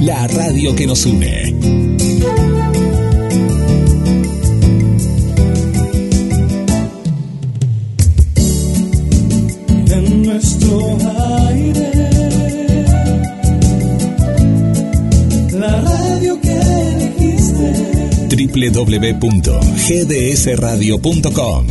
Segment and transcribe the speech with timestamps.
[0.00, 1.85] La radio que nos une.
[18.70, 21.66] www.gdsradio.com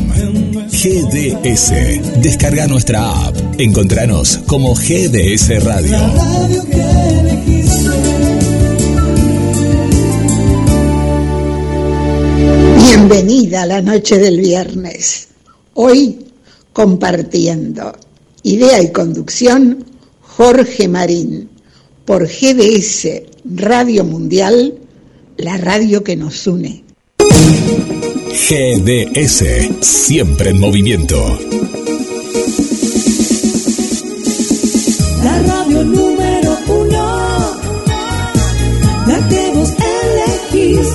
[0.70, 1.72] GDS.
[2.22, 3.36] Descarga nuestra app.
[3.58, 5.98] Encontranos como GDS Radio.
[12.78, 15.28] Bienvenida a la noche del viernes.
[15.74, 16.20] Hoy
[16.74, 17.94] compartiendo.
[18.44, 19.86] Idea y conducción,
[20.22, 21.50] Jorge Marín.
[22.06, 23.08] Por GDS
[23.46, 24.76] Radio Mundial,
[25.38, 26.85] la radio que nos une.
[28.36, 29.44] GDS.
[29.82, 31.40] Siempre en movimiento.
[35.24, 37.56] La radio número uno.
[39.08, 39.74] La que vos
[40.52, 40.88] elegís.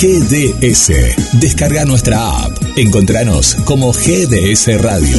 [0.00, 1.40] GDS.
[1.40, 2.56] Descarga nuestra app.
[2.76, 5.18] Encontranos como GDS Radio.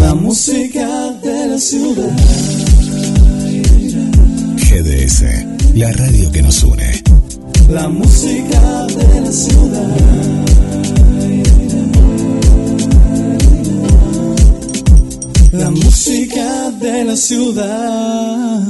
[0.00, 2.16] La música de la ciudad.
[4.56, 5.24] GDS.
[5.74, 7.05] La radio que nos une.
[7.68, 9.96] La música de la ciudad.
[15.52, 18.62] La música de la ciudad.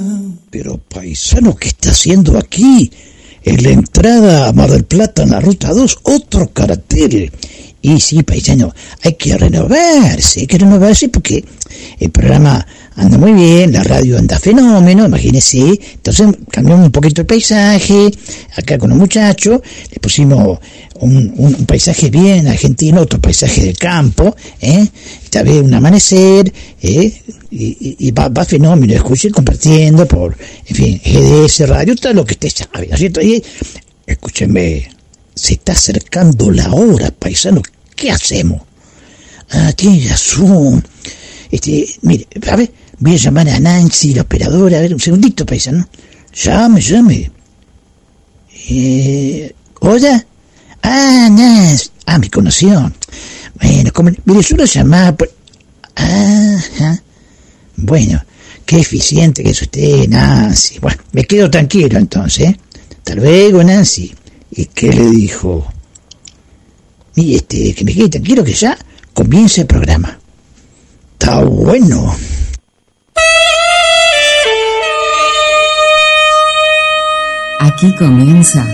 [0.51, 2.91] Pero paisano, ¿qué está haciendo aquí?
[3.43, 7.31] En la entrada a Mar del Plata, en la ruta 2, otro cartel.
[7.87, 11.45] Y sí, paisano, hay que renovarse, hay que renovarse porque
[12.01, 15.79] el programa anda muy bien, la radio anda fenómeno, imagínese.
[15.95, 18.11] Entonces cambiamos un poquito el paisaje,
[18.57, 19.61] acá con los muchachos,
[19.93, 20.59] le pusimos
[20.99, 24.85] un, paisaje bien argentino, otro paisaje del campo, ¿eh?
[25.23, 27.23] Esta vez un amanecer, ¿eh?
[27.53, 32.51] Y, va, va fenómeno, escuchen compartiendo por, en fin, GDS Radio, todo lo que usted
[32.51, 33.23] sabe, ¿no es cierto?
[33.23, 33.41] Y,
[34.09, 34.89] escúchenme,
[35.37, 37.63] se está acercando la hora, paisano,
[37.97, 38.63] ¿qué hacemos?
[39.51, 40.87] Ah, tiene razón.
[41.51, 45.45] Este, mire, a ver, voy a llamar a Nancy, la operadora, a ver, un segundito,
[45.47, 45.89] paisano.
[46.35, 47.31] Llame, llame.
[48.69, 50.27] Eh, ¿Hola?
[50.83, 51.91] Ah, Nancy.
[52.07, 52.93] Ah, me conoció.
[53.61, 55.31] Bueno, como, mire, yo lo llamaba por...
[55.95, 57.03] Ajá.
[57.77, 58.23] Bueno,
[58.65, 60.79] qué eficiente que es usted, Nancy.
[60.79, 62.61] Bueno, me quedo tranquilo entonces, ¿eh?
[62.99, 64.15] Hasta luego, Nancy.
[64.51, 65.67] ¿Y qué le dijo?
[67.17, 68.77] Y este, que me quede tranquilo que ya
[69.15, 70.19] comienza el programa.
[71.15, 72.15] Está bueno.
[77.59, 78.65] Aquí comienza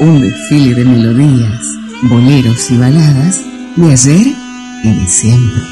[0.00, 1.62] un desfile de melodías,
[2.02, 3.40] boleros y baladas
[3.76, 4.26] de ayer
[4.82, 5.62] y de siempre.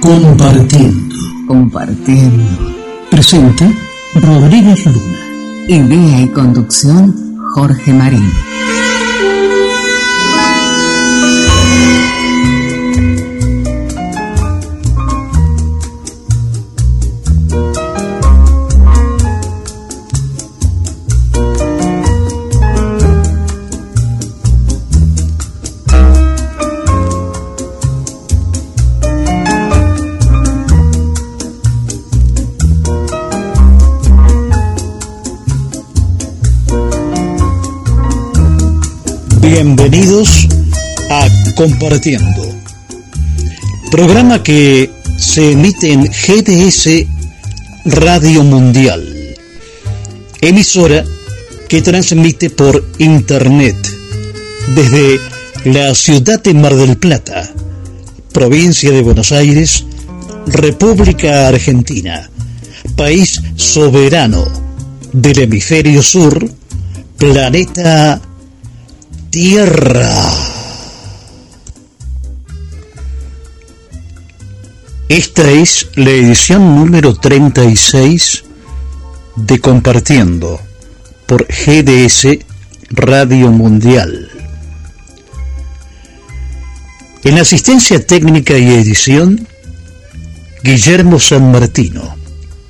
[0.00, 1.14] Compartiendo.
[1.46, 2.44] Compartiendo.
[3.10, 3.72] Presenta
[4.16, 5.18] Rodríguez Luna.
[5.68, 8.30] Idea y conducción Jorge Marín.
[39.66, 40.46] Bienvenidos
[41.08, 41.26] a
[41.56, 42.42] Compartiendo,
[43.90, 47.06] programa que se emite en GDS
[47.86, 49.02] Radio Mundial,
[50.42, 51.02] emisora
[51.66, 53.74] que transmite por Internet
[54.74, 55.18] desde
[55.64, 57.50] la ciudad de Mar del Plata,
[58.32, 59.86] provincia de Buenos Aires,
[60.46, 62.28] República Argentina,
[62.96, 64.44] país soberano
[65.14, 66.50] del hemisferio sur,
[67.16, 68.33] planeta Tierra.
[75.08, 78.44] Esta es la edición número 36
[79.34, 80.60] de Compartiendo
[81.26, 82.38] por GDS
[82.90, 84.30] Radio Mundial.
[87.24, 89.48] En asistencia técnica y edición,
[90.62, 92.14] Guillermo San Martino.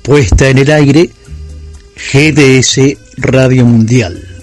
[0.01, 1.11] Puesta en el aire,
[2.11, 4.34] GDS Radio Mundial.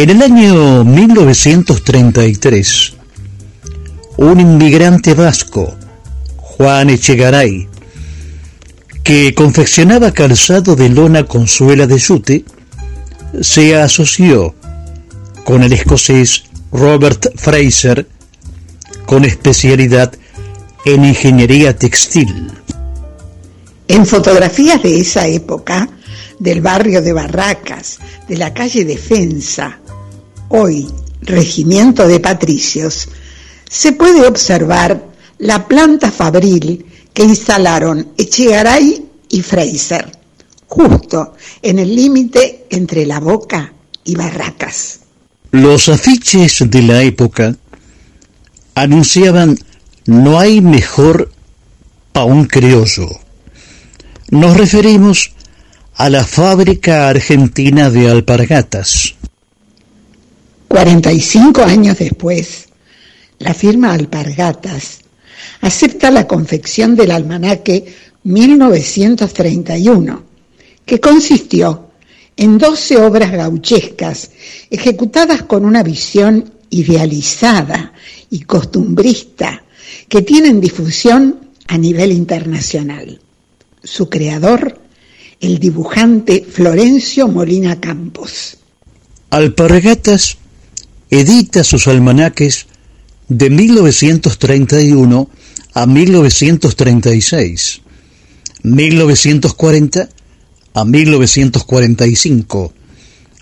[0.00, 2.94] En el año 1933,
[4.16, 5.76] un inmigrante vasco,
[6.38, 7.68] Juan Echegaray,
[9.04, 12.46] que confeccionaba calzado de lona con suela de yute,
[13.42, 14.54] se asoció
[15.44, 18.08] con el escocés Robert Fraser
[19.04, 20.14] con especialidad
[20.86, 22.50] en ingeniería textil.
[23.86, 25.90] En fotografías de esa época,
[26.40, 29.78] del barrio de Barracas, de la calle Defensa,
[30.50, 30.88] hoy
[31.22, 33.08] Regimiento de Patricios,
[33.68, 35.04] se puede observar
[35.38, 40.10] la planta fabril que instalaron Echegaray y Fraser,
[40.66, 43.72] justo en el límite entre La Boca
[44.04, 45.00] y Barracas.
[45.52, 47.56] Los afiches de la época
[48.74, 49.58] anunciaban
[50.06, 51.32] no hay mejor
[52.12, 53.08] pa' un criollo.
[54.30, 55.32] Nos referimos
[55.94, 59.16] a la fábrica argentina de alpargatas.
[60.70, 62.68] 45 años después,
[63.40, 65.00] la firma Alpargatas
[65.62, 70.22] acepta la confección del almanaque 1931,
[70.86, 71.90] que consistió
[72.36, 74.30] en 12 obras gauchescas
[74.70, 77.92] ejecutadas con una visión idealizada
[78.30, 79.64] y costumbrista
[80.08, 83.20] que tienen difusión a nivel internacional.
[83.82, 84.78] Su creador,
[85.40, 88.56] el dibujante Florencio Molina Campos.
[89.30, 90.36] Alpargatas
[91.10, 92.66] edita sus almanaques
[93.28, 95.28] de 1931
[95.74, 97.80] a 1936,
[98.62, 100.08] 1940
[100.74, 102.72] a 1945,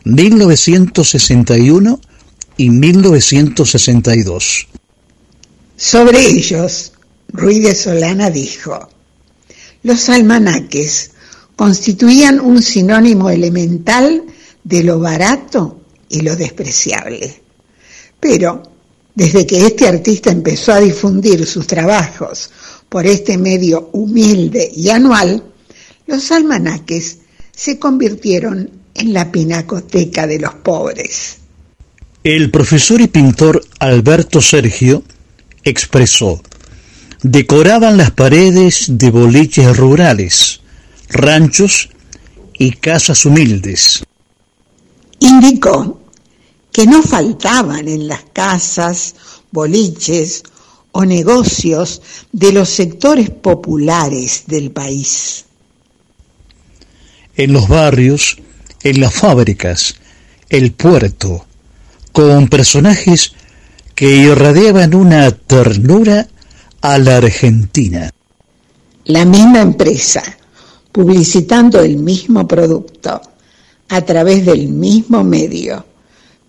[0.05, 2.01] 1961
[2.57, 4.69] y 1962.
[5.77, 6.93] Sobre ellos,
[7.29, 8.89] Ruiz de Solana dijo,
[9.83, 11.11] los almanaques
[11.57, 14.25] constituían un sinónimo elemental
[14.65, 17.48] de lo barato y lo despreciable.
[18.21, 18.63] Pero
[19.15, 22.51] desde que este artista empezó a difundir sus trabajos
[22.89, 25.43] por este medio humilde y anual,
[26.07, 27.19] los almanaques
[27.55, 31.39] se convirtieron en la pinacoteca de los pobres.
[32.25, 35.03] El profesor y pintor Alberto Sergio
[35.65, 36.41] expresó,
[37.23, 40.61] decoraban las paredes de boliches rurales,
[41.09, 41.91] ranchos
[42.59, 44.05] y casas humildes.
[45.21, 46.01] Indicó
[46.73, 49.15] que no faltaban en las casas,
[49.51, 50.43] boliches
[50.93, 55.45] o negocios de los sectores populares del país.
[57.37, 58.39] En los barrios,
[58.83, 59.95] en las fábricas,
[60.49, 61.47] el puerto,
[62.13, 63.33] con personajes
[63.95, 66.29] que irradiaban una ternura
[66.81, 68.11] a la Argentina.
[69.05, 70.23] La misma empresa,
[70.93, 73.21] publicitando el mismo producto,
[73.89, 75.85] a través del mismo medio,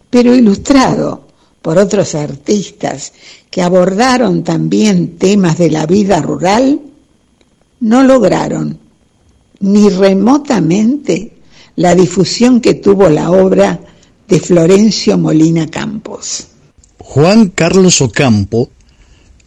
[0.10, 1.28] pero ilustrado
[1.62, 3.14] por otros artistas
[3.50, 6.80] que abordaron también temas de la vida rural,
[7.82, 8.80] no lograron
[9.60, 11.34] ni remotamente
[11.76, 13.80] la difusión que tuvo la obra
[14.28, 16.48] de Florencio Molina Campos.
[16.98, 18.70] Juan Carlos Ocampo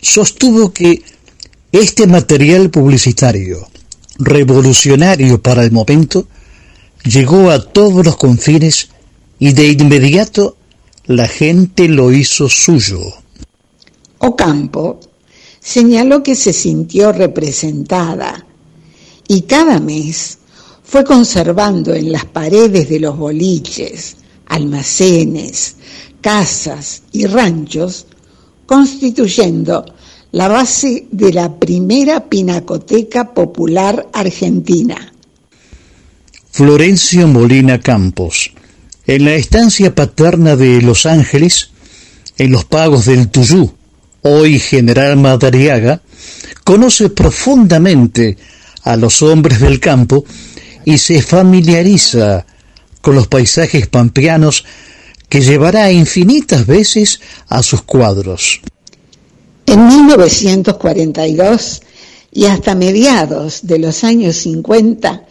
[0.00, 1.03] sostuvo que
[1.70, 3.69] este material publicitario,
[4.19, 6.26] revolucionario para el momento,
[7.05, 8.88] llegó a todos los confines
[9.42, 10.56] y de inmediato
[11.06, 13.00] la gente lo hizo suyo.
[14.18, 15.00] Ocampo
[15.58, 18.46] señaló que se sintió representada
[19.26, 20.38] y cada mes
[20.84, 24.14] fue conservando en las paredes de los boliches,
[24.46, 25.74] almacenes,
[26.20, 28.06] casas y ranchos,
[28.64, 29.84] constituyendo
[30.30, 35.12] la base de la primera pinacoteca popular argentina.
[36.52, 38.51] Florencio Molina Campos,
[39.06, 41.71] en la estancia paterna de Los Ángeles,
[42.38, 43.73] en los pagos del Tuyú,
[44.23, 46.02] hoy General Madariaga,
[46.64, 48.37] conoce profundamente
[48.85, 50.25] a los hombres del campo
[50.85, 52.47] y se familiariza
[53.00, 54.64] con los paisajes pampeanos
[55.28, 58.61] que llevará infinitas veces a sus cuadros.
[59.66, 61.82] En 1942
[62.32, 65.25] y hasta mediados de los años 50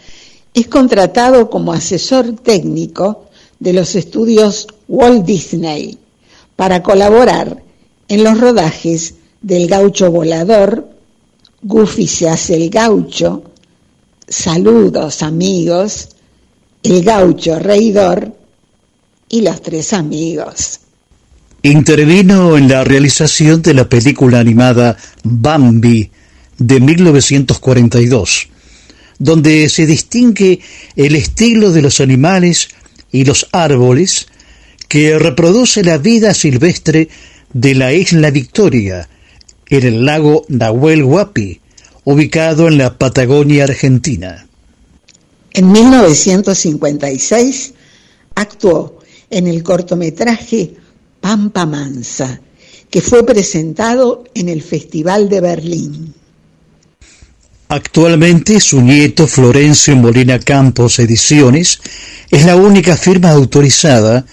[0.54, 3.31] es contratado como asesor técnico
[3.62, 5.98] de los estudios Walt Disney
[6.56, 7.64] para colaborar
[8.08, 10.90] en los rodajes del gaucho volador,
[11.62, 13.44] Goofy se hace el gaucho,
[14.28, 16.10] Saludos amigos,
[16.84, 18.34] El gaucho reidor
[19.30, 20.80] y los tres amigos.
[21.62, 26.10] Intervino en la realización de la película animada Bambi
[26.58, 28.48] de 1942,
[29.20, 30.60] donde se distingue
[30.96, 32.70] el estilo de los animales
[33.12, 34.28] y los árboles
[34.88, 37.10] que reproduce la vida silvestre
[37.54, 39.08] de la isla Victoria,
[39.70, 41.62] en el lago Nahuel Huapi,
[42.04, 44.48] ubicado en la Patagonia Argentina.
[45.54, 47.74] En 1956
[48.36, 49.00] actuó
[49.30, 50.76] en el cortometraje
[51.20, 52.42] Pampa Mansa,
[52.90, 56.14] que fue presentado en el Festival de Berlín.
[57.74, 61.80] Actualmente su nieto Florencio Molina Campos Ediciones
[62.30, 64.26] es la única firma autorizada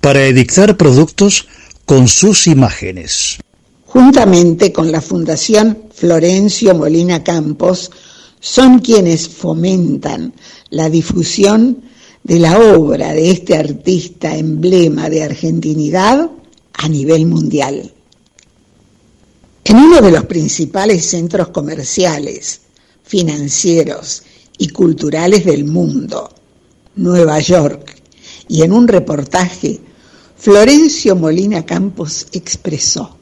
[0.00, 1.48] para editar productos
[1.86, 3.38] con sus imágenes.
[3.86, 7.90] Juntamente con la Fundación Florencio Molina Campos,
[8.38, 10.32] son quienes fomentan
[10.70, 11.82] la difusión
[12.22, 16.30] de la obra de este artista emblema de argentinidad
[16.74, 17.92] a nivel mundial.
[19.64, 22.60] En uno de los principales centros comerciales,
[23.04, 24.22] financieros
[24.58, 26.34] y culturales del mundo,
[26.96, 27.96] Nueva York,
[28.48, 29.80] y en un reportaje,
[30.36, 33.16] Florencio Molina Campos expresó.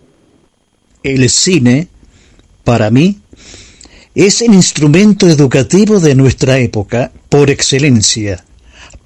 [1.03, 1.89] El cine,
[2.65, 3.19] para mí,
[4.15, 8.45] es el instrumento educativo de nuestra época por excelencia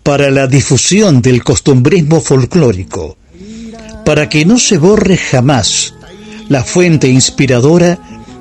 [0.02, 3.16] para la difusión del costumbrismo folclórico,
[4.04, 5.94] para que no se borre jamás
[6.48, 7.98] la fuente inspiradora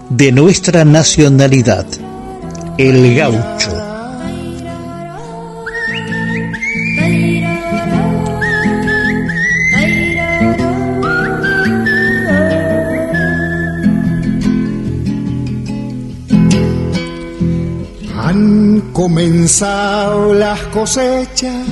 [0.09, 1.87] de nuestra nacionalidad,
[2.77, 3.71] el gaucho.
[18.17, 21.67] Han comenzado las cosechas,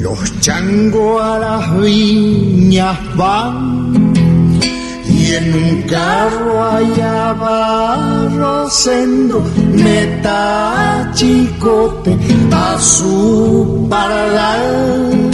[0.00, 3.77] los changos a las viñas van
[5.28, 9.42] y en un carro allá va Rosendo
[9.72, 12.16] meta chicote
[12.50, 15.30] a su paradal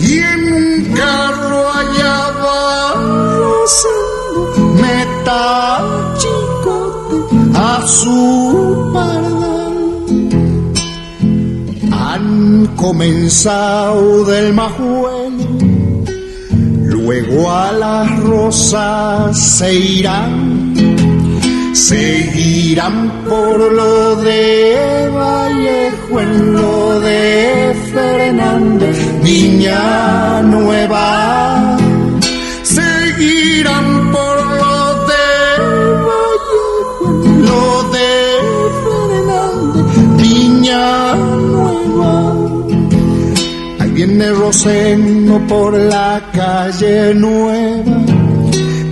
[0.00, 2.94] y en un carro allá va
[3.38, 4.40] Rosendo
[4.84, 5.84] meta
[6.20, 7.16] chicote
[7.54, 9.76] a su paradal
[11.92, 15.15] han comenzado del majuelo
[17.06, 20.74] luego a las rosas se irán,
[21.72, 31.76] seguirán por lo de Vallejo en lo de Fernández, Viña Nueva.
[32.64, 35.26] Seguirán por lo de
[36.08, 38.10] Vallejo en lo de
[38.84, 39.86] Fernández,
[40.20, 41.25] Viña
[44.16, 48.02] viene Rosendo por la calle nueva,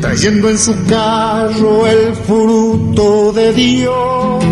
[0.02, 4.44] trayendo en su carro el fruto de Dios.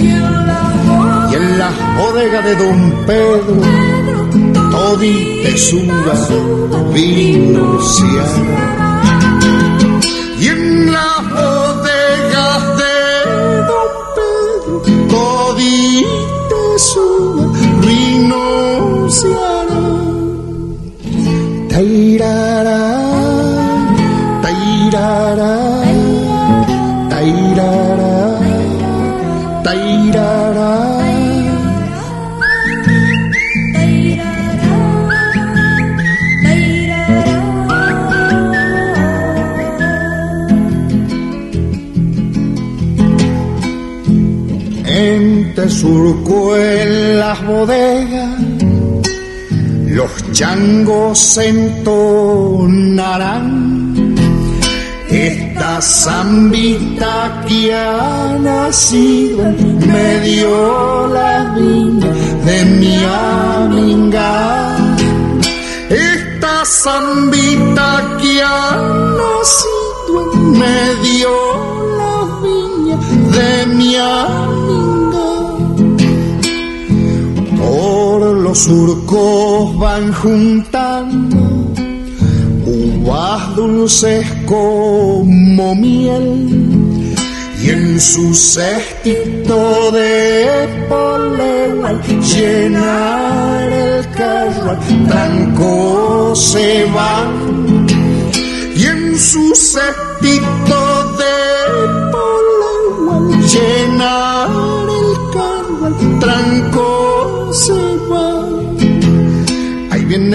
[0.00, 4.30] Y en la bodega de Don Pedro,
[4.72, 8.83] todita suba vino ciano.
[45.84, 48.40] Surco en las bodegas
[49.98, 53.34] los changos entonarán
[55.10, 62.12] esta zambita que ha nacido en medio la viña
[62.46, 64.76] de mi aminga.
[65.88, 68.76] Esta zambita que ha
[69.20, 71.30] nacido en medio
[72.00, 72.96] la viña
[73.36, 74.43] de mi aminga
[78.54, 81.36] los surcos van juntando
[82.64, 87.16] uvas dulces como miel
[87.60, 97.86] y en su cestito de poleo al llenar el carro tranco se van
[98.76, 100.80] y en su cestito
[101.18, 101.36] de
[102.12, 106.93] poleo al llenar el carro tranco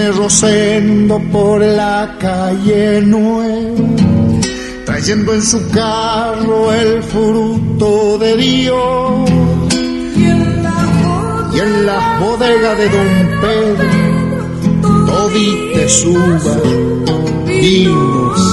[0.00, 3.86] viene Rosendo por la calle nueva,
[4.86, 9.30] trayendo en su carro el fruto de Dios.
[11.52, 16.56] Y en la bodega de Don Pedro, todite suba,
[17.46, 18.49] vino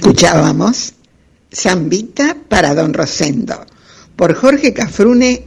[0.00, 0.94] Escuchábamos
[1.54, 3.66] Zambita para Don Rosendo
[4.16, 5.44] por Jorge Cafrune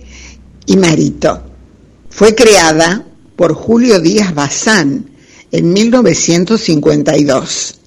[0.67, 1.41] y Marito.
[2.11, 3.03] Fue creada
[3.35, 5.09] por Julio Díaz Bazán
[5.51, 7.79] en 1952.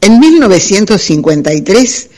[0.00, 2.08] En 1953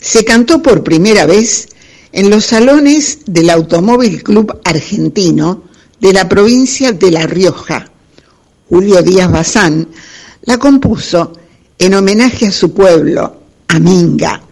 [0.00, 1.68] se cantó por primera vez
[2.10, 5.62] en los salones del Automóvil Club Argentino
[6.00, 7.92] de la provincia de La Rioja.
[8.68, 9.86] Julio Díaz Bazán
[10.42, 11.34] la compuso
[11.80, 14.42] en homenaje a su pueblo, a Minga,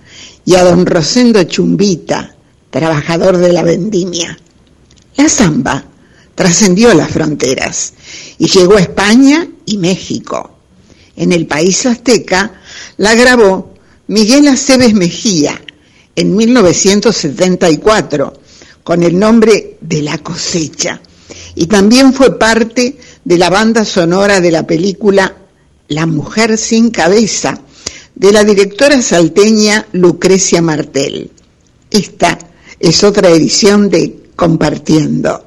[0.47, 2.35] y a don Rosendo Chumbita,
[2.71, 4.39] trabajador de la vendimia.
[5.15, 5.85] La samba
[6.35, 7.93] trascendió las fronteras
[8.39, 10.57] y llegó a España y México.
[11.17, 12.63] En el país azteca
[12.97, 13.75] la grabó
[14.07, 15.61] Miguel Aceves Mejía
[16.17, 18.41] en 1974
[18.83, 21.03] con el nombre de La cosecha
[21.55, 25.35] y también fue parte de la banda sonora de la película
[25.89, 27.63] La mujer sin cabeza
[28.15, 31.31] de la directora salteña Lucrecia Martel.
[31.91, 32.39] Esta
[32.79, 35.47] es otra edición de Compartiendo.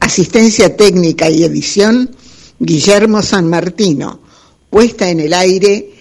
[0.00, 2.10] Asistencia técnica y edición
[2.58, 4.20] Guillermo San Martino.
[4.68, 5.94] Puesta en el aire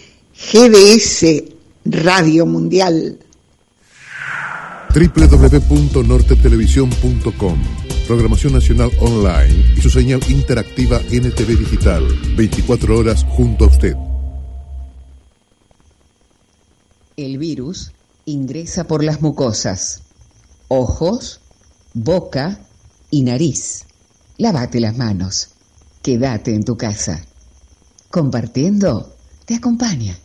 [0.51, 1.43] GDS
[1.85, 3.17] Radio Mundial.
[4.93, 12.03] www.nortetelevisión.com Programación Nacional Online y su señal interactiva NTV Digital.
[12.35, 13.95] 24 horas junto a usted.
[17.17, 17.91] El virus
[18.25, 20.01] ingresa por las mucosas,
[20.69, 21.41] ojos,
[21.93, 22.65] boca
[23.11, 23.85] y nariz.
[24.39, 25.49] Lávate las manos.
[26.01, 27.23] Quédate en tu casa.
[28.09, 30.17] Compartiendo te acompaña.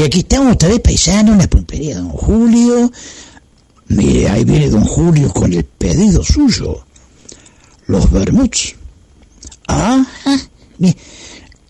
[0.00, 2.90] Y aquí estamos otra vez paisano en la pulpería de don Julio.
[3.88, 6.86] Mire, ahí viene don Julio con el pedido suyo.
[7.86, 8.76] Los vermuts.
[9.68, 10.02] Ah,
[10.78, 10.96] mire,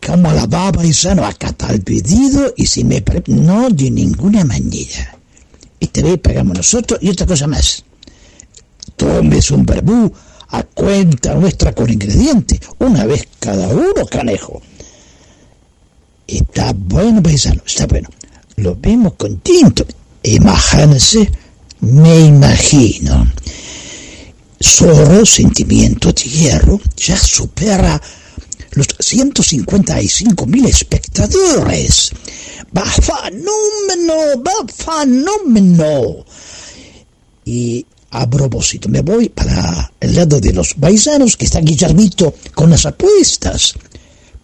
[0.07, 3.03] como la va paisano, está el pedido y si me...
[3.27, 5.19] No, de ninguna manera.
[5.81, 7.85] Esta vez pagamos nosotros y otra cosa más.
[8.95, 10.13] Tomes un verbú
[10.51, 14.63] a cuenta nuestra con ingredientes, una vez cada uno, canejo.
[16.29, 18.09] Está bueno, paisano, está bueno.
[18.61, 19.87] Lo vemos con tinto.
[20.23, 21.31] Imagínense,
[21.81, 23.33] me imagino.
[24.61, 28.01] Solo sentimiento de hierro ya supera
[28.73, 32.11] los 155 mil espectadores.
[32.77, 36.27] Va fenómeno, va fenómeno.
[37.47, 42.69] Y a propósito, me voy para el lado de los paisanos que está Guillermito con
[42.69, 43.75] las apuestas.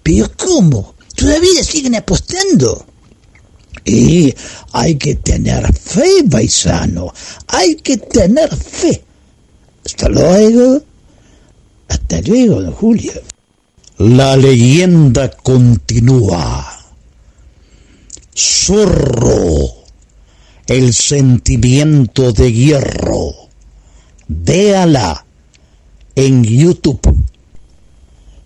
[0.03, 0.97] Pero ¿cómo?
[1.15, 2.87] todavía siguen apostando.
[3.87, 4.35] Y
[4.73, 7.15] hay que tener fe, paisano.
[7.47, 9.03] Hay que tener fe.
[9.85, 10.83] Hasta luego.
[11.89, 13.13] Hasta luego, don Julio.
[13.99, 16.67] La leyenda continúa.
[18.35, 19.85] Zorro,
[20.67, 23.33] el sentimiento de hierro.
[24.27, 25.25] Véala
[26.17, 27.25] en YouTube.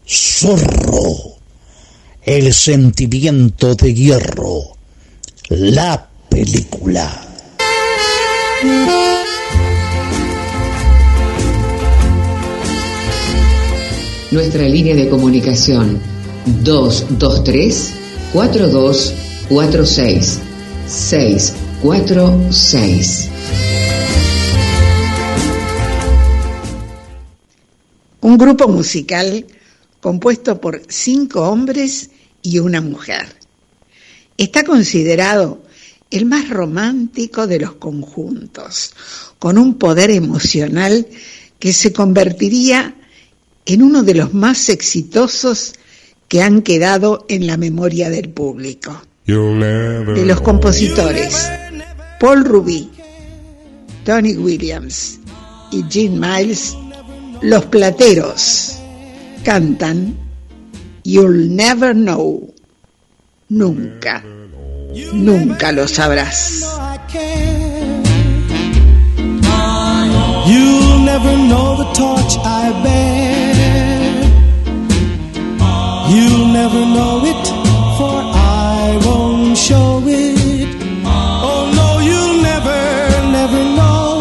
[0.06, 1.40] Zorro
[2.22, 4.76] el sentimiento de hierro,
[5.50, 7.26] la película.
[14.30, 16.00] Nuestra línea de comunicación
[16.62, 17.94] 223
[18.32, 20.38] 4246
[20.86, 23.28] 646.
[28.20, 29.44] Un grupo musical
[30.00, 32.10] compuesto por cinco hombres
[32.40, 33.39] y una mujer.
[34.40, 35.60] Está considerado
[36.10, 38.94] el más romántico de los conjuntos,
[39.38, 41.06] con un poder emocional
[41.58, 42.94] que se convertiría
[43.66, 45.74] en uno de los más exitosos
[46.26, 49.02] que han quedado en la memoria del público.
[49.26, 51.46] de los compositores
[52.18, 52.88] Paul Rubí,
[54.06, 55.20] Tony Williams
[55.70, 56.74] y Gene Miles,
[57.42, 58.78] Los Plateros
[59.44, 60.16] cantan
[61.04, 62.54] You'll Never Know.
[63.50, 64.22] Nunca,
[65.12, 66.78] nunca lo sabrás.
[70.46, 74.22] You'll never know the torch I bear.
[76.14, 77.46] You'll never know it,
[77.98, 80.68] for I won't show it.
[81.04, 82.80] Oh no, you'll never,
[83.32, 84.20] never know.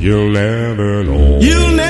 [0.00, 1.38] You'll never know.
[1.38, 1.89] You'll never,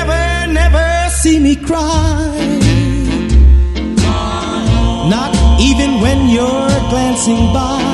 [6.00, 7.89] when you're glancing by.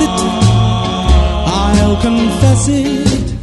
[0.00, 0.08] It,
[1.78, 3.34] I'll confess it.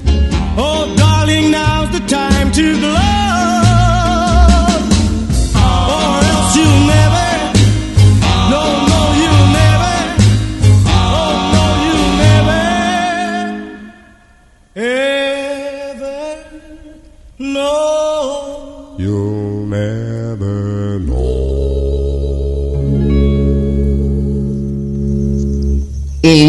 [0.58, 3.01] Oh, darling, now's the time to glow.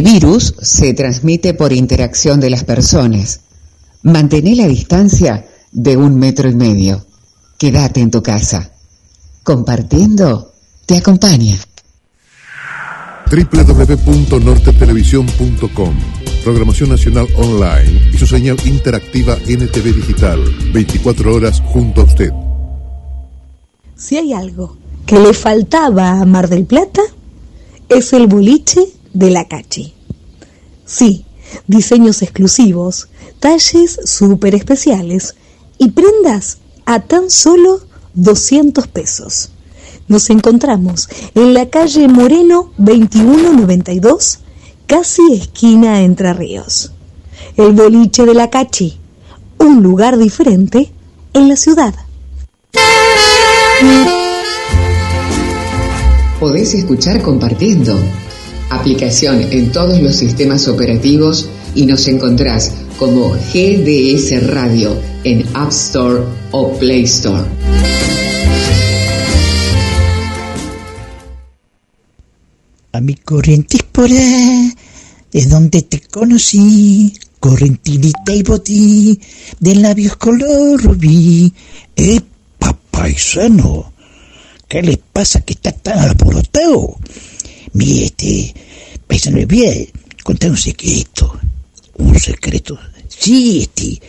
[0.03, 3.43] El virus se transmite por interacción de las personas.
[4.03, 7.07] Mantén la distancia de un metro y medio.
[7.57, 8.21] Quédate en tu
[9.45, 10.55] Compartiendo
[10.87, 11.57] te acompaña.
[13.31, 15.95] www.nortetelevisión.com
[16.43, 20.41] Programación Nacional Online y su señal interactiva NTV Digital.
[20.73, 22.33] 24 horas junto a usted.
[23.95, 27.03] Si hay algo que le faltaba a Mar del Plata,
[27.88, 29.94] es el boliche de la Cachi.
[30.85, 31.25] Sí,
[31.66, 33.09] diseños exclusivos,
[33.40, 35.35] talles súper especiales
[35.79, 37.81] y prendas a tan solo
[38.14, 39.51] 200 pesos.
[40.09, 44.40] Nos encontramos en la calle Moreno 2192,
[44.87, 46.92] casi esquina Entre Ríos.
[47.57, 48.98] El boliche de la Cachi,
[49.59, 50.92] un lugar diferente
[51.33, 51.94] en la ciudad.
[56.40, 57.96] Podés escuchar compartiendo.
[58.72, 66.24] Aplicación en todos los sistemas operativos y nos encontrás como GDS Radio en App Store
[66.52, 67.44] o Play Store.
[72.92, 74.72] A mi corrientes por ahí,
[75.32, 79.20] es donde te conocí, correntinita y botí,
[79.61, 81.52] de labios color rubí.
[81.94, 83.92] ¡Epa, paisano!
[84.66, 86.96] ¿Qué le pasa que está tan alborotado?
[87.74, 88.54] Mire, este,
[89.06, 89.88] paisano de bien,
[90.22, 91.38] contar un secreto,
[91.96, 92.78] un secreto.
[93.08, 94.00] Sí, este,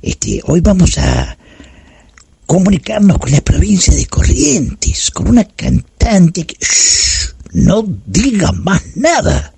[0.00, 1.36] este, hoy vamos a
[2.46, 6.56] comunicarnos con la provincia de Corrientes, con una cantante que...
[6.60, 7.34] ¡Shh!
[7.52, 9.52] No diga más nada.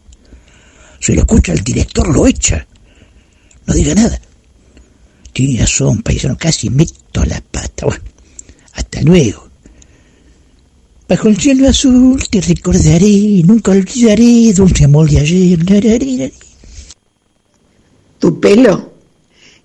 [1.00, 2.66] Si lo escucha el director lo echa.
[3.66, 4.20] No diga nada.
[5.32, 7.86] Tiene razón, paisano, casi meto la pata.
[7.86, 8.04] Bueno,
[8.72, 9.48] hasta luego.
[11.08, 16.32] Bajo el cielo azul te recordaré, nunca olvidaré dulce amor de ayer.
[18.18, 18.92] Tupelo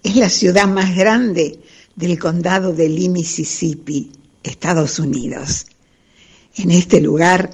[0.04, 1.60] es la ciudad más grande
[1.96, 4.12] del condado de Lee, Mississippi.
[4.44, 5.66] Estados Unidos.
[6.56, 7.50] En este lugar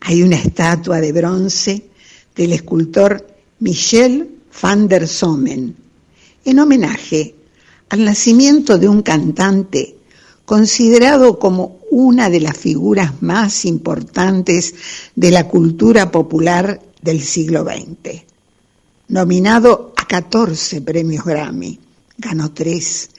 [0.00, 1.90] hay una estatua de bronce
[2.34, 3.26] del escultor
[3.60, 5.76] Michel van der Sommen,
[6.44, 7.34] en homenaje
[7.88, 9.95] al nacimiento de un cantante
[10.46, 14.74] considerado como una de las figuras más importantes
[15.14, 18.22] de la cultura popular del siglo XX.
[19.08, 21.78] Nominado a 14 premios Grammy,
[22.16, 23.10] ganó tres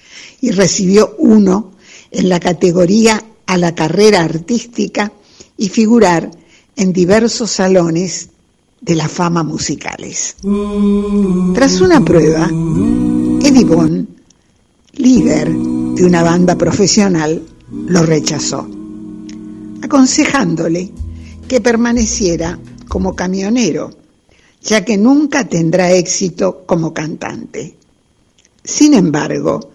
[0.42, 1.74] y recibió uno
[2.12, 5.12] en la categoría a la carrera artística
[5.58, 6.32] y figurar
[6.76, 8.30] en diversos salones
[8.80, 10.36] de la fama musicales.
[11.54, 14.08] Tras una prueba, Eddie Bond,
[14.94, 15.52] líder
[15.98, 18.70] de una banda profesional, lo rechazó,
[19.82, 20.92] aconsejándole
[21.48, 23.90] que permaneciera como camionero,
[24.62, 27.76] ya que nunca tendrá éxito como cantante.
[28.64, 29.72] Sin embargo,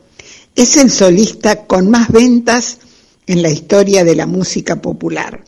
[0.54, 2.78] es el solista con más ventas
[3.26, 5.42] en la historia de la música popular.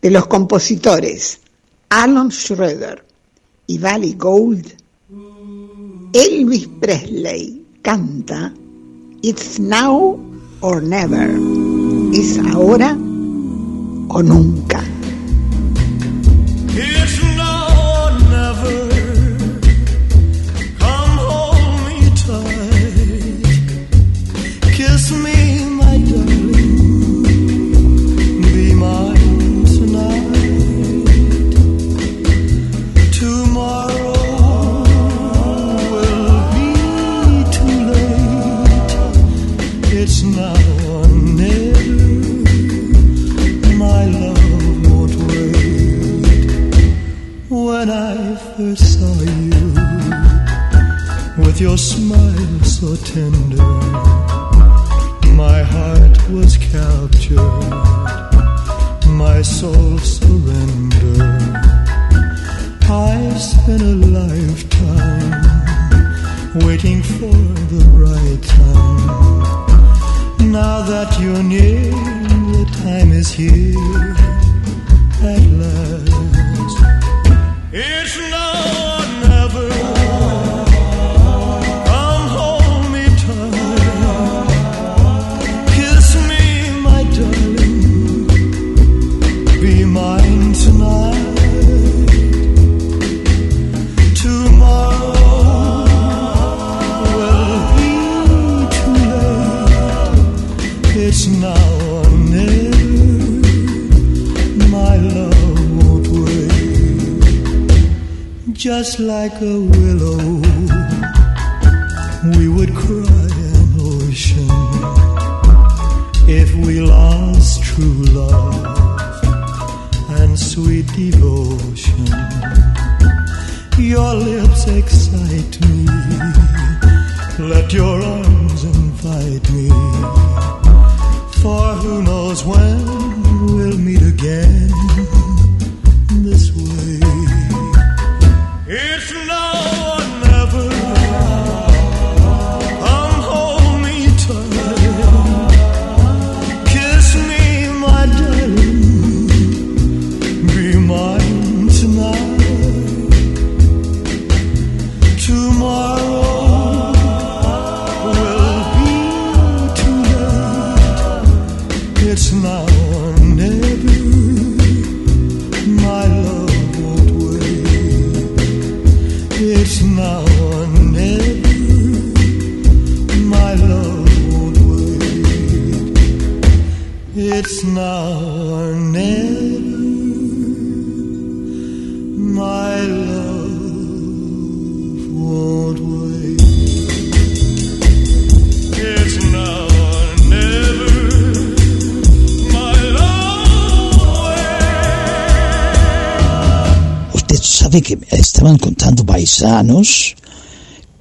[0.00, 1.40] De los compositores
[1.88, 3.04] Alan Schroeder
[3.66, 4.76] y Valley Gold,
[6.12, 8.54] Elvis Presley canta
[9.24, 10.18] It's Now
[10.62, 11.30] or Never.
[12.12, 12.96] Es ahora
[14.08, 14.91] o nunca.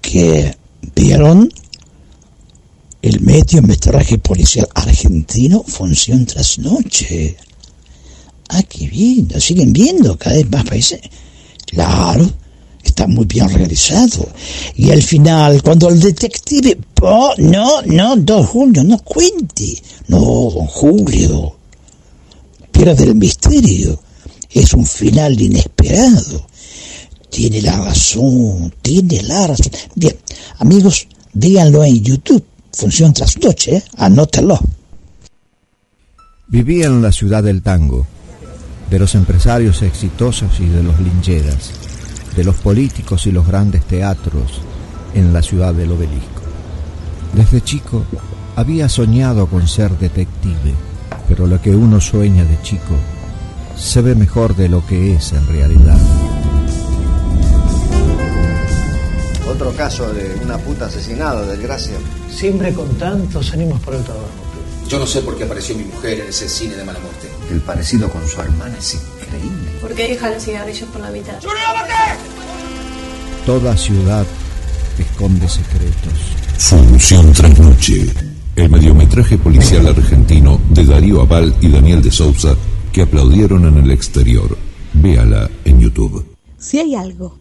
[0.01, 0.58] Que
[0.95, 1.51] vieron
[3.01, 7.38] el mediometraje policial argentino función tras noche.
[8.49, 10.99] Ah, qué bien, siguen viendo cada vez más países.
[11.65, 12.30] Claro,
[12.84, 14.27] está muy bien realizado.
[14.75, 16.77] Y al final, cuando el detective...
[17.01, 19.82] Oh, no, no, don Julio, no cuente.
[20.08, 21.56] No, don Julio.
[22.71, 23.99] Pierde el misterio.
[24.49, 26.51] Es un final inesperado.
[27.32, 29.72] Tiene la razón, tiene la razón.
[29.96, 30.17] Bien,
[30.60, 32.46] amigos, díganlo en YouTube.
[32.74, 33.84] Función tras noche, ¿eh?
[33.98, 34.60] anótenlo.
[36.50, 38.06] Vivía en la ciudad del tango,
[38.89, 41.72] de los empresarios exitosos y de los lincheras,
[42.36, 44.60] de los políticos y los grandes teatros
[45.13, 46.41] en la ciudad del obelisco.
[47.34, 48.04] Desde chico
[48.58, 50.74] había soñado con ser detective,
[51.30, 52.98] pero lo que uno sueña de chico
[53.78, 55.98] se ve mejor de lo que es en realidad.
[59.62, 61.93] Otro caso de una puta asesinada, desgracia.
[62.32, 64.26] Siempre con tantos ánimos por el trabajo.
[64.89, 67.28] Yo no sé por qué apareció mi mujer en ese cine de mala muerte.
[67.52, 69.69] El parecido con su hermana es increíble.
[69.80, 71.36] ¿Por qué deja los cigarrillos por la mitad?
[73.45, 74.26] Toda ciudad
[74.97, 76.13] esconde secretos.
[76.58, 78.12] Función Trasnoche.
[78.56, 82.56] El mediometraje policial argentino de Darío Aval y Daniel de Sousa
[82.91, 84.58] que aplaudieron en el exterior.
[84.93, 86.26] Véala en YouTube.
[86.58, 87.40] Si hay algo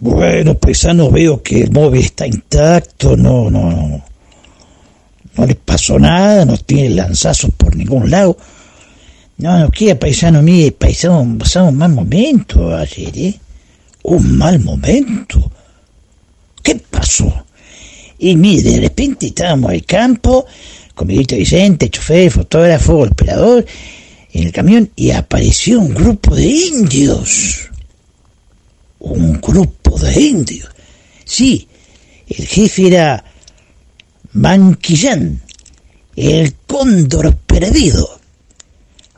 [0.00, 4.04] Bueno, paisano, veo que el móvil está intacto, no, no, no.
[5.36, 8.36] No le pasó nada, no tiene lanzazos por ningún lado.
[9.38, 13.40] No, no queda, paisano, mire, paisano, pasamos un mal momento ayer, ¿eh?
[14.04, 15.50] Un mal momento.
[16.62, 17.44] ¿Qué pasó?
[18.20, 20.46] Y mire, de repente estábamos al campo,
[20.94, 23.66] con Miguelito Vicente, chofer, fotógrafo, operador,
[24.32, 27.67] en el camión, y apareció un grupo de indios.
[29.00, 30.68] Un grupo de indios.
[31.24, 31.68] Sí,
[32.28, 33.24] el jefe era
[34.32, 35.40] Manquillán,
[36.16, 38.18] el cóndor perdido.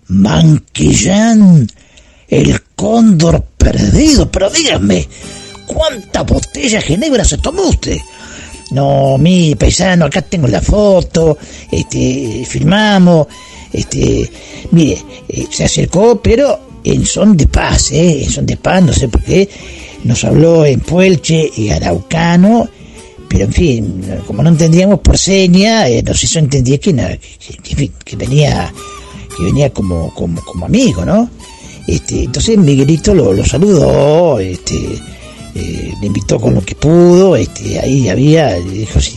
[0.08, 1.68] Manquillán,
[2.28, 4.30] el cóndor perdido.
[4.30, 5.08] Pero dígame,
[5.66, 7.98] ¿cuántas botellas de ginebra se tomó usted?
[8.70, 11.36] No, mi paisano, acá tengo la foto,
[11.70, 13.26] este, filmamos,
[13.72, 14.30] este,
[14.70, 18.24] mire, eh, se acercó, pero en son de paz, ¿eh?
[18.24, 19.48] En son de paz, no sé por qué,
[20.04, 22.68] nos habló en Puelche y Araucano,
[23.28, 26.92] pero en fin, como no entendíamos por seña, eh, nos hizo entender que,
[28.04, 28.72] que, venía,
[29.36, 31.30] que venía como, como, como amigo, ¿no?
[31.86, 34.76] Este, entonces Miguelito lo, lo saludó, este,
[35.54, 39.16] eh, le invitó con lo que pudo, este, ahí había, dijo si,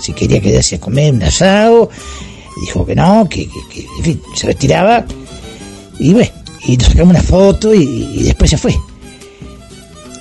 [0.00, 1.90] si quería quedarse a comer un asado,
[2.60, 5.04] dijo que no, que- que, en fin, se retiraba,
[5.98, 6.30] y bueno,
[6.66, 8.76] y nos sacamos una foto y, después se fue.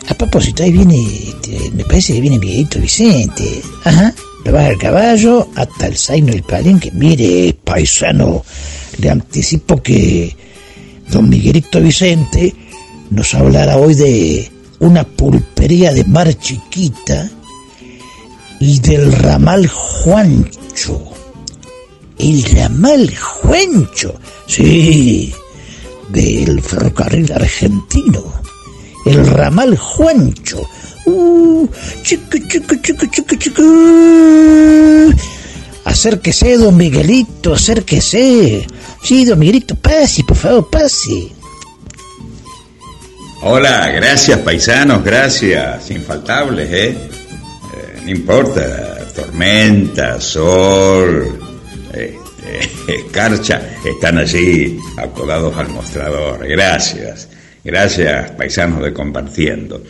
[0.07, 4.77] A propósito, ahí viene, este, me parece que viene Miguelito Vicente, ajá, lo baja el
[4.77, 8.43] caballo hasta el zaino del palenque, mire, paisano,
[8.97, 10.35] le anticipo que
[11.11, 12.53] don Miguelito Vicente
[13.11, 17.29] nos hablará hoy de una pulpería de mar chiquita
[18.59, 21.01] y del ramal Juancho.
[22.17, 25.33] El ramal Juancho, sí,
[26.09, 28.23] del ferrocarril argentino.
[29.05, 30.67] El ramal Juancho.
[31.05, 31.67] Uh,
[32.03, 33.63] chico, chico, chico.
[35.85, 38.67] Acérquese, don Miguelito, acérquese.
[39.01, 41.31] Sí, don Miguelito, pase, por favor, pase.
[43.41, 46.89] Hola, gracias paisanos, gracias, infaltables, ¿eh?
[46.89, 51.39] Eh, no importa, tormenta, sol,
[51.93, 52.19] este,
[52.87, 56.47] escarcha, están allí acodados al mostrador.
[56.47, 57.29] Gracias,
[57.63, 59.83] gracias paisanos de compartiendo.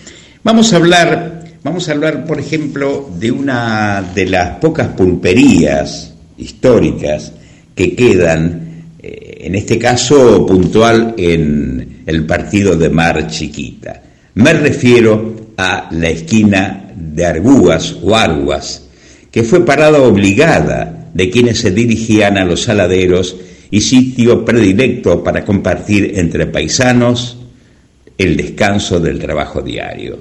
[0.44, 7.34] Vamos a hablar, vamos a hablar, por ejemplo, de una de las pocas pulperías históricas
[7.76, 8.70] que quedan
[9.02, 14.02] eh, en este caso puntual en el partido de Mar Chiquita.
[14.36, 18.84] Me refiero a la esquina de Arguas o Arguas,
[19.32, 23.36] que fue parada obligada de quienes se dirigían a los saladeros
[23.72, 27.38] y sitio predilecto para compartir entre paisanos
[28.18, 30.20] el descanso del trabajo diario.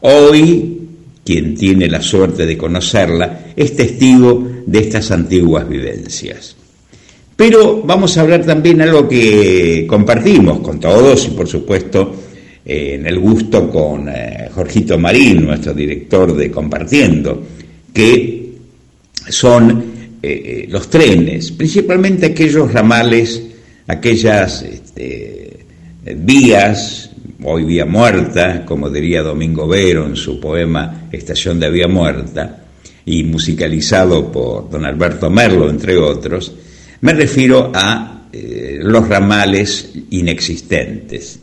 [0.00, 0.80] Hoy,
[1.24, 6.56] quien tiene la suerte de conocerla, es testigo de estas antiguas vivencias.
[7.36, 12.14] Pero vamos a hablar también algo que compartimos con todos y por supuesto
[12.64, 17.42] eh, en el gusto con eh, Jorgito Marín, nuestro director de Compartiendo,
[17.92, 18.48] que
[19.28, 23.42] son eh, los trenes, principalmente aquellos ramales,
[23.86, 25.58] aquellas este,
[26.16, 27.10] vías,
[27.44, 32.64] hoy vía muerta, como diría Domingo Vero en su poema Estación de Vía Muerta,
[33.04, 36.54] y musicalizado por don Alberto Merlo, entre otros,
[37.00, 41.40] me refiero a eh, los ramales inexistentes.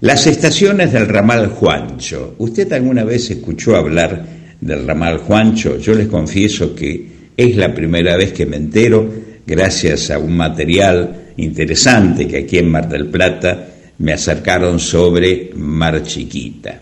[0.00, 2.34] Las estaciones del ramal Juancho.
[2.38, 4.24] ¿Usted alguna vez escuchó hablar
[4.60, 5.78] del ramal Juancho?
[5.78, 9.08] Yo les confieso que es la primera vez que me entero,
[9.46, 13.68] gracias a un material interesante que aquí en Mar del Plata
[13.98, 16.80] me acercaron sobre Mar Chiquita.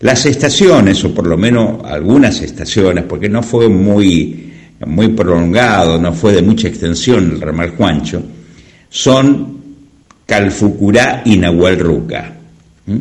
[0.00, 4.52] Las estaciones, o por lo menos algunas estaciones, porque no fue muy,
[4.86, 8.22] muy prolongado, no fue de mucha extensión el ramal Juancho,
[8.90, 9.62] son
[10.26, 12.34] Calfucurá y Nahuel Ruca.
[12.86, 12.96] ¿Mm?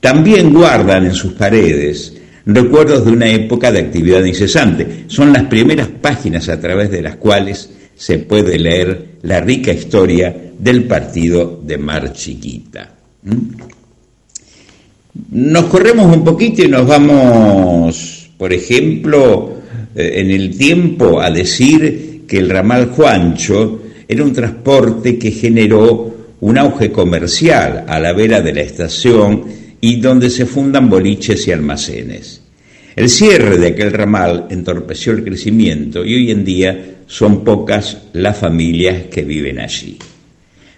[0.00, 2.17] También guardan en sus paredes
[2.54, 5.04] recuerdos de una época de actividad incesante.
[5.06, 10.34] Son las primeras páginas a través de las cuales se puede leer la rica historia
[10.58, 12.90] del partido de Mar Chiquita.
[13.22, 13.36] ¿Mm?
[15.30, 19.58] Nos corremos un poquito y nos vamos, por ejemplo,
[19.94, 26.14] eh, en el tiempo a decir que el ramal Juancho era un transporte que generó
[26.40, 29.44] un auge comercial a la vera de la estación
[29.80, 32.37] y donde se fundan boliches y almacenes.
[32.98, 38.36] El cierre de aquel ramal entorpeció el crecimiento y hoy en día son pocas las
[38.36, 39.96] familias que viven allí.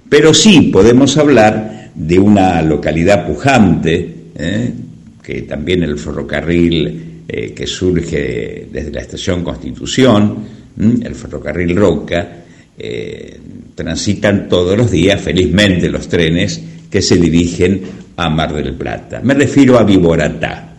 [0.07, 4.71] Pero sí podemos hablar de una localidad pujante, ¿eh?
[5.23, 10.45] que también el ferrocarril eh, que surge desde la estación Constitución,
[10.79, 12.43] el ferrocarril Roca,
[12.79, 13.41] eh,
[13.75, 17.81] transitan todos los días, felizmente, los trenes que se dirigen
[18.15, 19.23] a Mar del Plata.
[19.25, 20.70] Me refiero a Viboratá.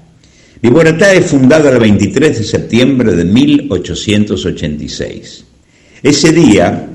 [0.62, 5.46] Viboratá es fundado el 23 de septiembre de 1886.
[6.04, 6.88] Ese día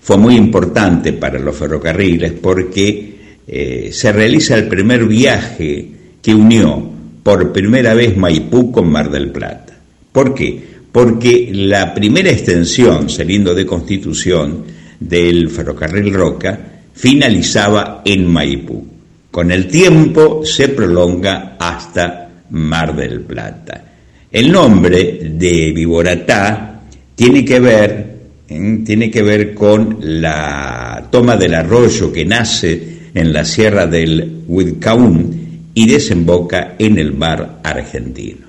[0.00, 3.14] fue muy importante para los ferrocarriles porque
[3.46, 5.86] eh, se realiza el primer viaje
[6.20, 6.90] que unió
[7.22, 9.78] por primera vez Maipú con Mar del Plata.
[10.10, 10.60] ¿Por qué?
[10.90, 14.64] Porque la primera extensión, saliendo de Constitución,
[14.98, 16.58] del ferrocarril Roca,
[16.92, 18.84] finalizaba en Maipú.
[19.30, 23.84] Con el tiempo se prolonga hasta Mar del Plata.
[24.30, 26.82] El nombre de Viboratá
[27.14, 28.18] tiene que ver,
[28.48, 28.82] ¿eh?
[28.84, 35.70] tiene que ver con la toma del arroyo que nace en la sierra del Huidcaún
[35.74, 38.46] y desemboca en el mar argentino.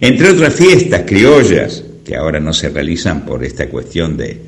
[0.00, 4.40] Entre otras fiestas criollas, que ahora no se realizan por esta cuestión de,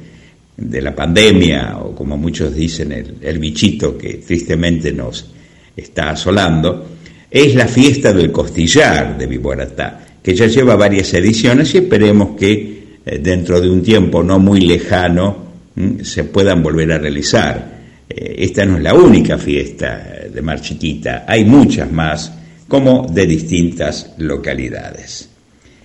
[0.56, 5.30] de la pandemia, o como muchos dicen, el, el bichito que tristemente nos
[5.76, 6.86] está asolando,
[7.30, 12.98] es la fiesta del costillar de Viboratá, que ya lleva varias ediciones y esperemos que
[13.06, 15.50] eh, dentro de un tiempo no muy lejano
[16.02, 17.80] se puedan volver a realizar.
[18.08, 22.32] Eh, esta no es la única fiesta de Mar Chiquita, hay muchas más,
[22.68, 25.28] como de distintas localidades.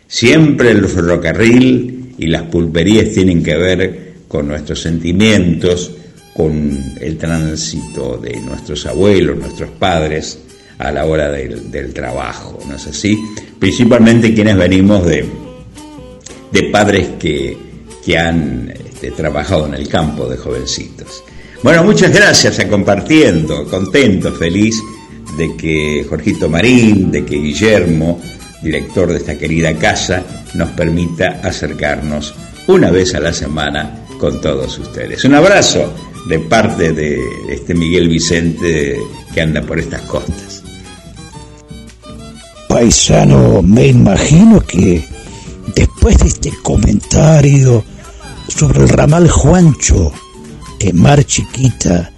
[0.07, 5.91] Siempre el ferrocarril y las pulperías tienen que ver con nuestros sentimientos,
[6.35, 10.39] con el tránsito de nuestros abuelos, nuestros padres,
[10.77, 13.23] a la hora del, trabajo, ¿no es así?
[13.59, 15.25] Principalmente quienes venimos de,
[16.51, 17.57] de padres que,
[18.03, 21.23] que han este, trabajado en el campo de jovencitos.
[21.63, 24.81] Bueno, muchas gracias a compartiendo, contento, feliz
[25.37, 28.21] de que Jorgito Marín, de que Guillermo,
[28.61, 30.23] director de esta querida casa,
[30.53, 32.33] nos permita acercarnos
[32.67, 35.23] una vez a la semana con todos ustedes.
[35.25, 35.93] Un abrazo
[36.27, 37.19] de parte de
[37.49, 38.97] este Miguel Vicente
[39.33, 40.64] que anda por estas costas.
[42.75, 45.07] Paisano, me imagino que
[45.73, 47.85] después de este comentario
[48.49, 50.11] sobre el ramal Juancho
[50.77, 52.11] de Mar Chiquita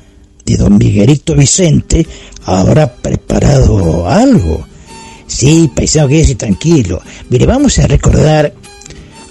[0.44, 2.08] de don Miguelito Vicente,
[2.46, 4.66] habrá preparado algo.
[5.28, 7.04] Sí, paisano, quédese tranquilo.
[7.30, 8.52] Mire, vamos a recordar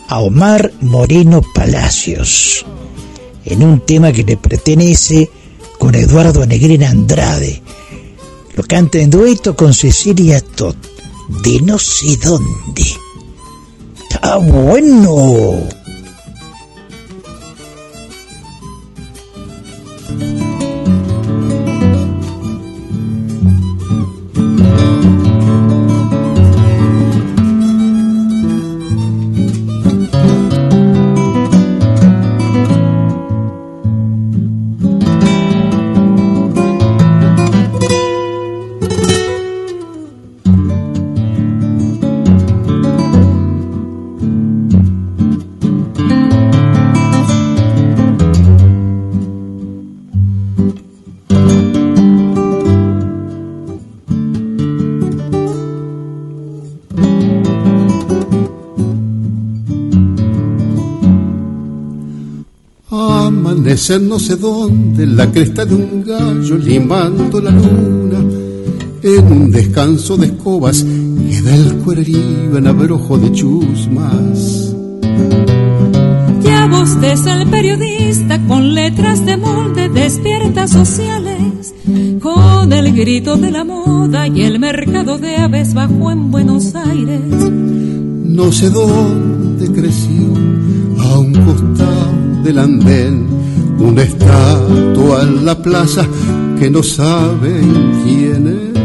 [0.06, 2.64] a Omar Moreno Palacios
[3.44, 5.28] en un tema que le pertenece
[5.76, 7.62] con Eduardo Negrina Andrade.
[8.54, 10.76] Lo canta en dueto con Cecilia Tot,
[11.28, 12.84] de no sé dónde.
[14.10, 15.68] ¡Está bueno!
[63.88, 68.18] No sé dónde, en la cresta de un gallo limando la luna,
[69.00, 74.74] en un descanso de escobas queda el cuererío en abrojo de chusmas.
[76.42, 81.72] Ya bosteza el periodista con letras de molde, despierta sociales,
[82.20, 87.20] con el grito de la moda y el mercado de aves bajo en Buenos Aires.
[87.30, 90.34] No sé dónde creció,
[90.98, 93.35] a un costado del andén,
[93.78, 96.06] una estatua en la plaza
[96.58, 98.76] que no saben quién es.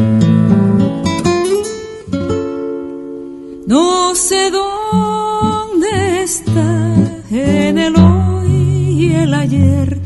[3.68, 6.96] No sé dónde está
[7.32, 10.00] en el hoy y el ayer,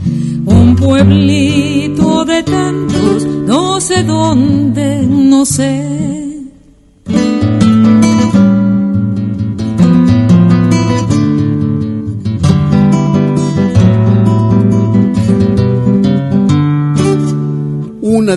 [0.46, 6.14] un pueblito de tantos, no sé dónde, no sé.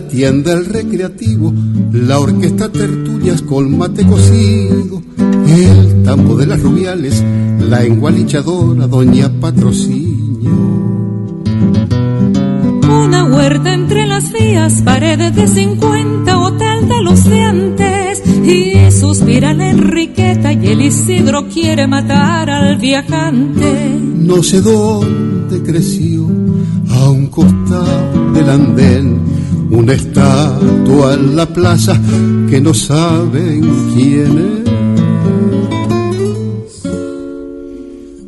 [0.08, 1.52] Tienda el recreativo,
[1.92, 5.02] la orquesta tertulias con mate cocido,
[5.46, 7.22] el tambo de las rubiales,
[7.60, 10.50] la engualichadora doña Patrocinio.
[12.88, 18.22] Una huerta entre las vías, paredes de 50, hotel de los de antes.
[18.44, 23.98] Y suspira la Enriqueta y el Isidro quiere matar al viajante.
[24.16, 26.26] No sé dónde creció,
[26.90, 29.17] a un costado del andén,
[29.70, 32.00] una estatua en la plaza
[32.48, 33.60] que no saben
[33.94, 34.68] quién es.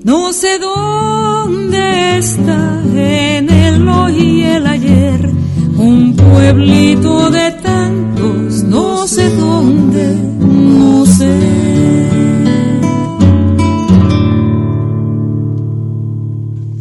[0.05, 5.31] No sé dónde está en el hoy y el ayer,
[5.77, 11.61] un pueblito de tantos, no sé dónde, no sé.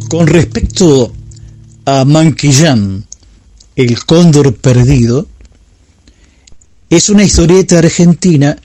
[0.08, 1.12] Con respecto
[1.84, 3.04] a Manquillán,
[3.80, 5.26] el cóndor perdido,
[6.90, 8.56] es una historieta argentina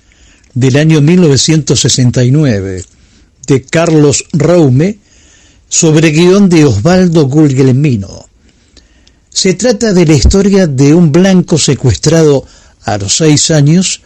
[0.54, 2.84] del año 1969
[3.48, 5.00] de Carlos Raume
[5.70, 8.26] sobre guion de Osvaldo Guglielmino.
[9.30, 12.46] Se trata de la historia de un blanco secuestrado
[12.84, 14.02] a los seis años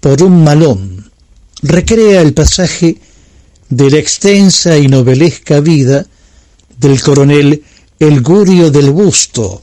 [0.00, 1.10] por un malón.
[1.62, 2.98] Recrea el pasaje
[3.68, 6.06] de la extensa y novelesca vida
[6.78, 7.62] del coronel
[7.98, 9.62] Elgurio del Busto,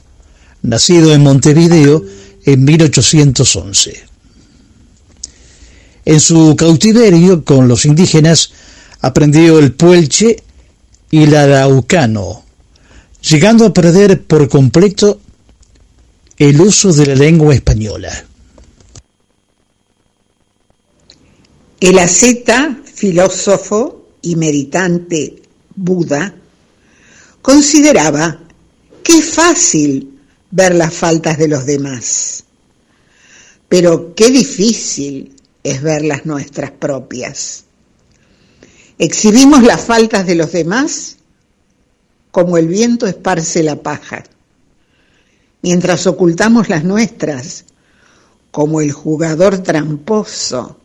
[0.62, 2.04] nacido en Montevideo
[2.44, 4.04] en 1811.
[6.04, 8.50] En su cautiverio con los indígenas
[9.00, 10.42] aprendió el puelche
[11.10, 12.44] y el araucano,
[13.20, 15.20] llegando a perder por completo
[16.38, 18.24] el uso de la lengua española.
[21.80, 25.42] El asceta, filósofo y meditante
[25.76, 26.34] Buda,
[27.40, 28.40] consideraba
[29.02, 30.17] que es fácil
[30.50, 32.44] ver las faltas de los demás,
[33.68, 37.64] pero qué difícil es ver las nuestras propias.
[38.98, 41.16] Exhibimos las faltas de los demás
[42.30, 44.24] como el viento esparce la paja,
[45.62, 47.64] mientras ocultamos las nuestras
[48.50, 50.78] como el jugador tramposo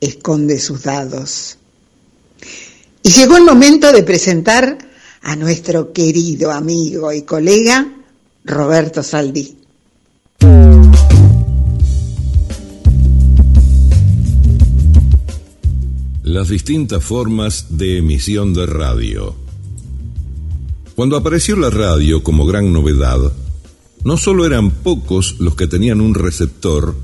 [0.00, 1.58] esconde sus dados.
[3.02, 4.78] Y llegó el momento de presentar
[5.22, 7.86] a nuestro querido amigo y colega
[8.46, 9.56] Roberto Saldí.
[16.22, 19.34] Las distintas formas de emisión de radio.
[20.94, 23.32] Cuando apareció la radio como gran novedad,
[24.04, 26.94] no solo eran pocos los que tenían un receptor,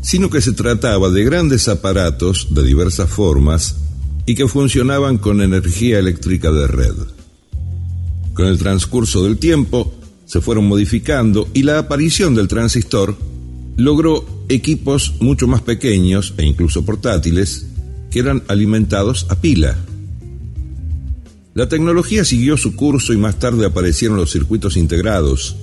[0.00, 3.76] sino que se trataba de grandes aparatos de diversas formas
[4.24, 6.94] y que funcionaban con energía eléctrica de red.
[8.32, 9.99] Con el transcurso del tiempo
[10.30, 13.16] se fueron modificando y la aparición del transistor
[13.76, 17.66] logró equipos mucho más pequeños e incluso portátiles
[18.12, 19.76] que eran alimentados a pila.
[21.52, 25.56] La tecnología siguió su curso y más tarde aparecieron los circuitos integrados,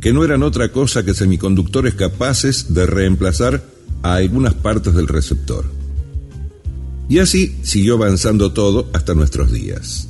[0.00, 3.62] que no eran otra cosa que semiconductores capaces de reemplazar
[4.02, 5.64] a algunas partes del receptor.
[7.08, 10.08] Y así siguió avanzando todo hasta nuestros días.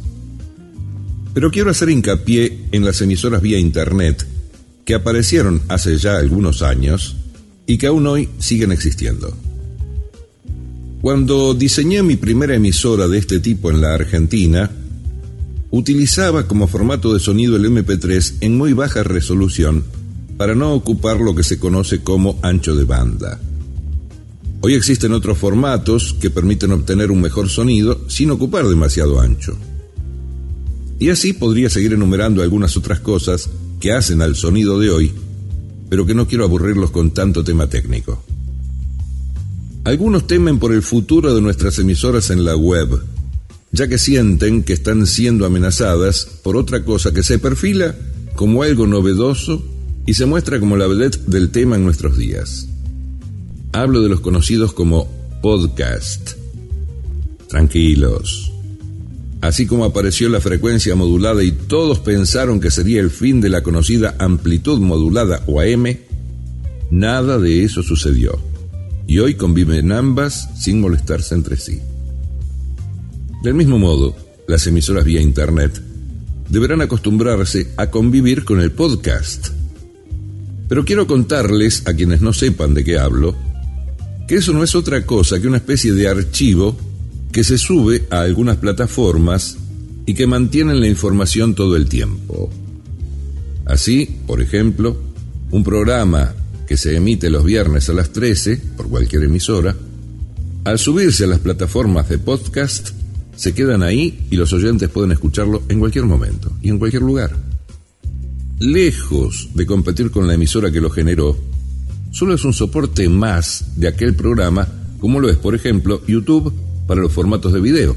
[1.35, 4.26] Pero quiero hacer hincapié en las emisoras vía Internet,
[4.85, 7.16] que aparecieron hace ya algunos años
[7.66, 9.37] y que aún hoy siguen existiendo.
[11.01, 14.70] Cuando diseñé mi primera emisora de este tipo en la Argentina,
[15.70, 19.85] utilizaba como formato de sonido el MP3 en muy baja resolución
[20.37, 23.39] para no ocupar lo que se conoce como ancho de banda.
[24.61, 29.57] Hoy existen otros formatos que permiten obtener un mejor sonido sin ocupar demasiado ancho.
[30.99, 33.49] Y así podría seguir enumerando algunas otras cosas
[33.81, 35.13] que hacen al sonido de hoy,
[35.89, 38.23] pero que no quiero aburrirlos con tanto tema técnico.
[39.85, 43.01] Algunos temen por el futuro de nuestras emisoras en la web,
[43.71, 47.95] ya que sienten que están siendo amenazadas por otra cosa que se perfila
[48.35, 49.65] como algo novedoso
[50.07, 52.69] y se muestra como la vedette del tema en nuestros días.
[53.73, 55.09] Hablo de los conocidos como
[55.43, 56.33] podcast.
[57.49, 58.58] Tranquilos.
[59.41, 63.62] Así como apareció la frecuencia modulada y todos pensaron que sería el fin de la
[63.62, 65.97] conocida amplitud modulada o AM,
[66.91, 68.39] nada de eso sucedió.
[69.07, 71.80] Y hoy conviven ambas sin molestarse entre sí.
[73.43, 74.16] Del mismo modo,
[74.49, 75.80] las emisoras vía Internet
[76.49, 79.49] deberán acostumbrarse a convivir con el podcast.
[80.68, 83.36] Pero quiero contarles, a quienes no sepan de qué hablo,
[84.26, 86.76] que eso no es otra cosa que una especie de archivo
[87.33, 89.59] que se sube a algunas plataformas
[90.07, 92.51] y que mantienen la información todo el tiempo.
[93.66, 94.97] Así, por ejemplo,
[95.51, 96.35] un programa
[96.66, 99.76] que se emite los viernes a las 13 por cualquier emisora,
[100.64, 102.91] al subirse a las plataformas de podcast,
[103.37, 107.37] se quedan ahí y los oyentes pueden escucharlo en cualquier momento y en cualquier lugar.
[108.59, 111.39] Lejos de competir con la emisora que lo generó,
[112.11, 114.66] solo es un soporte más de aquel programa,
[114.99, 116.53] como lo es, por ejemplo, YouTube
[116.89, 117.95] para los formatos de video.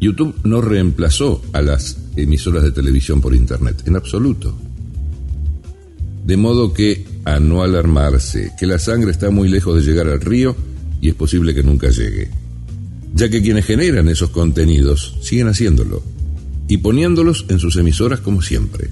[0.00, 4.56] YouTube no reemplazó a las emisoras de televisión por Internet, en absoluto.
[6.24, 10.20] De modo que, a no alarmarse, que la sangre está muy lejos de llegar al
[10.20, 10.54] río
[11.00, 12.30] y es posible que nunca llegue
[13.14, 16.02] ya que quienes generan esos contenidos siguen haciéndolo
[16.66, 18.90] y poniéndolos en sus emisoras como siempre.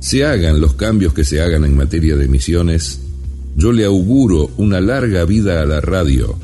[0.00, 3.00] Se hagan los cambios que se hagan en materia de emisiones,
[3.56, 6.36] yo le auguro una larga vida a la radio,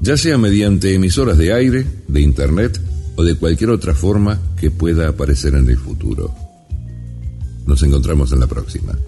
[0.00, 2.80] ya sea mediante emisoras de aire, de internet
[3.16, 6.34] o de cualquier otra forma que pueda aparecer en el futuro.
[7.66, 8.98] Nos encontramos en la próxima.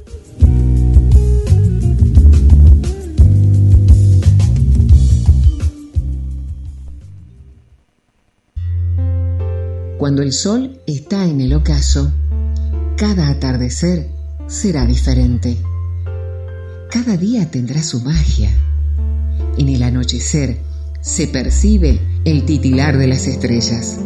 [9.99, 12.13] Cuando el sol está en el ocaso,
[12.97, 14.09] cada atardecer
[14.47, 15.57] será diferente.
[16.91, 18.51] Cada día tendrá su magia.
[19.59, 20.66] En el anochecer
[21.07, 24.01] se percibe el titilar de las estrellas.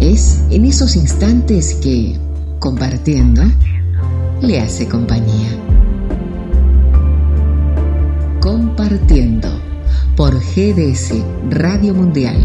[0.00, 2.18] Es en esos instantes que,
[2.58, 3.42] compartiendo,
[4.40, 5.50] le hace compañía.
[8.40, 9.48] Compartiendo
[10.16, 11.14] por GDS
[11.48, 12.36] Radio Mundial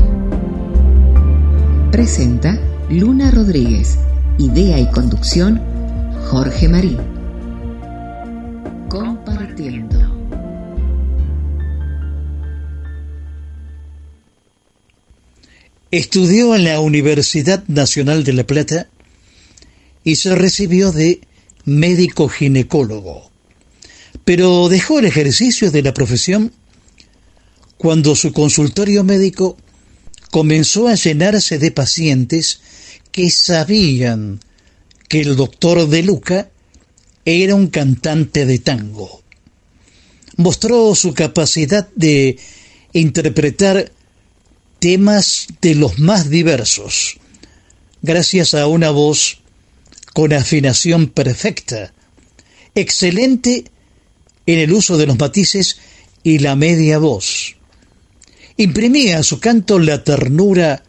[1.92, 2.60] Presenta
[2.92, 3.98] Luna Rodríguez.
[4.38, 5.60] Idea y conducción
[6.30, 6.98] Jorge Marín.
[8.90, 9.25] Compartiendo.
[15.92, 18.90] Estudió en la Universidad Nacional de La Plata
[20.04, 21.22] y se recibió de
[21.64, 23.32] médico ginecólogo,
[24.24, 26.52] pero dejó el ejercicio de la profesión
[27.78, 29.58] cuando su consultorio médico
[30.32, 32.62] comenzó a llenarse de pacientes
[33.12, 34.40] que sabían
[35.08, 36.50] que el doctor de Luca
[37.26, 39.24] era un cantante de tango.
[40.38, 42.38] Mostró su capacidad de
[42.94, 43.92] interpretar
[44.80, 47.18] temas de los más diversos,
[48.02, 49.40] gracias a una voz
[50.14, 51.94] con afinación perfecta,
[52.76, 53.66] excelente
[54.46, 55.78] en el uso de los matices
[56.24, 57.56] y la media voz
[58.58, 60.84] imprimía a su canto la ternura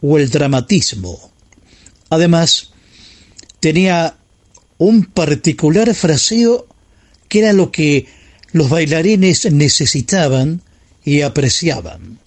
[0.00, 1.30] o el dramatismo.
[2.08, 2.70] Además,
[3.60, 4.16] tenía
[4.78, 6.66] un particular fraseo
[7.28, 8.06] que era lo que
[8.52, 10.62] los bailarines necesitaban
[11.04, 12.18] y apreciaban.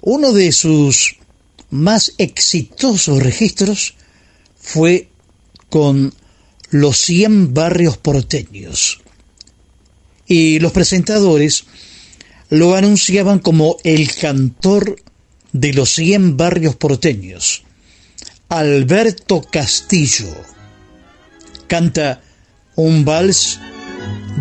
[0.00, 1.16] Uno de sus
[1.70, 3.94] más exitosos registros
[4.56, 5.08] fue
[5.68, 6.14] con
[6.70, 9.00] los 100 barrios porteños.
[10.26, 11.64] Y los presentadores
[12.50, 14.96] lo anunciaban como el cantor
[15.52, 17.64] de los 100 barrios porteños,
[18.48, 20.34] Alberto Castillo.
[21.66, 22.22] Canta
[22.76, 23.58] un vals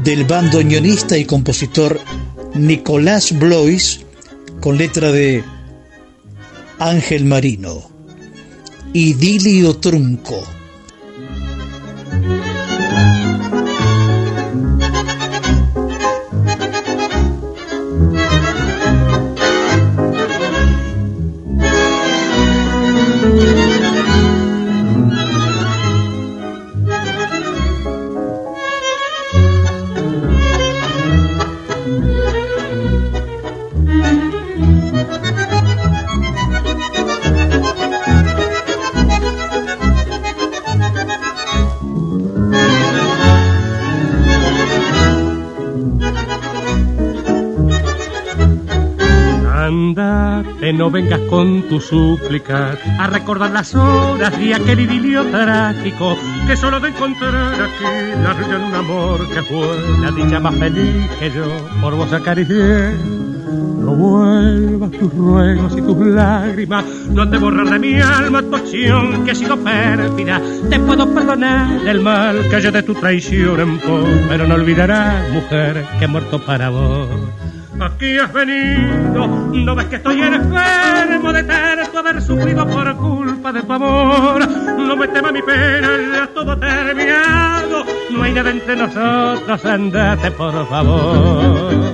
[0.03, 1.99] del bandoneonista y compositor
[2.53, 4.01] Nicolás Blois
[4.59, 5.43] con letra de
[6.79, 7.89] Ángel Marino.
[8.93, 10.56] Idilio Trunco.
[50.57, 56.55] Triste, no vengas con tu súplica a recordar las horas de aquel idilio trágico que
[56.55, 61.31] solo de encontrar aquí la de un amor que fue la dicha más feliz que
[61.31, 61.45] yo
[61.81, 62.95] por vos acaricié.
[63.79, 69.23] No vuelvas tus ruegos y tus lágrimas, no te borrar de mi alma tu acción
[69.23, 70.41] que ha sido pérfida.
[70.69, 75.31] Te puedo perdonar el mal que haya de tu traición en pos, pero no olvidarás,
[75.31, 77.07] mujer, que he muerto para vos.
[77.79, 83.61] Aquí has venido, no ves que estoy enfermo de tanto haber sufrido por culpa de
[83.61, 84.47] tu amor.
[84.77, 87.85] No me tema mi pena, ya todo terminado.
[88.09, 91.86] No hay nada entre nosotros, andate por favor.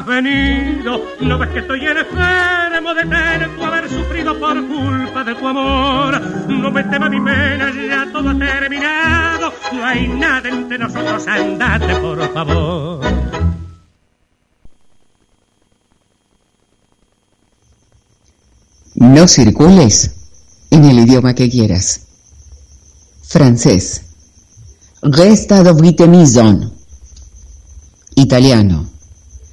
[0.00, 1.04] Has venido.
[1.20, 6.20] No ves que estoy enfermo de tener tu haber sufrido por culpa de tu amor.
[6.48, 9.52] No me tema mi pena, ya todo ha terminado.
[9.72, 13.00] No hay nada entre nosotros, andate por favor.
[18.94, 20.10] No circules
[20.70, 22.06] en el idioma que quieras.
[23.22, 24.02] Francés.
[25.02, 26.72] Resta dovrite maison.
[28.16, 28.99] Italiano.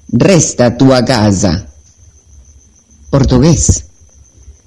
[0.10, 1.68] Resta tu a casa.
[3.10, 3.86] Portugués.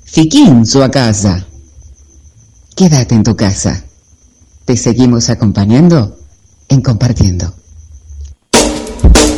[0.05, 1.47] Fiquín su a casa.
[2.77, 3.85] Quédate en tu casa.
[4.67, 6.19] Te seguimos acompañando
[6.69, 7.55] en compartiendo.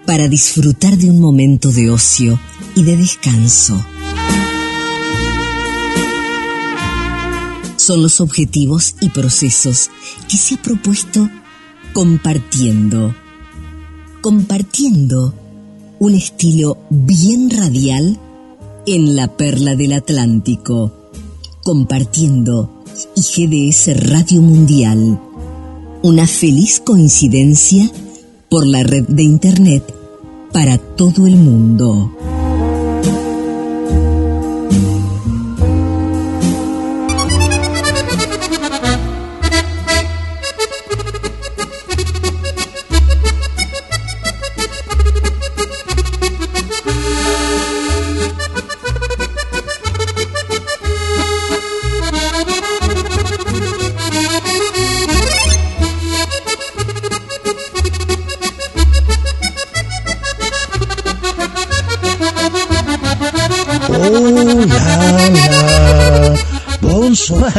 [0.06, 2.40] para disfrutar de un momento de ocio
[2.74, 3.84] y de descanso.
[7.76, 9.90] Son los objetivos y procesos
[10.26, 11.28] que se ha propuesto
[11.92, 13.14] compartiendo
[14.22, 15.34] compartiendo
[15.98, 18.18] un estilo bien radial
[18.86, 20.92] en la perla del Atlántico,
[21.64, 22.84] compartiendo
[23.16, 25.20] IGDS Radio Mundial,
[26.02, 27.90] una feliz coincidencia
[28.48, 29.92] por la red de Internet
[30.52, 32.12] para todo el mundo.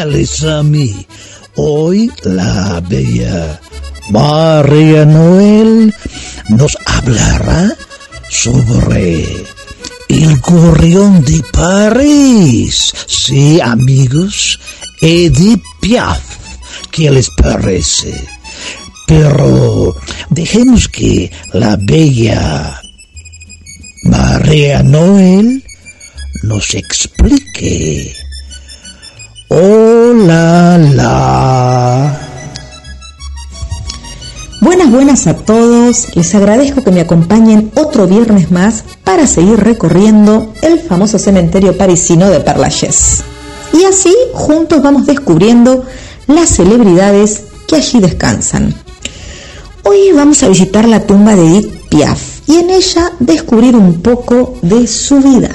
[0.03, 1.07] A mí.
[1.55, 3.57] Hoy la bella
[4.09, 5.95] María Noel
[6.49, 7.73] nos hablará
[8.29, 9.23] sobre
[10.09, 12.93] el gorrión de París.
[13.07, 14.59] Sí, amigos,
[15.01, 16.21] Edith Piaf.
[16.91, 18.13] ¿Qué les parece?
[19.07, 19.95] Pero
[20.31, 22.81] dejemos que la bella
[24.03, 25.63] María Noel
[26.41, 28.13] nos explique
[29.55, 32.19] Hola, la.
[34.61, 36.07] Buenas, buenas a todos.
[36.15, 42.31] Les agradezco que me acompañen otro viernes más para seguir recorriendo el famoso cementerio parisino
[42.31, 43.23] de Père Lachaise.
[43.73, 45.85] Y así juntos vamos descubriendo
[46.25, 48.73] las celebridades que allí descansan.
[49.83, 54.55] Hoy vamos a visitar la tumba de Edith Piaf y en ella descubrir un poco
[54.63, 55.51] de su vida.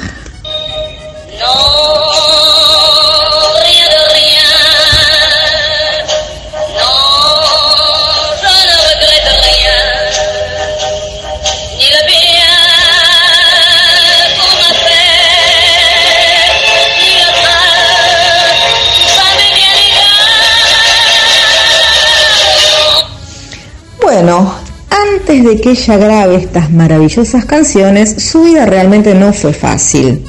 [24.20, 24.52] Bueno,
[24.90, 30.24] antes de que ella grabe estas maravillosas canciones, su vida realmente no fue fácil.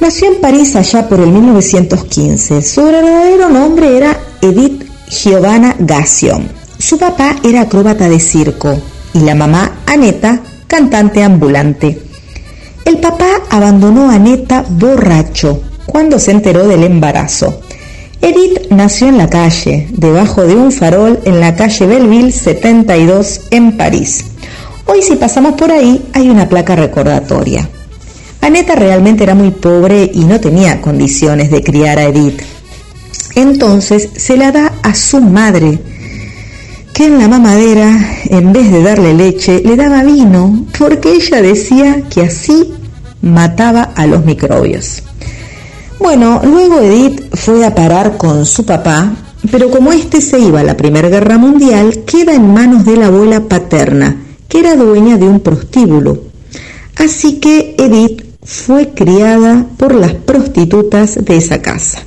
[0.00, 2.62] Nació en París allá por el 1915.
[2.62, 6.48] Su verdadero nombre era Edith Giovanna Gassion.
[6.78, 8.76] Su papá era acróbata de circo
[9.14, 11.96] y la mamá, Aneta, cantante ambulante.
[12.84, 17.60] El papá abandonó a Aneta borracho cuando se enteró del embarazo.
[18.22, 23.78] Edith nació en la calle, debajo de un farol en la calle Belleville 72 en
[23.78, 24.26] París.
[24.84, 27.66] Hoy si pasamos por ahí hay una placa recordatoria.
[28.42, 32.42] Aneta realmente era muy pobre y no tenía condiciones de criar a Edith.
[33.36, 35.78] Entonces se la da a su madre,
[36.92, 42.02] que en la mamadera, en vez de darle leche, le daba vino, porque ella decía
[42.10, 42.74] que así
[43.22, 45.04] mataba a los microbios.
[46.00, 49.12] Bueno, luego Edith fue a parar con su papá,
[49.50, 53.08] pero como este se iba a la Primera Guerra Mundial, queda en manos de la
[53.08, 54.16] abuela paterna,
[54.48, 56.22] que era dueña de un prostíbulo.
[56.96, 62.00] Así que Edith fue criada por las prostitutas de esa casa.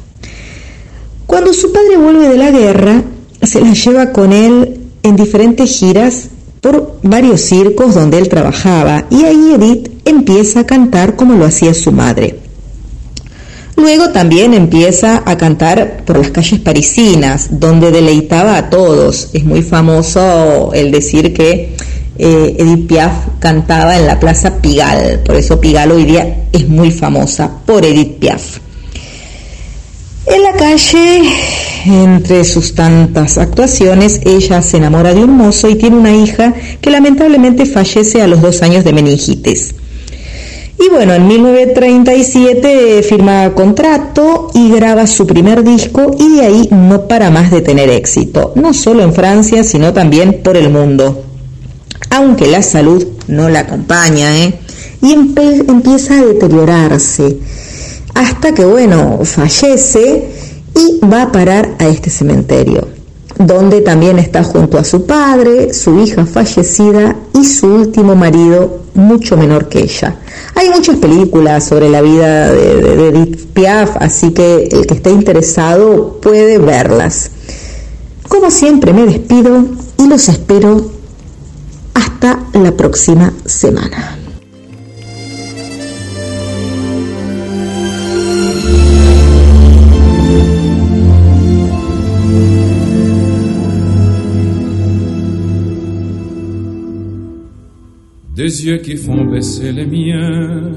[1.28, 3.04] Cuando su padre vuelve de la guerra,
[3.44, 6.30] se la lleva con él en diferentes giras
[6.62, 11.76] por varios circos donde él trabajaba y ahí Edith empieza a cantar como lo hacía
[11.76, 12.40] su madre.
[13.76, 19.30] Luego también empieza a cantar por las calles parisinas, donde deleitaba a todos.
[19.34, 21.76] Es muy famoso el decir que
[22.18, 26.92] eh, Edith Piaf cantaba en la Plaza Pigalle, por eso Pigalle hoy día es muy
[26.92, 28.60] famosa por Edith Piaf.
[30.26, 31.24] En la calle,
[31.86, 36.90] entre sus tantas actuaciones, ella se enamora de un mozo y tiene una hija que
[36.92, 39.76] lamentablemente fallece a los dos años de meningitis.
[40.80, 47.08] Y bueno, en 1937 firma contrato y graba su primer disco y de ahí no
[47.08, 51.24] para más de tener éxito, no solo en Francia, sino también por el mundo.
[52.10, 54.60] Aunque la salud no la acompaña, ¿eh?
[55.02, 57.38] Y empieza a deteriorarse,
[58.14, 60.30] hasta que, bueno, fallece
[60.76, 62.88] y va a parar a este cementerio,
[63.38, 69.38] donde también está junto a su padre, su hija fallecida y su último marido, mucho
[69.38, 70.18] menor que ella.
[70.56, 76.20] Hay muchas películas sobre la vida de, Edith Piaf, así que el que esté interesado
[76.22, 77.32] puede verlas.
[78.28, 79.66] Como siempre me despido
[79.98, 80.92] y los espero
[81.94, 84.23] hasta la próxima semana.
[98.36, 100.72] Des yeux qui font baisser les miens,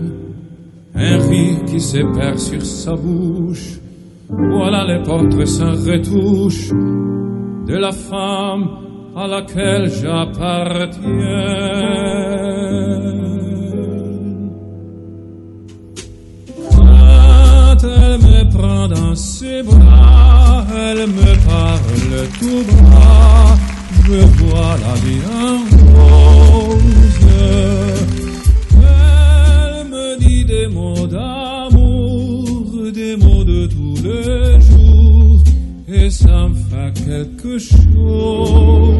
[0.94, 3.78] un rire qui se perd sur sa bouche.
[4.28, 8.68] Voilà les portraits sans retouche de la femme
[9.16, 10.96] à laquelle j'appartiens.
[16.74, 23.56] Quand elle me prend dans ses bras, elle me parle tout bas,
[24.08, 25.58] je vois la vie en
[26.52, 26.86] rose.
[28.72, 35.40] Elle me dit des mots d'amour, des mots de tous les jours,
[35.88, 38.94] et ça me fait quelque chose.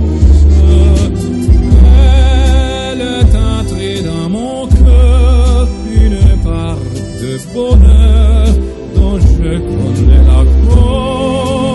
[2.92, 6.78] Elle est entrée dans mon cœur, une part
[7.20, 8.48] de bonheur
[8.96, 11.65] dont je connais la cause.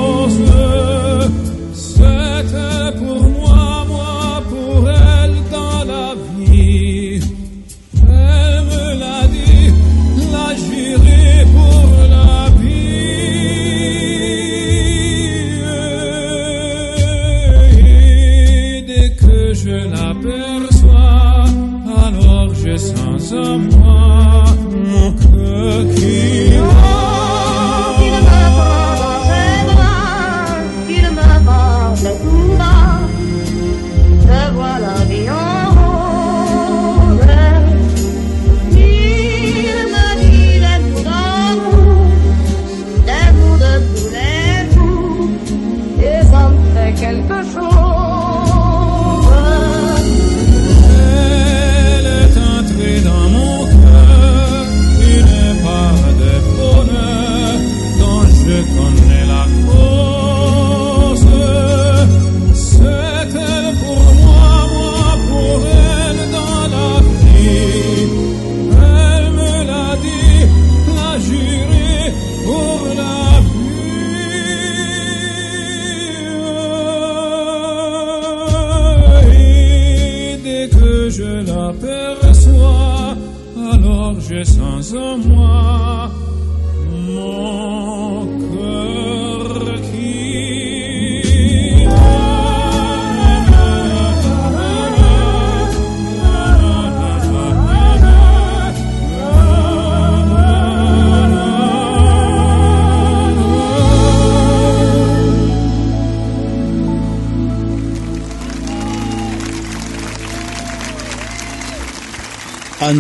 [23.32, 24.52] sa pa
[24.92, 26.11] mo ke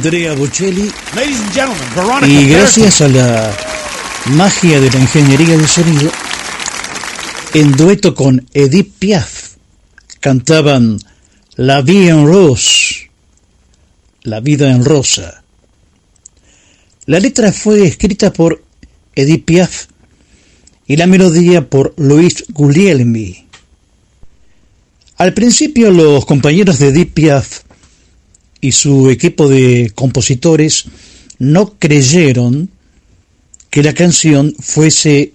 [0.04, 0.91] Andrea Bocelli
[2.28, 3.56] y gracias a la
[4.32, 6.10] magia de la ingeniería de sonido,
[7.54, 9.58] en dueto con Edith Piaf,
[10.20, 10.97] cantaban
[11.56, 13.12] La vie en rose,
[14.24, 15.43] La vida en rosa.
[17.06, 18.64] La letra fue escrita por
[19.14, 19.86] Edith Piaf
[20.88, 23.45] y la melodía por Luis Guglielmi.
[25.18, 27.62] Al principio los compañeros de Edith Piaf
[28.62, 30.86] y su equipo de compositores
[31.39, 32.70] no creyeron
[33.72, 35.34] que la canción fuese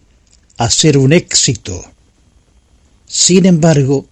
[0.57, 1.85] a ser un éxito.
[3.07, 4.07] Sin embargo,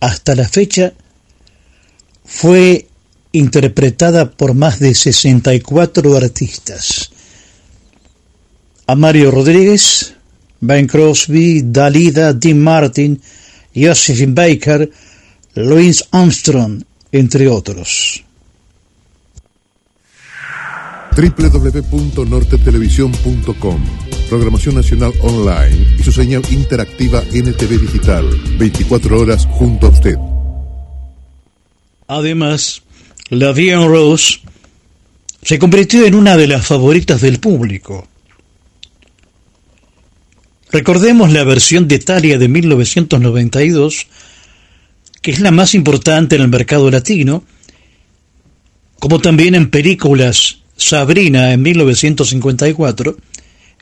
[0.00, 0.92] hasta la fecha
[2.24, 2.88] fue
[3.32, 7.10] interpretada por más de 64 artistas.
[8.86, 10.14] A Mario Rodríguez,
[10.60, 13.20] Ben Crosby, Dalida, Dean Martin,
[13.74, 14.90] Josephine Baker,
[15.54, 16.82] Louis Armstrong,
[17.12, 18.23] entre otros.
[21.14, 23.80] www.nortetelevisión.com
[24.28, 28.26] Programación Nacional Online y su señal interactiva NTV Digital.
[28.58, 30.16] 24 horas junto a usted.
[32.08, 32.82] Además,
[33.30, 34.40] La en Rose
[35.42, 38.08] se convirtió en una de las favoritas del público.
[40.72, 44.06] Recordemos la versión de Italia de 1992,
[45.22, 47.44] que es la más importante en el mercado latino,
[48.98, 53.16] como también en películas Sabrina en 1954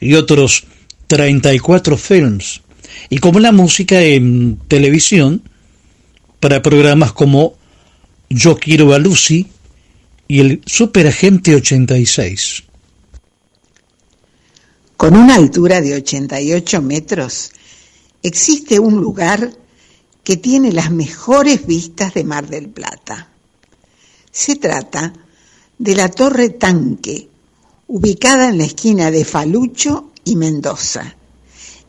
[0.01, 0.65] y otros
[1.07, 2.63] 34 films,
[3.09, 5.43] y como la música en televisión
[6.41, 7.55] para programas como
[8.29, 9.49] Yo quiero a Lucy
[10.29, 12.65] y el Superagente 86.
[14.97, 17.53] Con una altura de 88 metros,
[18.23, 19.53] existe un lugar
[20.25, 23.29] que tiene las mejores vistas de Mar del Plata.
[24.31, 25.13] Se trata
[25.83, 27.29] de la Torre Tanque,
[27.89, 31.17] ubicada en la esquina de Falucho y Mendoza,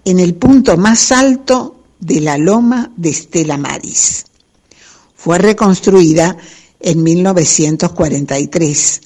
[0.03, 4.25] en el punto más alto de la loma de Estela Maris.
[5.15, 6.35] Fue reconstruida
[6.79, 9.01] en 1943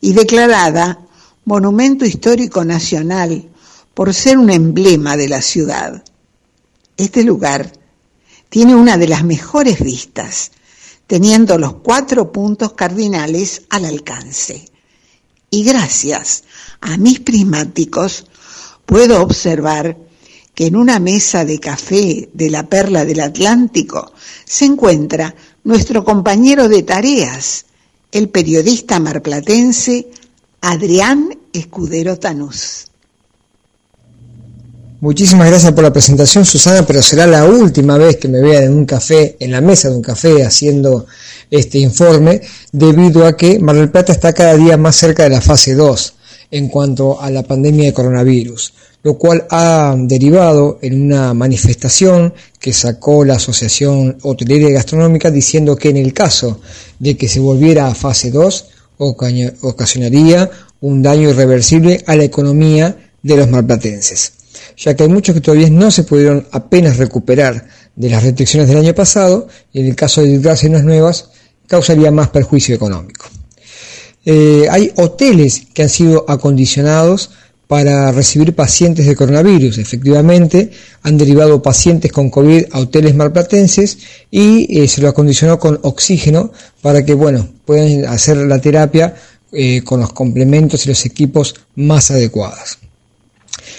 [0.00, 1.06] y declarada
[1.44, 3.50] Monumento Histórico Nacional
[3.92, 6.02] por ser un emblema de la ciudad.
[6.96, 7.70] Este lugar
[8.48, 10.52] tiene una de las mejores vistas,
[11.06, 14.68] teniendo los cuatro puntos cardinales al alcance.
[15.50, 16.44] Y gracias
[16.80, 18.26] a mis prismáticos
[18.86, 19.96] puedo observar
[20.54, 24.12] que en una mesa de café de la Perla del Atlántico
[24.44, 25.34] se encuentra
[25.64, 27.66] nuestro compañero de tareas,
[28.10, 30.10] el periodista marplatense
[30.60, 32.91] Adrián Escudero Tanús.
[35.02, 38.72] Muchísimas gracias por la presentación, Susana, pero será la última vez que me vean en
[38.72, 41.06] un café, en la mesa de un café, haciendo
[41.50, 42.40] este informe,
[42.70, 46.14] debido a que Mar del Plata está cada día más cerca de la fase 2
[46.52, 52.72] en cuanto a la pandemia de coronavirus, lo cual ha derivado en una manifestación que
[52.72, 56.60] sacó la Asociación Hotelera y Gastronómica diciendo que en el caso
[57.00, 58.66] de que se volviera a fase 2,
[58.98, 60.48] ocaño- ocasionaría
[60.80, 64.34] un daño irreversible a la economía de los marplatenses
[64.76, 68.78] ya que hay muchos que todavía no se pudieron apenas recuperar de las restricciones del
[68.78, 71.30] año pasado y en el caso de dictarse unas nuevas
[71.66, 73.26] causaría más perjuicio económico.
[74.24, 77.30] Eh, hay hoteles que han sido acondicionados
[77.66, 79.78] para recibir pacientes de coronavirus.
[79.78, 80.70] Efectivamente,
[81.02, 83.96] han derivado pacientes con COVID a hoteles marplatenses
[84.30, 86.52] y eh, se lo acondicionó con oxígeno
[86.82, 89.14] para que, bueno, puedan hacer la terapia
[89.52, 92.78] eh, con los complementos y los equipos más adecuados.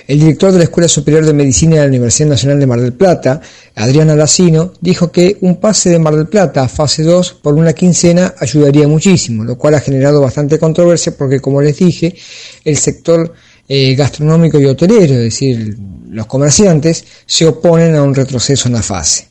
[0.07, 2.93] El director de la Escuela Superior de Medicina de la Universidad Nacional de Mar del
[2.93, 3.41] Plata,
[3.75, 7.73] Adrián Alacino, dijo que un pase de Mar del Plata a fase 2 por una
[7.73, 12.15] quincena ayudaría muchísimo, lo cual ha generado bastante controversia porque, como les dije,
[12.63, 13.33] el sector
[13.67, 15.77] eh, gastronómico y hotelero, es decir,
[16.09, 19.27] los comerciantes, se oponen a un retroceso en la fase.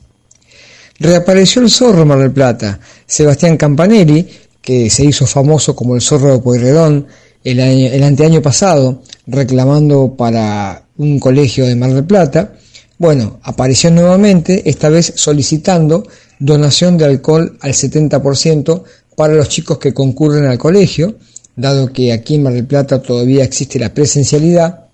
[0.99, 2.79] Reapareció el zorro Mar del Plata.
[3.05, 4.27] Sebastián Campanelli,
[4.61, 7.07] que se hizo famoso como el zorro de Pueyrredón
[7.43, 12.53] el, el anteaño pasado, reclamando para un colegio de Mar del Plata,
[12.97, 16.07] bueno, apareció nuevamente, esta vez solicitando
[16.39, 18.83] donación de alcohol al 70%
[19.15, 21.15] para los chicos que concurren al colegio,
[21.55, 24.85] dado que aquí en Mar del Plata todavía existe la presencialidad.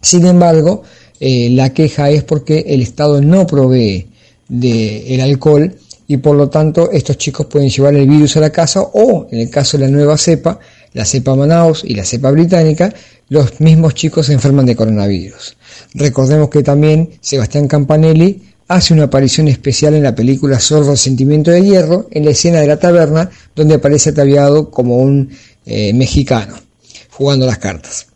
[0.00, 0.82] Sin embargo,
[1.18, 4.08] eh, la queja es porque el Estado no provee
[4.48, 5.76] del alcohol
[6.08, 9.38] y por lo tanto estos chicos pueden llevar el virus a la casa o, en
[9.38, 10.58] el caso de la nueva cepa,
[10.92, 12.92] la cepa Manaus y la cepa británica,
[13.28, 15.56] los mismos chicos se enferman de coronavirus.
[15.94, 21.62] Recordemos que también Sebastián Campanelli hace una aparición especial en la película Sordo Sentimiento de
[21.62, 25.30] Hierro, en la escena de la taberna, donde aparece ataviado como un
[25.66, 26.54] eh, mexicano,
[27.10, 28.06] jugando las cartas.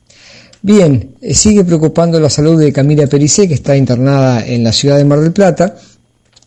[0.62, 4.96] Bien, eh, sigue preocupando la salud de Camila Pericé, que está internada en la ciudad
[4.96, 5.76] de Mar del Plata,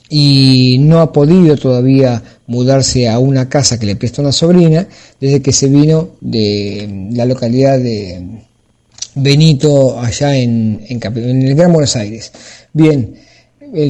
[0.09, 4.87] y no ha podido todavía mudarse a una casa que le presta una sobrina
[5.19, 8.43] desde que se vino de la localidad de
[9.15, 12.31] Benito allá en, en, el Gran Buenos Aires.
[12.71, 13.15] Bien,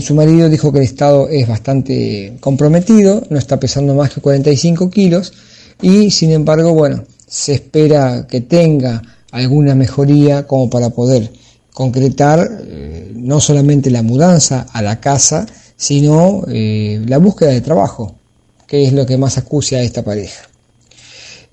[0.01, 4.89] su marido dijo que el estado es bastante comprometido, no está pesando más que 45
[4.89, 5.33] kilos
[5.81, 9.01] y sin embargo, bueno, se espera que tenga
[9.31, 11.31] alguna mejoría como para poder
[11.73, 15.45] concretar eh, no solamente la mudanza a la casa,
[15.77, 18.15] sino eh, la búsqueda de trabajo,
[18.67, 20.49] que es lo que más acucia a esta pareja.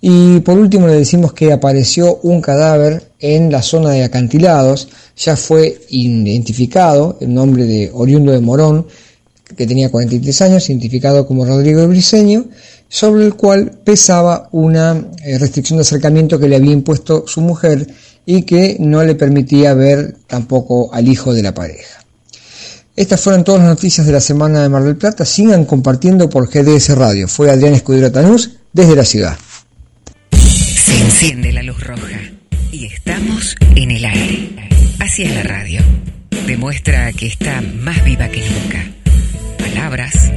[0.00, 5.36] Y por último le decimos que apareció un cadáver en la zona de acantilados, ya
[5.36, 8.86] fue identificado el nombre de oriundo de Morón,
[9.56, 12.46] que tenía 43 años, identificado como Rodrigo Briseño,
[12.88, 17.86] sobre el cual pesaba una eh, restricción de acercamiento que le había impuesto su mujer
[18.26, 22.03] y que no le permitía ver tampoco al hijo de la pareja.
[22.96, 25.24] Estas fueron todas las noticias de la semana de Mar del Plata.
[25.24, 27.26] Sigan compartiendo por GDS Radio.
[27.26, 29.36] Fue Adrián Escudero Tanús desde la ciudad.
[30.30, 32.20] Se enciende la luz roja
[32.70, 34.68] y estamos en el aire.
[35.00, 35.80] Así es la radio.
[36.46, 38.86] Demuestra que está más viva que nunca.
[39.58, 40.30] Palabras,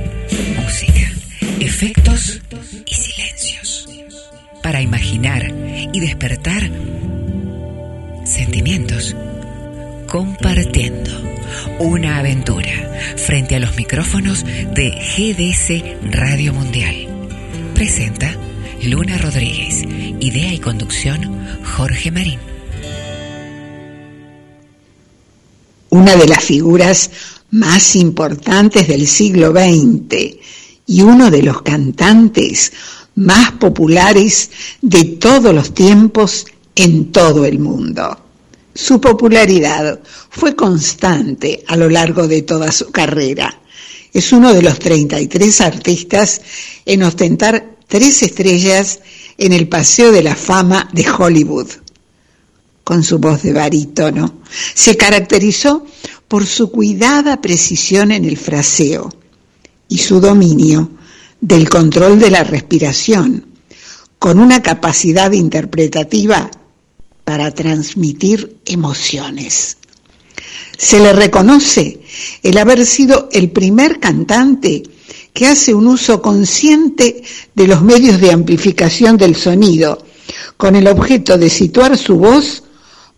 [0.59, 1.11] música,
[1.59, 2.41] efectos
[2.87, 3.87] y silencios.
[4.63, 5.53] Para imaginar
[5.93, 6.71] y despertar
[8.25, 9.15] sentimientos.
[10.07, 11.11] Compartiendo
[11.79, 12.71] una aventura
[13.17, 17.07] frente a los micrófonos de GDS Radio Mundial.
[17.73, 18.33] Presenta
[18.83, 19.83] Luna Rodríguez.
[20.21, 21.45] Idea y conducción
[21.75, 22.39] Jorge Marín.
[25.89, 27.11] Una de las figuras
[27.51, 30.37] más importantes del siglo XX
[30.85, 32.71] y uno de los cantantes
[33.15, 34.51] más populares
[34.81, 38.26] de todos los tiempos en todo el mundo.
[38.77, 39.99] Su popularidad
[40.29, 43.59] fue constante a lo largo de toda su carrera.
[44.13, 46.41] Es uno de los 33 artistas
[46.85, 48.99] en ostentar tres estrellas
[49.39, 51.67] en el Paseo de la Fama de Hollywood.
[52.83, 54.41] Con su voz de barítono,
[54.75, 55.83] se caracterizó
[56.27, 59.11] por su cuidada precisión en el fraseo
[59.89, 60.91] y su dominio
[61.41, 63.47] del control de la respiración,
[64.19, 66.51] con una capacidad interpretativa
[67.27, 69.75] para transmitir emociones.
[70.77, 71.99] Se le reconoce
[72.41, 74.83] el haber sido el primer cantante
[75.33, 77.21] que hace un uso consciente
[77.53, 80.05] de los medios de amplificación del sonido,
[80.55, 82.63] con el objeto de situar su voz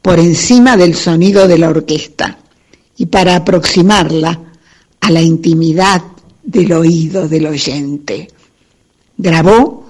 [0.02, 2.40] por encima del sonido de la orquesta
[2.98, 4.42] y para aproximarla
[5.02, 6.02] a la intimidad
[6.42, 8.28] del oído del oyente.
[9.16, 9.88] Grabó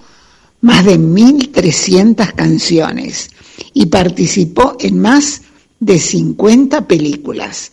[0.59, 3.29] más de 1.300 canciones
[3.73, 5.41] y participó en más
[5.79, 7.71] de 50 películas.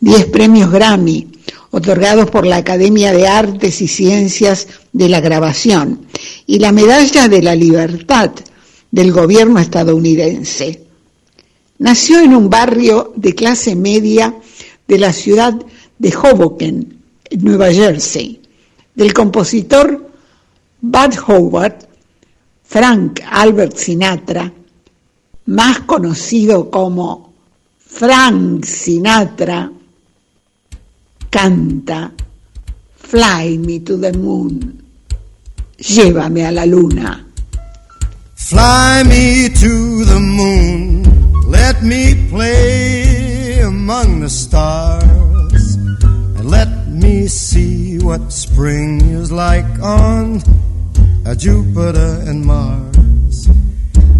[0.00, 1.28] 10 premios Grammy,
[1.70, 6.06] otorgados por la Academia de Artes y Ciencias de la Grabación,
[6.46, 8.30] y la Medalla de la Libertad
[8.90, 10.84] del gobierno estadounidense.
[11.78, 14.34] Nació en un barrio de clase media
[14.86, 15.54] de la ciudad
[15.98, 17.02] de Hoboken,
[17.38, 18.40] Nueva Jersey,
[18.94, 20.10] del compositor
[20.80, 21.88] Bud Howard,
[22.62, 24.52] Frank Albert Sinatra,
[25.46, 27.32] más conocido como
[27.78, 29.70] Frank Sinatra,
[31.30, 32.12] canta
[32.96, 34.82] Fly me to the moon,
[35.78, 37.24] llévame a la luna.
[38.34, 41.04] Fly me to the moon,
[41.48, 45.76] let me play among the stars
[46.36, 50.42] and let me see what spring is like on
[51.26, 52.93] a Jupiter and Mars.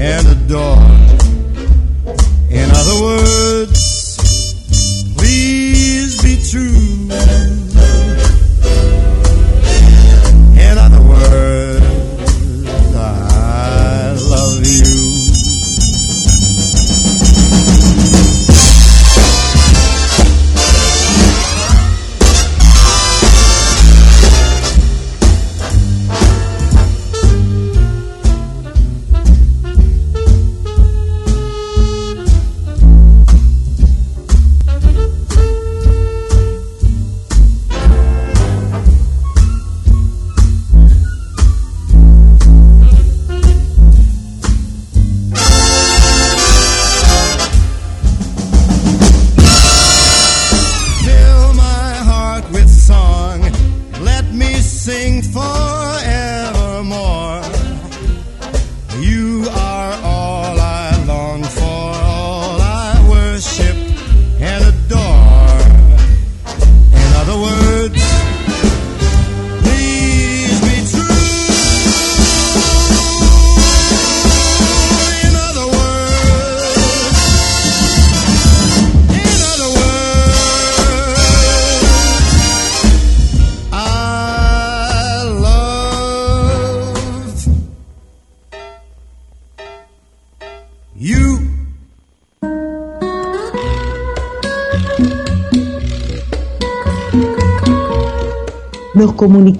[0.00, 0.80] and adore.
[2.48, 3.59] In other words,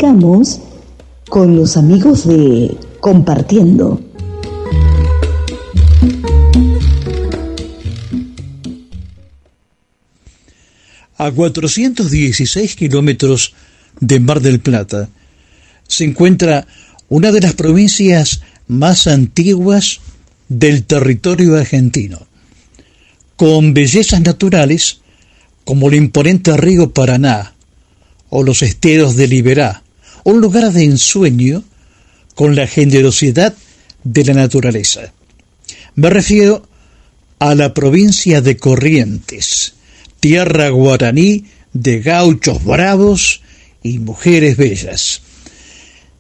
[0.01, 4.01] Con los amigos de Compartiendo.
[11.19, 13.53] A 416 kilómetros
[14.01, 15.11] de Mar del Plata
[15.87, 16.67] se encuentra
[17.11, 20.01] una de las provincias más antiguas
[20.49, 22.27] del territorio argentino,
[23.37, 25.03] con bellezas naturales
[25.65, 27.53] como el imponente río Paraná
[28.31, 29.83] o los esteros de Liberá,
[30.25, 31.65] un lugar de ensueño
[32.35, 33.55] con la generosidad
[34.05, 35.13] de la naturaleza.
[35.95, 36.67] Me refiero
[37.39, 39.75] a la provincia de Corrientes,
[40.21, 43.43] tierra guaraní de gauchos bravos
[43.83, 45.23] y mujeres bellas.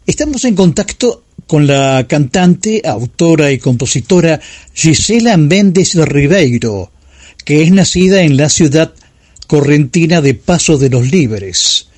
[0.07, 4.41] Estamos en contacto con la cantante, autora y compositora
[4.73, 6.91] Gisela Méndez Ribeiro,
[7.45, 8.93] que es nacida en la ciudad
[9.47, 11.89] correntina de Paso de los Libres.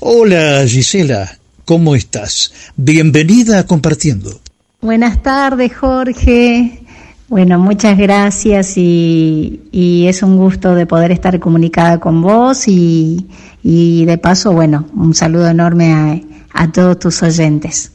[0.00, 2.50] Hola Gisela, ¿cómo estás?
[2.78, 4.40] Bienvenida a Compartiendo.
[4.80, 6.80] Buenas tardes, Jorge.
[7.28, 13.26] Bueno, muchas gracias y, y es un gusto de poder estar comunicada con vos y,
[13.62, 16.18] y de paso, bueno, un saludo enorme a,
[16.54, 17.92] a todos tus oyentes.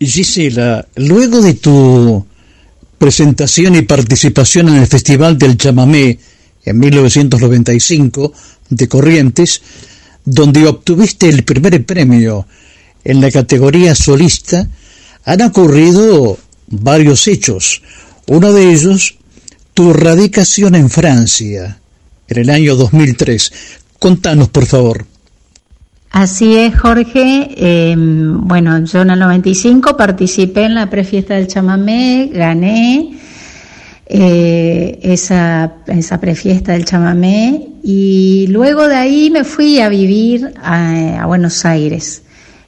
[0.00, 2.26] Gisela, luego de tu
[2.98, 6.18] presentación y participación en el Festival del Chamamé
[6.64, 8.32] en 1995
[8.70, 9.62] de Corrientes,
[10.24, 12.44] donde obtuviste el primer premio
[13.04, 14.66] en la categoría solista,
[15.24, 17.82] han ocurrido varios hechos.
[18.26, 19.16] Uno de ellos,
[19.74, 21.78] tu radicación en Francia,
[22.28, 23.52] en el año 2003.
[23.98, 25.06] Contanos, por favor.
[26.10, 27.50] Así es, Jorge.
[27.56, 33.18] Eh, bueno, yo en el 95 participé en la prefiesta del chamamé, gané
[34.06, 41.24] eh, esa, esa prefiesta del chamamé y luego de ahí me fui a vivir a
[41.26, 42.23] Buenos Aires.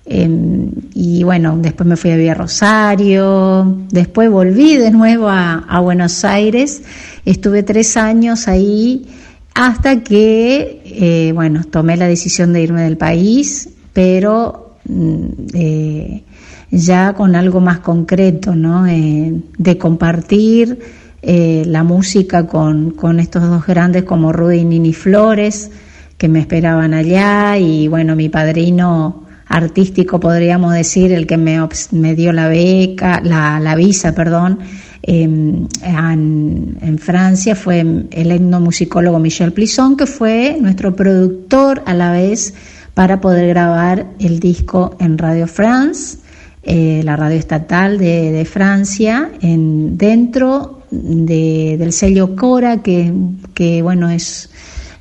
[0.08, 0.56] Eh,
[0.98, 6.24] y bueno, después me fui a vivir a Rosario, después volví de nuevo a, Buenos
[6.24, 6.82] Aires,
[7.24, 9.06] estuve tres años ahí
[9.54, 16.22] hasta que, eh, bueno, tomé la decisión de irme del país, pero mm, eh,
[16.70, 18.86] ya con algo más concreto, ¿no?
[18.86, 20.78] Eh, de compartir
[21.22, 25.72] la música con, con estos dos grandes como Rudy y Nini Flores,
[26.16, 31.58] que me esperaban allá, y bueno, mi padrino artístico, podríamos decir, el que me,
[31.92, 34.58] me dio la beca, la, visa, perdón,
[35.02, 42.54] em, en, Francia fue el etnomusicólogo Michel Plisson, que fue nuestro productor a la vez
[42.94, 46.18] para poder grabar el disco en Radio France,
[46.62, 54.50] eh, la radio estatal de, Francia, en, dentro de, del sello Cora, que bueno, es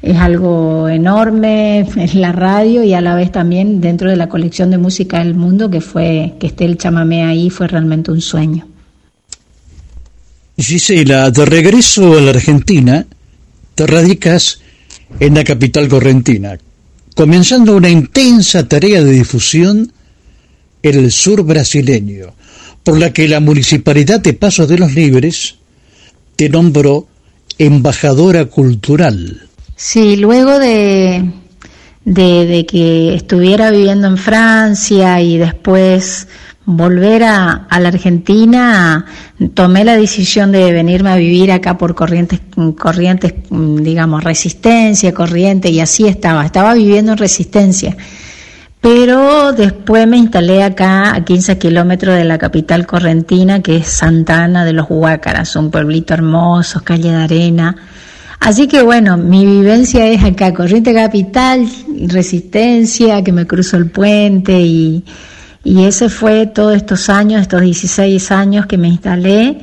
[0.05, 4.69] es algo enorme, es la radio y a la vez también dentro de la colección
[4.69, 8.67] de música del mundo que fue que esté el chamamé ahí fue realmente un sueño.
[10.57, 13.05] Gisela, de regreso a la Argentina,
[13.73, 14.61] te radicas
[15.19, 16.55] en la capital correntina,
[17.15, 19.91] comenzando una intensa tarea de difusión
[20.83, 22.35] en el sur brasileño,
[22.83, 25.55] por la que la Municipalidad de Paso de los Libres
[26.35, 27.07] te nombró
[27.57, 29.49] embajadora cultural.
[29.75, 31.31] Sí, luego de,
[32.05, 36.29] de, que estuviera viviendo en Francia y después
[36.63, 39.05] volver a, la Argentina,
[39.53, 42.39] tomé la decisión de venirme a vivir acá por corrientes,
[42.79, 47.97] corrientes, digamos, resistencia, corriente, y así estaba, estaba viviendo en resistencia.
[48.79, 54.63] Pero después me instalé acá a 15 kilómetros de la capital correntina, que es Santana
[54.63, 57.75] de los Huácaras, un pueblito hermoso, calle de arena,
[58.39, 61.67] Así que bueno, mi vivencia es acá, Corriente Capital,
[62.07, 65.03] Resistencia, que me cruzo el puente y,
[65.63, 69.59] y ese fue todos estos años, estos 16 años que me instalé.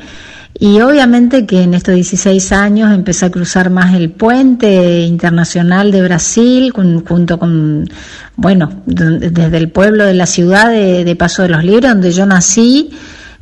[0.58, 6.02] Y obviamente que en estos 16 años empecé a cruzar más el puente internacional de
[6.02, 7.88] Brasil, junto con,
[8.36, 12.26] bueno, desde el pueblo de la ciudad de, de Paso de los Libres, donde yo
[12.26, 12.90] nací,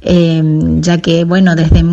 [0.03, 0.43] eh,
[0.81, 1.85] ya que, bueno, desde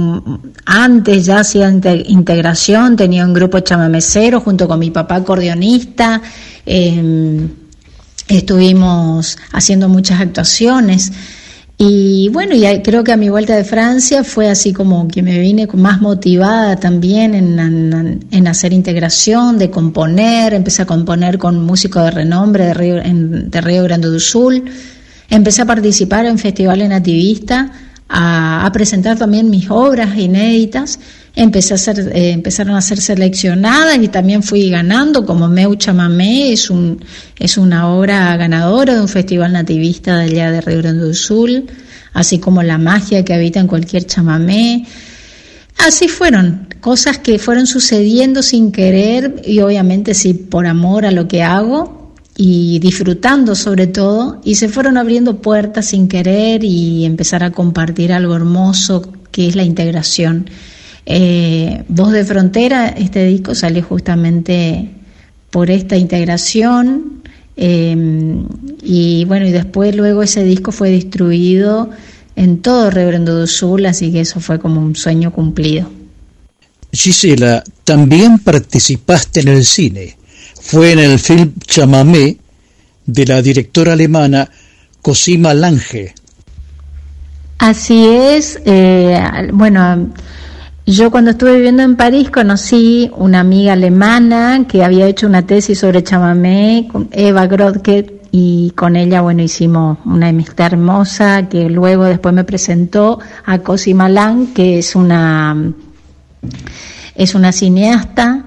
[0.65, 6.21] antes ya hacía integración, tenía un grupo chamamecero junto con mi papá acordeonista,
[6.65, 7.47] eh,
[8.27, 11.11] estuvimos haciendo muchas actuaciones.
[11.79, 15.39] Y bueno, ya creo que a mi vuelta de Francia fue así como que me
[15.39, 22.03] vine más motivada también en, en, hacer integración, de componer, empecé a componer con músicos
[22.05, 24.63] de renombre de Río, de Río Grande do Sul,
[25.29, 27.69] empecé a participar en festivales nativistas
[28.09, 30.99] a, presentar también mis obras inéditas.
[31.35, 36.51] Empecé a ser, eh, empezaron a ser seleccionadas y también fui ganando, como Meu Chamamé,
[36.51, 37.03] es, un,
[37.37, 41.67] es una obra ganadora de un festival nativista de allá de Río Grande do Sul,
[42.13, 44.87] así como la magia que habita en cualquier chamamé.
[45.85, 51.27] Así fueron, cosas que fueron sucediendo sin querer y obviamente sí por amor a lo
[51.27, 51.96] que hago,
[52.39, 58.13] y disfrutando sobre todo, y se fueron abriendo puertas sin querer y empezar a compartir
[58.13, 60.47] algo hermoso que es la integración.
[61.07, 64.91] Eh, Voz de Frontera, este disco salió justamente
[65.49, 67.23] por esta integración
[67.55, 67.95] eh,
[68.83, 71.89] y bueno, y después luego ese disco fue distribuido
[72.35, 75.89] en todo Reverendo do Sul, así que eso fue como un sueño cumplido.
[76.91, 80.17] Gisela, también participaste en el cine
[80.61, 82.37] fue en el film Chamamé
[83.05, 84.49] de la directora alemana
[85.01, 86.13] Cosima Lange.
[87.59, 89.19] Así es, eh,
[89.51, 90.09] bueno,
[90.85, 95.79] yo cuando estuve viviendo en París conocí una amiga alemana que había hecho una tesis
[95.79, 102.03] sobre chamamé, con Eva Grodke, y con ella, bueno, hicimos una amistad hermosa que luego
[102.03, 105.73] después me presentó a Cosima Lang, que es una,
[107.15, 108.46] es una cineasta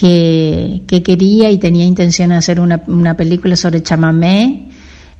[0.00, 4.68] que, quería y tenía intención de hacer una, película sobre chamamé.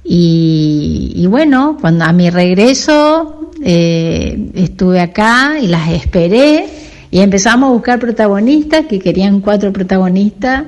[0.02, 6.66] Y, bueno, cuando a mi regreso eh, estuve acá y las esperé
[7.10, 10.64] y empezamos a buscar protagonistas, que querían cuatro protagonistas.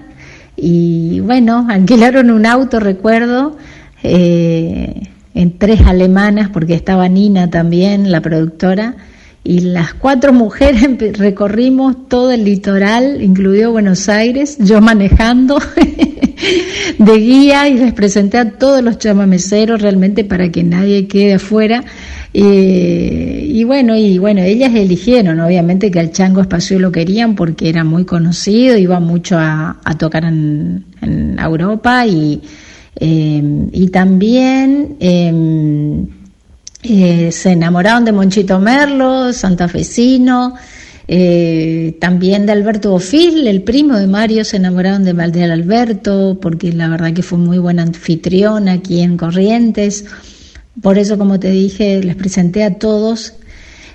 [0.56, 3.56] Y bueno, alquilaron un auto, recuerdo,
[4.02, 8.94] eh, en tres alemanas, porque estaba Nina también, la productora
[9.44, 15.58] y las cuatro mujeres recorrimos todo el litoral, incluido Buenos Aires, yo manejando
[16.98, 21.84] de guía y les presenté a todos los chamameceros realmente para que nadie quede afuera.
[22.32, 27.84] y bueno, y bueno, ellas eligieron, obviamente que al Chango Espacio lo querían porque era
[27.84, 30.84] muy conocido, iba mucho a, tocar en,
[31.38, 32.40] Europa y,
[33.00, 33.42] eh,
[33.72, 34.96] y también...
[35.00, 36.06] Eh,
[36.82, 40.54] eh, se enamoraron de Monchito Merlo, santafesino,
[41.06, 46.72] eh, también de Alberto Bofil, el primo de Mario, se enamoraron de Valdeal Alberto, porque
[46.72, 50.06] la verdad que fue muy buen anfitrión aquí en Corrientes.
[50.80, 53.34] Por eso, como te dije, les presenté a todos.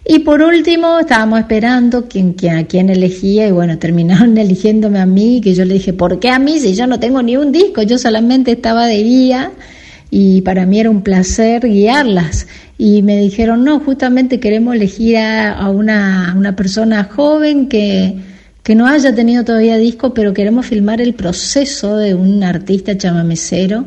[0.06, 5.06] Y por último, estábamos esperando quién, quién, a quién elegía y bueno, terminaron eligiéndome a
[5.06, 7.52] mí, que yo le dije, ¿por qué a mí si yo no tengo ni un
[7.52, 7.84] disco?
[7.84, 9.52] Yo solamente estaba de guía
[10.10, 12.48] y para mí era un placer guiarlas.
[12.78, 18.16] Y me dijeron, no, justamente queremos elegir a, una, una, persona joven que,
[18.62, 23.86] que no haya tenido todavía disco, pero queremos filmar el proceso de un artista chamamecero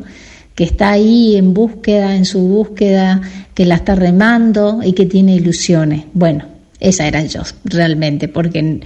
[0.55, 3.21] que está ahí en búsqueda, en su búsqueda,
[3.53, 6.03] que la está remando y que tiene ilusiones.
[6.13, 6.45] Bueno,
[6.79, 8.81] esa era yo realmente, porque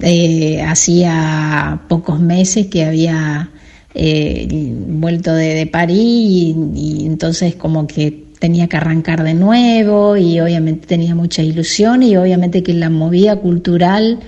[0.00, 3.50] eh, hacía pocos meses que había
[3.94, 4.48] eh,
[4.88, 11.14] vuelto de, París y, entonces como que tenía que arrancar de nuevo y obviamente tenía
[11.14, 14.18] mucha ilusión y obviamente que la movida cultural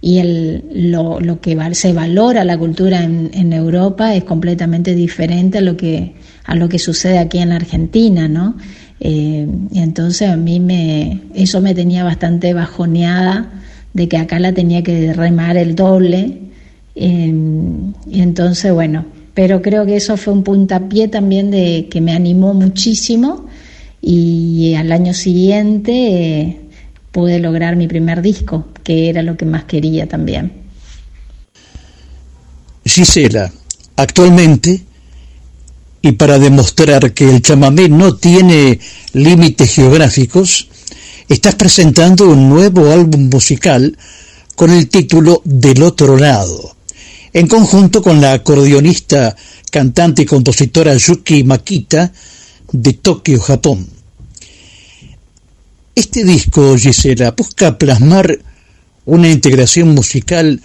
[0.00, 0.62] y el,
[0.92, 5.76] lo, lo que se valora la cultura en, en, Europa es completamente diferente a lo
[5.76, 6.14] que
[6.44, 8.54] a lo que sucede aquí en Argentina, ¿no?
[9.00, 13.50] Eh, y entonces a mí me eso me tenía bastante bajoneada
[13.94, 16.38] de que acá la tenía que remar el doble
[16.94, 22.54] y entonces, bueno, pero creo que eso fue un puntapié también de que me animó
[22.54, 23.45] muchísimo
[24.00, 26.60] y al año siguiente eh,
[27.12, 30.52] pude lograr mi primer disco, que era lo que más quería también.
[32.84, 33.50] Gisela,
[33.96, 34.84] actualmente,
[36.02, 38.78] y para demostrar que el chamamé no tiene
[39.12, 40.68] límites geográficos,
[41.28, 43.96] estás presentando un nuevo álbum musical
[44.54, 46.76] con el título Del otro lado
[47.36, 49.36] en conjunto con la acordeonista,
[49.70, 52.10] cantante y compositora Yuki Makita
[52.82, 53.86] de Tokio, Japón.
[55.94, 58.38] Este disco, Gisela, busca plasmar
[59.06, 60.60] una integración musical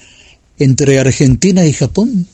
[0.57, 2.27] entre Argentina y Japón.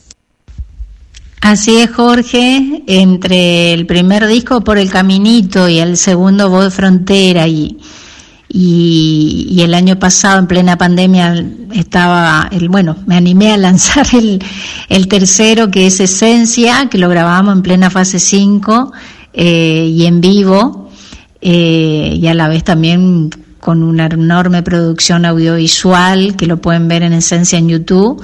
[1.40, 7.46] Así es, Jorge, entre el primer disco Por el Caminito y el segundo Voz Frontera
[7.46, 7.78] y,
[8.48, 14.42] y, el año pasado en plena pandemia estaba el bueno me animé a lanzar el,
[14.88, 18.92] el tercero que es Esencia que lo grabamos en plena fase 5
[19.40, 20.90] eh, y en vivo
[21.40, 27.04] eh, y a la vez también con una enorme producción audiovisual que lo pueden ver
[27.04, 28.20] en Esencia en YouTube.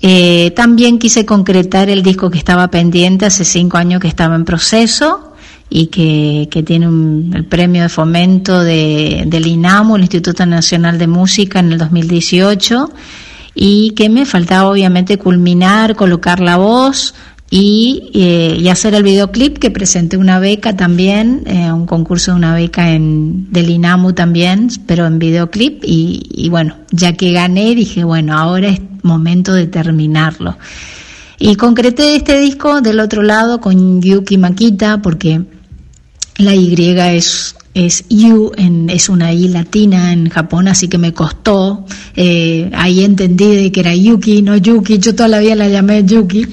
[0.00, 4.44] Eh, también quise concretar el disco que estaba pendiente hace cinco años que estaba en
[4.44, 5.32] proceso
[5.68, 10.96] y que, que tiene un, el premio de fomento de, del INAMU, el Instituto Nacional
[10.96, 12.92] de Música, en el 2018,
[13.56, 17.14] y que me faltaba obviamente culminar, colocar la voz
[17.50, 22.38] y, eh, y hacer el videoclip, que presenté una beca también, eh, un concurso de
[22.38, 27.74] una beca en, del INAMU también, pero en videoclip, y, y bueno, ya que gané,
[27.74, 30.56] dije, bueno, ahora es momento de terminarlo.
[31.38, 35.42] Y concreté este disco del otro lado con Yuki Makita porque
[36.38, 36.74] la Y
[37.16, 41.84] es, es Yu, en, es una I latina en Japón, así que me costó.
[42.16, 44.98] Eh, ahí entendí de que era Yuki, no Yuki.
[44.98, 46.46] Yo toda la vida la llamé Yuki.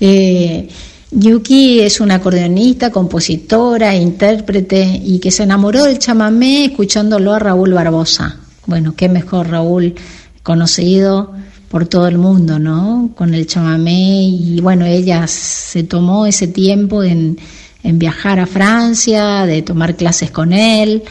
[0.00, 0.68] Eh,
[1.10, 7.72] Yuki es una acordeonista, compositora, intérprete y que se enamoró del chamamé escuchándolo a Raúl
[7.72, 8.36] Barbosa.
[8.66, 9.94] Bueno, qué mejor Raúl,
[10.42, 11.32] conocido
[11.70, 13.12] por todo el mundo, ¿no?
[13.16, 17.38] Con el chamamé y bueno, ella se tomó ese tiempo en
[17.86, 21.02] en viajar a Francia, de tomar clases con él.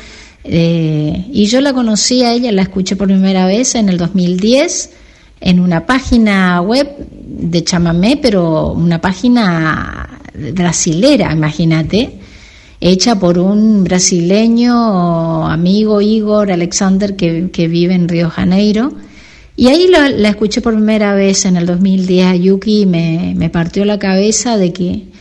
[0.43, 4.91] Y yo la conocí a ella, la escuché por primera vez en el 2010
[5.41, 10.19] en una página web de chamamé, pero una página
[10.53, 12.19] brasilera, imagínate,
[12.81, 18.93] hecha por un brasileño amigo Igor Alexander que, que vive en Río Janeiro.
[19.55, 23.85] Y ahí la, escuché por primera vez en el 2010 a Yuki me, me partió
[23.85, 25.14] la cabeza de que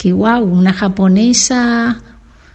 [0.00, 2.00] que wow, una japonesa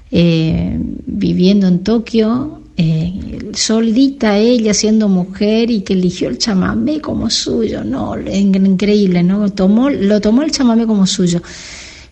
[0.10, 7.30] eh, viviendo en Tokio, eh, solita ella siendo mujer y que eligió el chamamé como
[7.30, 9.52] suyo, no, increíble, ¿no?
[9.52, 11.40] Tomó, lo tomó el chamamé como suyo.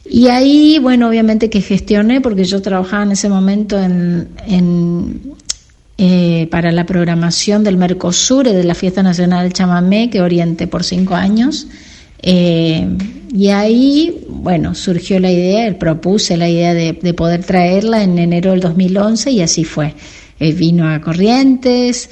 [0.08, 5.20] Y ahí, bueno, obviamente que gestioné, porque yo trabajaba en ese momento en,
[5.98, 10.84] eh, para la programación del Mercosur, de la Fiesta Nacional del Chamamé, que orienté por
[10.84, 11.66] cinco años.
[12.24, 12.88] Eh,
[13.34, 18.62] y ahí, bueno, surgió la idea, propuse la idea de, poder traerla en enero del
[18.62, 19.94] 2011 y así fue.
[20.40, 22.10] Eh, vino a Corrientes,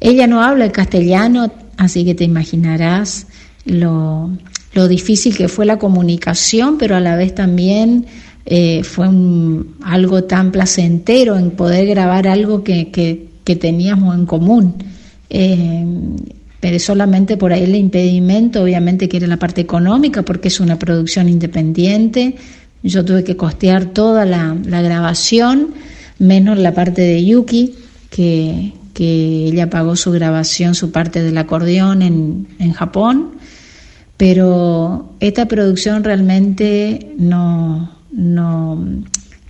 [0.00, 3.26] ella no habla el castellano, así que te imaginarás
[3.64, 4.30] lo,
[4.74, 8.06] lo difícil que fue la comunicación, pero a la vez también
[8.46, 9.08] eh, fue
[9.84, 14.74] algo tan placentero en poder grabar algo que, que, que teníamos en común.
[16.64, 20.78] Pero solamente por ahí el impedimento, obviamente que era la parte económica, porque es una
[20.78, 22.36] producción independiente.
[22.82, 25.74] Yo tuve que costear toda la, grabación,
[26.18, 27.74] menos la parte de Yuki,
[28.08, 33.32] que, que, ella pagó su grabación, su parte del acordeón en, en Japón.
[34.16, 38.82] Pero esta producción realmente no, no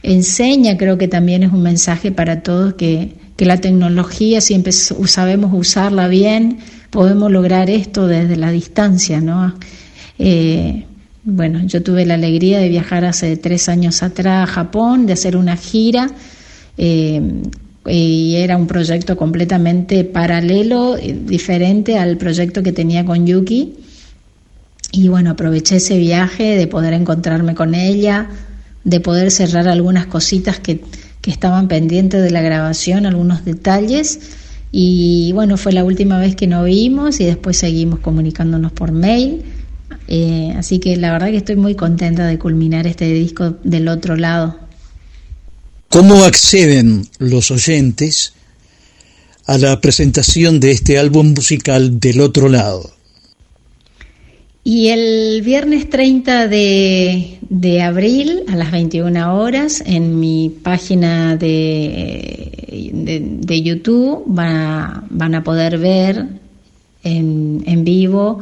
[0.03, 4.61] enseña, creo que también es un mensaje para todos que, que la tecnología, si
[5.07, 6.59] sabemos usarla bien,
[6.95, 9.53] podemos lograr esto desde la distancia, ¿no?
[10.17, 10.85] Eh,
[11.25, 15.37] bueno, yo tuve la alegría de viajar hace tres años atrás a Japón, de hacer
[15.37, 16.09] una gira,
[16.79, 17.21] eh,
[17.87, 23.75] y era un proyecto completamente paralelo, eh, diferente al proyecto que tenía con Yuki.
[24.93, 28.29] Y bueno, aproveché ese viaje de poder encontrarme con ella,
[28.85, 30.81] de poder cerrar algunas cositas que,
[31.21, 34.44] que estaban pendientes de la grabación, algunos detalles.
[34.77, 39.45] Y bueno, fue la última vez que nos vimos y después seguimos comunicándonos por mail.
[40.09, 44.17] Eh, así que la verdad que estoy muy contenta de culminar este disco del otro
[44.17, 44.59] lado.
[45.91, 48.33] ¿Cómo acceden los oyentes
[49.47, 52.94] a la presentación de este álbum musical del otro lado?
[54.67, 62.91] Y el viernes 30 de, de, abril a las 21 horas en mi página de,
[62.91, 66.27] de, YouTube van a, poder ver
[67.03, 68.39] en, en vivo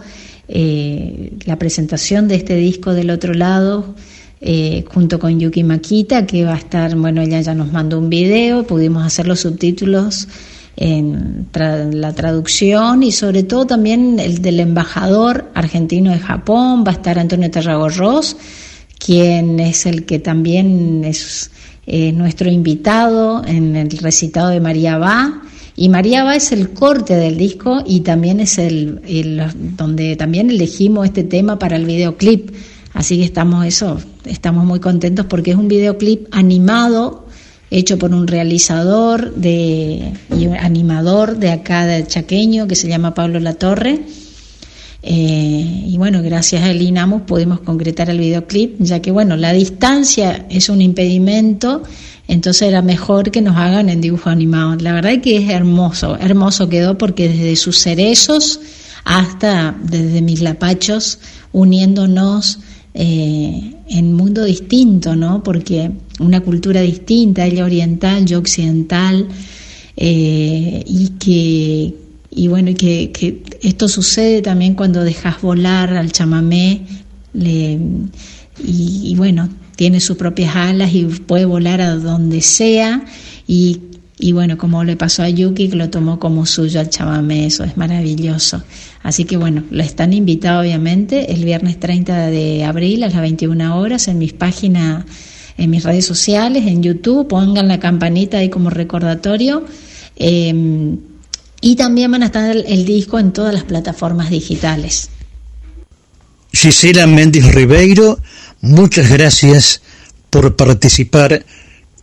[0.47, 3.97] eh, la presentación de este disco del otro lado
[4.41, 8.11] eh, junto con Yuki Makita que va a estar, bueno, ella ya nos mandó un
[8.11, 10.29] video, pudimos hacer los subtítulos
[10.83, 11.47] en
[11.93, 17.21] la traducción y sobre todo también el del embajador argentino de Japón, va a estar
[17.21, 18.37] Antonio Terragorros,
[18.99, 21.53] quien es el que también es
[21.87, 25.43] eh, nuestro invitado en el recitado de María Va.
[25.77, 29.41] Y María Va es el corte del disco y también es el, el,
[29.77, 32.51] donde también elegimos este tema para el videoclip.
[32.93, 37.22] Así que estamos eso, estamos muy contentos porque es un videoclip animado
[37.73, 43.15] hecho por un realizador de, y un animador de acá de Chaqueño que se llama
[43.15, 44.01] Pablo Latorre.
[45.03, 49.53] Eh, y bueno, gracias a el INAMUS pudimos concretar el videoclip, ya que bueno, la
[49.53, 51.83] distancia es un impedimento,
[52.29, 54.77] entonces era mejor que nos hagan en dibujo animado.
[54.77, 58.61] La verdad es que es hermoso, hermoso quedó porque desde sus cerezos
[59.05, 61.19] hasta desde mis lapachos,
[61.53, 62.59] uniéndonos
[62.95, 65.43] eh, en mundo distinto, ¿no?
[65.43, 65.91] Porque
[66.21, 69.29] una cultura distinta, ella oriental, yo occidental,
[69.97, 71.95] eh, y que
[72.35, 76.81] y bueno, que, que, esto sucede también cuando dejas volar al chamamé
[77.35, 77.79] le,
[78.59, 83.05] y, bueno, tiene sus propias alas y puede volar a donde sea
[83.47, 83.81] y,
[84.23, 87.65] y bueno, como le pasó a Yuki, que lo tomó como suyo al chamamé, eso
[87.65, 88.63] es maravilloso.
[89.03, 93.77] Así que bueno, lo están invitados obviamente el viernes 30 de abril a las 21
[93.77, 95.05] horas en mis páginas,
[95.59, 99.67] en mis redes sociales, en YouTube, pongan la campanita ahí como recordatorio.
[100.15, 100.99] Em,
[101.61, 105.09] y también van a estar el, disco en todas las plataformas digitales.
[106.53, 108.21] Gisela Méndez Ribeiro,
[108.61, 109.83] muchas gracias
[110.31, 111.45] por participar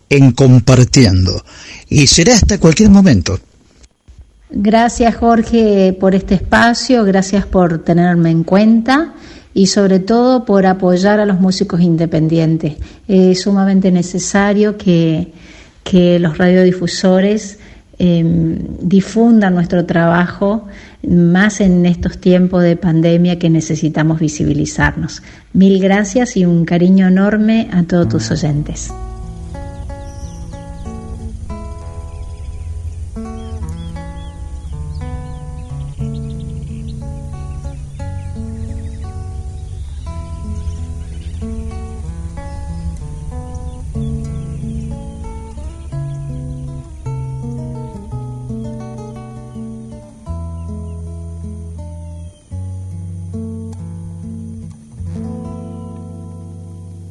[0.10, 1.44] en Compartiendo.
[1.90, 3.40] Y será hasta cualquier momento.
[4.52, 9.14] Gracias Jorge por este espacio, gracias por tenerme en cuenta
[9.53, 12.77] y sobre todo por apoyar a los músicos independientes.
[13.07, 15.34] Es sumamente necesario que,
[15.84, 17.60] que los radiodifusores
[17.99, 20.65] em, difundan nuestro trabajo,
[21.07, 25.22] más en estos tiempos de pandemia que necesitamos visibilizarnos.
[25.53, 28.91] Mil gracias y un cariño enorme a todos tus oyentes.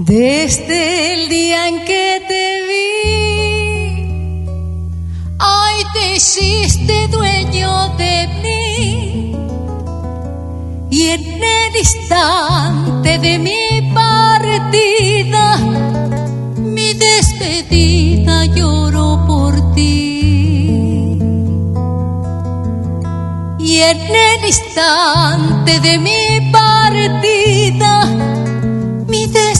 [0.09, 4.47] Desde el día en que te vi,
[5.39, 9.37] ay, te hiciste dueño de mí.
[10.91, 15.59] Y en el instante de mi partida,
[16.57, 21.19] mi despedida lloro por ti.
[23.59, 28.07] Y en el instante de mi partida,
[29.07, 29.58] mi despedida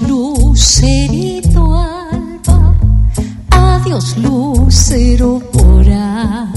[0.00, 2.74] lucerito alba,
[3.50, 6.48] adiós lucero porá,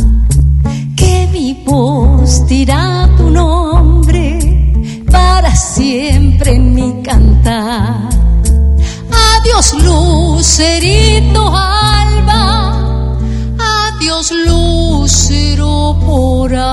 [0.96, 4.40] que mi voz dirá tu nombre
[5.12, 8.10] para siempre en mi cantar.
[9.36, 12.44] Adiós lucerito alba,
[13.58, 16.71] adiós lucero porá.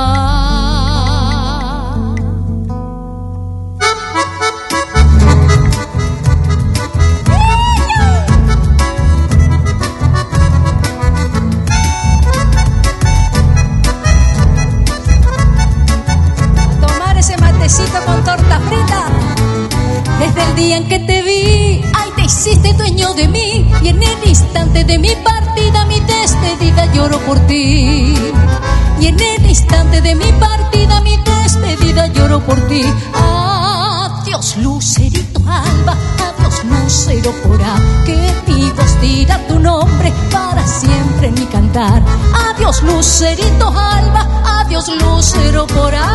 [32.49, 32.83] Por ti.
[33.13, 35.95] Adiós, lucerito alba,
[36.29, 37.75] adiós, lucero porá.
[38.07, 42.03] Que mi voz dirá tu nombre para siempre en mi cantar.
[42.49, 44.23] Adiós, lucerito alba,
[44.61, 46.09] adiós, lucero porá.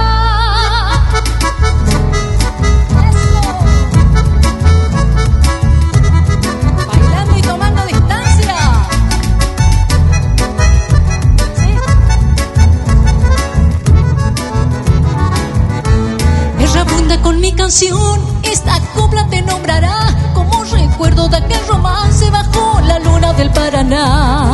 [17.66, 19.96] Esta copla te nombrará
[20.34, 24.54] como recuerdo de aquel romance bajo la luna del Paraná.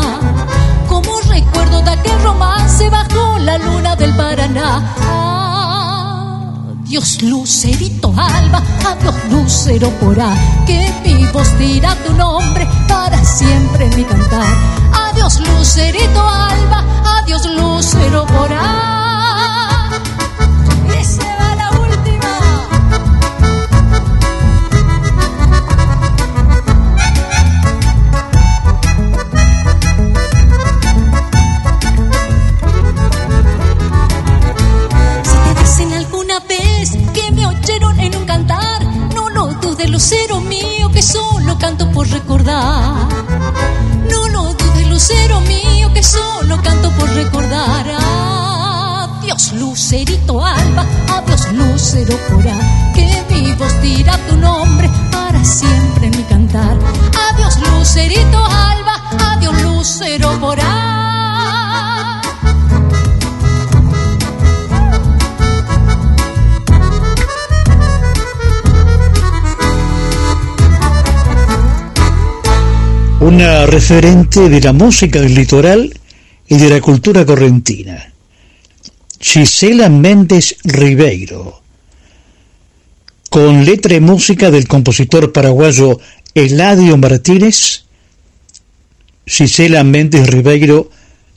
[0.87, 4.93] Como recuerdo de aquel romance bajo la luna del Paraná.
[6.83, 10.31] Adiós lucerito alba, adiós lucero porá,
[10.67, 14.53] que mi voz dirá tu nombre para siempre en mi cantar.
[15.09, 16.83] Adiós lucerito alba,
[17.17, 19.08] adiós lucero porá.
[73.39, 75.97] Una referente de la música del litoral
[76.49, 78.11] y de la cultura correntina.
[79.17, 81.61] Gisela Méndez Ribeiro,
[83.29, 86.01] con letra y música del compositor paraguayo
[86.33, 87.85] Eladio Martínez,
[89.25, 90.89] Gisela Méndez Ribeiro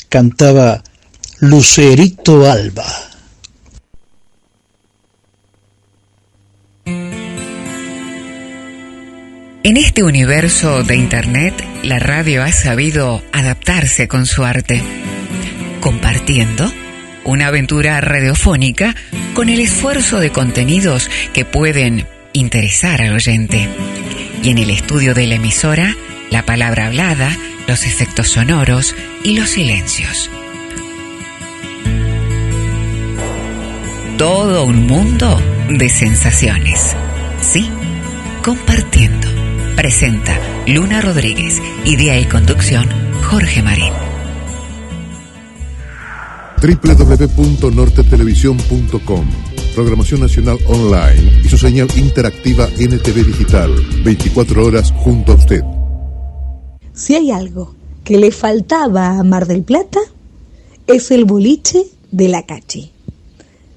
[0.09, 0.83] cantaba
[1.39, 3.12] Lucerito Alba.
[9.65, 14.83] En este universo de Internet, la radio ha sabido adaptarse con su arte,
[15.81, 16.73] compartiendo
[17.23, 18.97] una aventura radiofónica
[19.35, 23.69] con el esfuerzo de contenidos que pueden interesar al oyente.
[24.43, 25.95] Y en el estudio de la emisora,
[26.31, 27.31] la palabra hablada,
[27.69, 30.29] los efectos sonoros y los silencios.
[34.19, 36.97] Todo un mundo de sensaciones.
[37.41, 37.71] Sí,
[38.43, 39.32] compartiendo.
[39.77, 40.37] Presenta
[40.67, 42.89] Luna Rodríguez, idea y conducción
[43.23, 43.93] Jorge Marín.
[46.61, 49.27] www.nortetelevisión.com
[49.75, 53.75] Programación Nacional Online y su señal interactiva NTV Digital.
[54.05, 55.63] 24 horas junto a usted.
[56.93, 57.75] Si hay algo
[58.05, 60.01] que le faltaba a Mar del Plata,
[60.87, 62.93] es el boliche de la Cachi.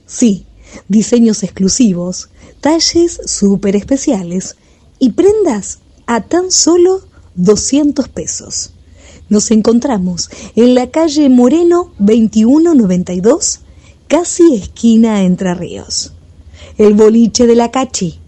[0.06, 0.46] Sí,
[0.90, 2.28] diseños exclusivos,
[2.60, 4.58] talles súper especiales
[5.00, 7.02] y prendas a tan solo
[7.36, 8.72] 200 pesos.
[9.30, 13.62] Nos encontramos en la calle Moreno 2192,
[14.08, 16.14] casi esquina Entre Ríos.
[16.78, 18.20] El boliche de la Cachi,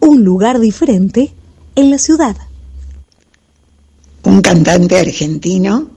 [0.00, 1.32] un lugar diferente
[1.74, 2.36] en la ciudad.
[4.22, 5.90] Un cantante argentino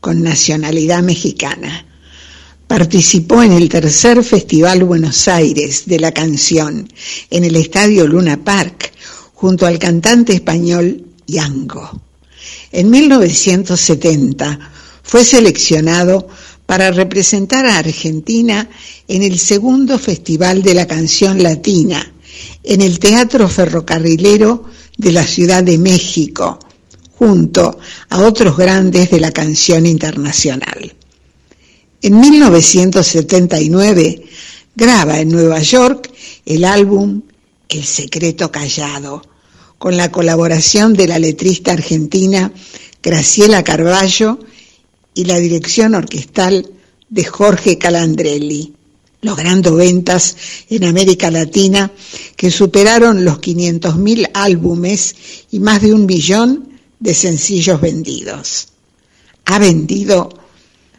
[0.00, 1.86] con nacionalidad mexicana.
[2.66, 6.88] Participó en el tercer Festival Buenos Aires de la canción
[7.30, 8.91] en el Estadio Luna Park
[9.42, 12.00] junto al cantante español Yango.
[12.70, 14.70] En 1970
[15.02, 16.28] fue seleccionado
[16.64, 18.70] para representar a Argentina
[19.08, 22.08] en el segundo Festival de la Canción Latina
[22.62, 24.66] en el Teatro Ferrocarrilero
[24.96, 26.60] de la Ciudad de México,
[27.18, 30.94] junto a otros grandes de la canción internacional.
[32.00, 34.22] En 1979
[34.76, 36.12] graba en Nueva York
[36.46, 37.22] el álbum
[37.68, 39.31] El Secreto Callado,
[39.82, 42.52] con la colaboración de la letrista argentina
[43.02, 44.38] Graciela Carballo
[45.12, 46.70] y la dirección orquestal
[47.08, 48.74] de Jorge Calandrelli,
[49.22, 50.36] logrando ventas
[50.70, 51.90] en América Latina
[52.36, 55.16] que superaron los 500.000 álbumes
[55.50, 58.68] y más de un billón de sencillos vendidos.
[59.46, 60.28] Ha vendido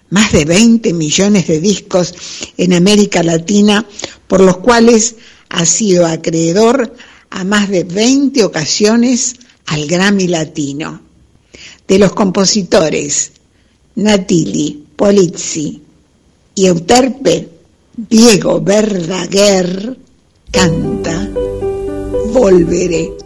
[0.09, 2.13] más de 20 millones de discos
[2.57, 3.87] en América Latina,
[4.27, 5.15] por los cuales
[5.47, 6.93] ha sido acreedor
[7.33, 9.35] a más de 20 ocasiones
[9.65, 11.01] al Grammy Latino.
[11.87, 13.31] De los compositores
[13.95, 15.81] Natili, Polizzi
[16.53, 17.49] y Euterpe,
[17.97, 19.97] Diego Verdaguer
[20.51, 21.27] canta
[22.31, 23.22] Volveré.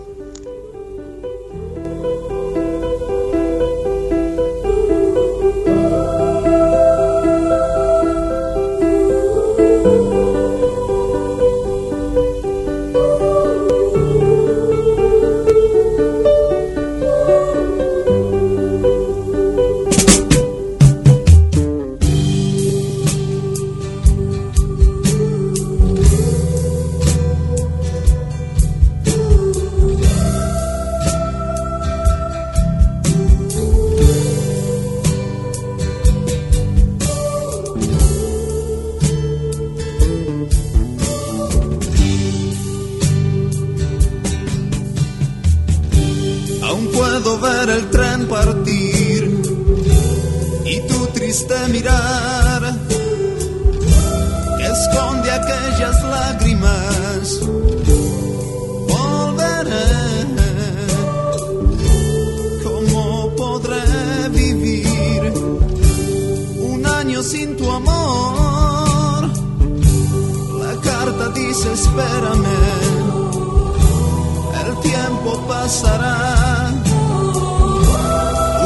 [71.58, 72.58] Carta dice espérame
[74.66, 76.72] el tiempo pasará.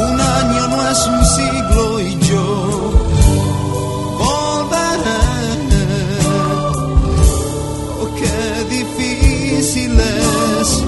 [0.08, 2.92] Un año no es un siglo y yo
[4.18, 5.24] volveré.
[8.00, 10.84] Oh, qué difícil es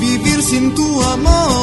[0.00, 1.55] vivir sin tu amor.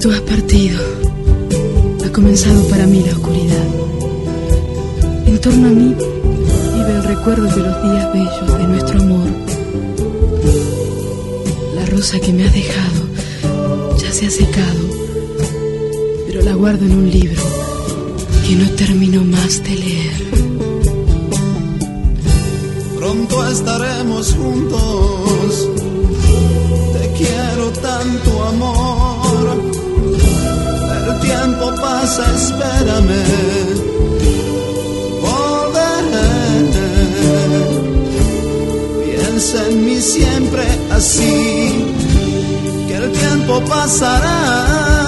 [0.00, 0.80] Tú has partido,
[2.04, 3.66] ha comenzado para mí la oscuridad.
[5.26, 5.94] En torno a mí
[6.74, 9.28] vive el recuerdo de los días bellos de nuestro amor.
[11.74, 14.80] La rosa que me has dejado ya se ha secado,
[16.26, 17.42] pero la guardo en un libro
[18.46, 20.12] que no termino más de leer.
[22.96, 25.77] Pronto estaremos juntos.
[32.08, 33.22] Pasa, espérame.
[35.20, 36.30] Volveré.
[39.04, 41.84] Piensa en mí siempre así.
[42.86, 45.07] Que el tiempo pasará.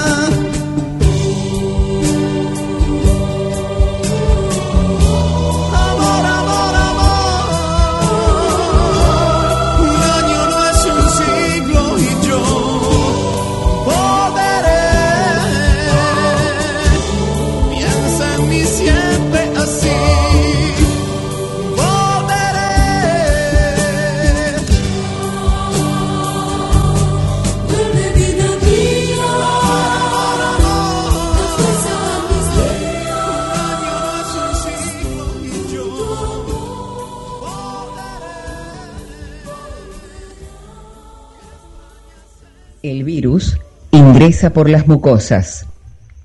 [44.20, 45.64] Ingresa por las mucosas,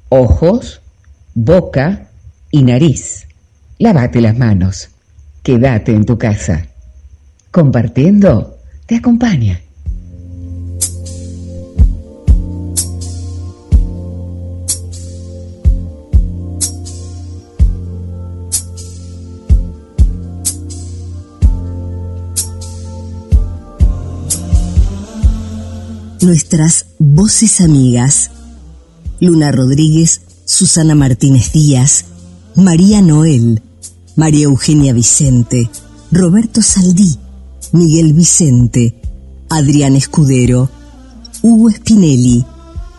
[0.09, 0.81] ojos,
[1.33, 2.09] boca
[2.51, 3.25] y nariz.
[3.79, 4.89] Lávate las manos.
[5.41, 6.65] Quédate en tu casa.
[7.51, 9.61] Compartiendo te acompaña.
[26.25, 28.31] Nuestras voces amigas.
[29.19, 32.05] Luna Rodríguez, Susana Martínez Díaz,
[32.55, 33.61] María Noel,
[34.15, 35.69] María Eugenia Vicente,
[36.11, 37.19] Roberto Saldí,
[37.73, 38.99] Miguel Vicente,
[39.49, 40.67] Adrián Escudero,
[41.43, 42.43] Hugo Spinelli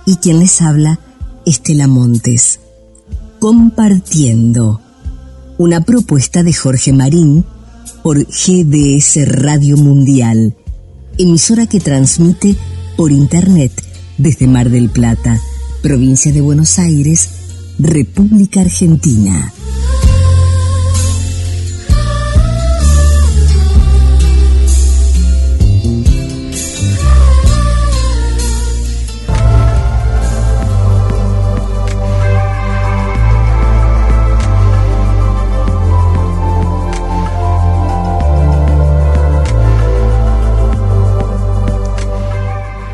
[0.06, 1.00] y quien les habla,
[1.44, 2.60] Estela Montes.
[3.40, 4.80] Compartiendo.
[5.58, 7.44] Una propuesta de Jorge Marín
[8.04, 10.56] por GDS Radio Mundial,
[11.18, 12.56] emisora que transmite
[12.96, 13.72] por Internet
[14.18, 15.38] desde Mar del Plata,
[15.82, 17.28] provincia de Buenos Aires,
[17.78, 19.52] República Argentina.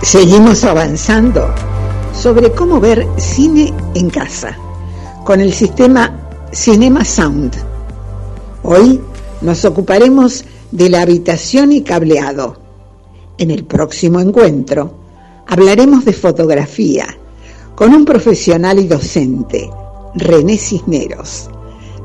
[0.02, 1.54] Seguimos avanzando
[2.12, 4.58] sobre cómo ver cine en casa
[5.24, 7.54] con el sistema Cinema Sound.
[8.64, 9.00] Hoy
[9.42, 12.56] nos ocuparemos de la habitación y cableado.
[13.38, 14.92] En el próximo encuentro
[15.46, 17.06] hablaremos de fotografía
[17.76, 19.70] con un profesional y docente,
[20.16, 21.48] René Cisneros,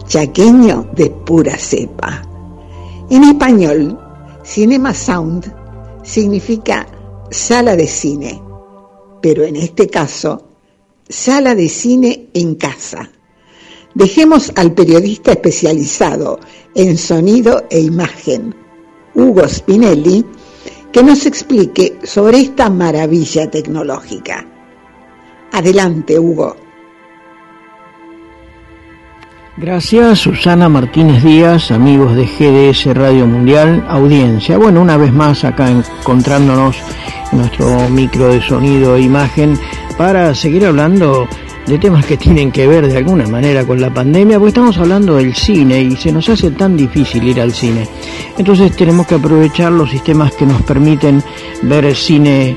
[0.06, 2.22] chaqueño de pura cepa.
[3.10, 4.00] En español,
[4.44, 5.52] Cinema Sound
[6.04, 6.86] significa
[7.32, 8.42] sala de cine,
[9.22, 10.48] pero en este caso,
[11.08, 13.10] sala de cine en casa.
[13.94, 16.40] Dejemos al periodista especializado
[16.76, 18.56] en sonido e imagen,
[19.16, 20.26] Hugo Spinelli,
[20.92, 24.48] que nos explique sobre esta maravilla tecnológica.
[25.52, 26.67] Adelante, Hugo.
[29.60, 34.56] Gracias, Susana Martínez Díaz, amigos de GDS Radio Mundial, audiencia.
[34.56, 36.78] Bueno, una vez más acá encontrándonos
[37.32, 39.58] en nuestro micro de sonido e imagen
[39.98, 41.28] para seguir hablando
[41.66, 45.16] de temas que tienen que ver de alguna manera con la pandemia, porque estamos hablando
[45.16, 47.88] del cine y se nos hace tan difícil ir al cine.
[48.38, 51.24] Entonces tenemos que aprovechar los sistemas que nos permiten
[51.64, 52.56] ver el cine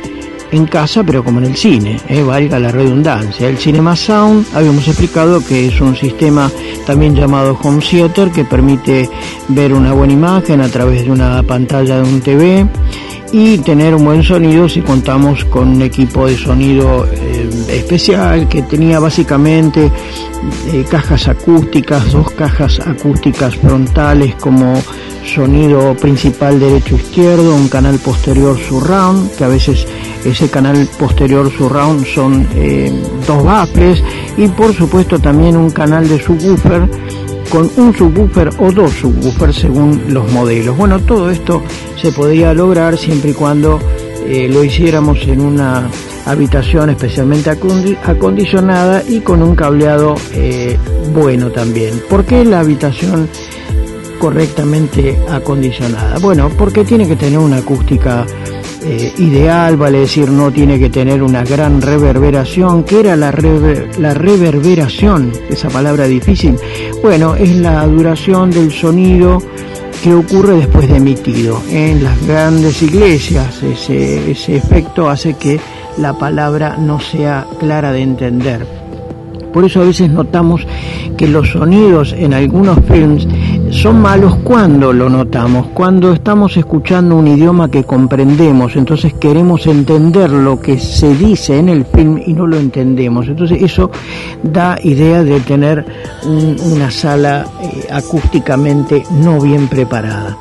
[0.53, 3.49] en casa, pero como en el cine, eh, valga la redundancia.
[3.49, 6.51] El Cinema Sound, habíamos explicado que es un sistema
[6.87, 9.09] también llamado Home Theater que permite
[9.49, 12.67] ver una buena imagen a través de una pantalla de un TV
[13.33, 18.63] y tener un buen sonido si contamos con un equipo de sonido eh, especial que
[18.63, 19.91] tenía básicamente
[20.73, 24.83] eh, cajas acústicas, dos cajas acústicas frontales como
[25.25, 29.87] sonido principal derecho-izquierdo, un canal posterior surround, que a veces
[30.25, 32.93] ese canal posterior surround son eh,
[33.27, 34.03] dos baffles
[34.37, 36.89] y por supuesto también un canal de subwoofer
[37.51, 40.77] con un subwoofer o dos subwoofers según los modelos.
[40.77, 41.63] Bueno, todo esto
[42.01, 43.81] se podría lograr siempre y cuando
[44.25, 45.91] eh, lo hiciéramos en una
[46.27, 50.79] habitación especialmente acondicionada y con un cableado eh,
[51.13, 52.01] bueno también.
[52.09, 53.29] ¿Por qué la habitación
[54.21, 56.19] correctamente acondicionada?
[56.19, 58.27] Bueno, porque tiene que tener una acústica
[58.83, 62.85] eh, ideal, vale decir, no tiene que tener una gran reverberación.
[62.85, 63.33] ¿Qué era la,
[63.99, 65.33] la reverberación?
[65.49, 66.57] Esa palabra difícil.
[67.03, 69.43] Bueno, es la duración del sonido
[70.03, 71.61] que ocurre después de emitido.
[71.71, 75.61] En las grandes iglesias ese, ese efecto hace que
[75.99, 78.67] la palabra no sea clara de entender.
[79.53, 80.67] Por eso a veces notamos
[81.17, 83.27] que los sonidos en algunos films
[83.71, 90.31] son malos cuando lo notamos, cuando estamos escuchando un idioma que comprendemos, entonces queremos entender
[90.31, 93.29] lo que se dice en el film y no lo entendemos.
[93.29, 93.91] Entonces eso
[94.43, 95.85] da idea de tener
[96.25, 100.37] una sala eh, acústicamente no bien preparada.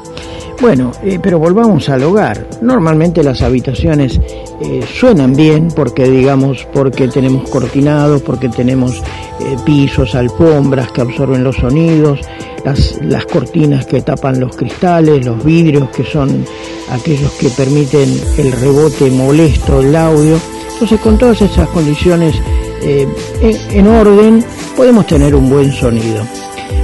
[0.61, 2.45] Bueno, eh, pero volvamos al hogar.
[2.61, 4.19] Normalmente las habitaciones
[4.59, 9.01] eh, suenan bien porque digamos porque tenemos cortinados, porque tenemos
[9.39, 12.19] eh, pisos, alfombras que absorben los sonidos,
[12.65, 16.45] las, las cortinas que tapan los cristales, los vidrios que son
[16.91, 20.37] aquellos que permiten el rebote molesto del audio.
[20.73, 22.35] Entonces con todas esas condiciones
[22.81, 24.43] en orden
[24.75, 26.23] podemos tener un buen sonido.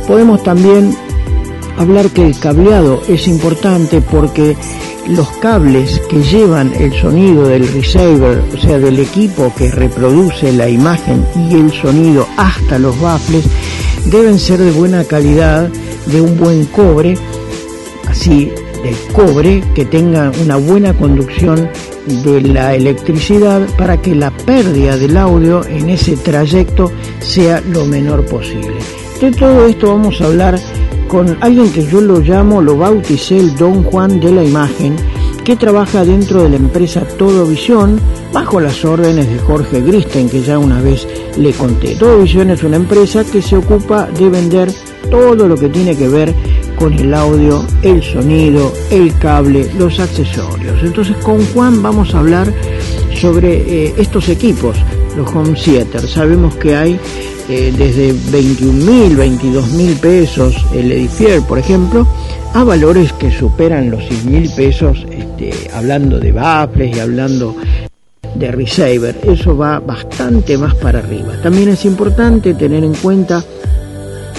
[0.07, 0.95] Podemos también
[1.77, 4.55] hablar que el cableado es importante porque
[5.07, 10.67] los cables que llevan el sonido del receiver, o sea, del equipo que reproduce la
[10.67, 13.45] imagen y el sonido hasta los baffles,
[14.05, 15.69] deben ser de buena calidad,
[16.07, 17.17] de un buen cobre,
[18.07, 18.51] así
[18.83, 21.69] del cobre que tenga una buena conducción
[22.23, 28.25] de la electricidad para que la pérdida del audio en ese trayecto sea lo menor
[28.25, 28.75] posible.
[29.19, 30.59] De todo esto vamos a hablar
[31.07, 34.95] con alguien que yo lo llamo, lo bauticé el Don Juan de la Imagen,
[35.43, 37.99] que trabaja dentro de la empresa Todo Visión,
[38.33, 41.07] bajo las órdenes de Jorge Gristen, que ya una vez
[41.37, 41.95] le conté.
[41.95, 44.71] Todo Visión es una empresa que se ocupa de vender
[45.09, 46.33] todo lo que tiene que ver
[46.77, 50.81] con el audio, el sonido, el cable, los accesorios.
[50.83, 52.51] Entonces con Juan vamos a hablar
[53.13, 54.77] sobre eh, estos equipos,
[55.15, 56.01] los home theater.
[56.01, 56.99] Sabemos que hay
[57.47, 62.07] eh, desde 21 mil, 22 mil pesos el Edifier, por ejemplo,
[62.53, 67.55] a valores que superan los 100 mil pesos, este, hablando de baffles y hablando
[68.33, 69.15] de receiver.
[69.23, 71.33] Eso va bastante más para arriba.
[71.43, 73.43] También es importante tener en cuenta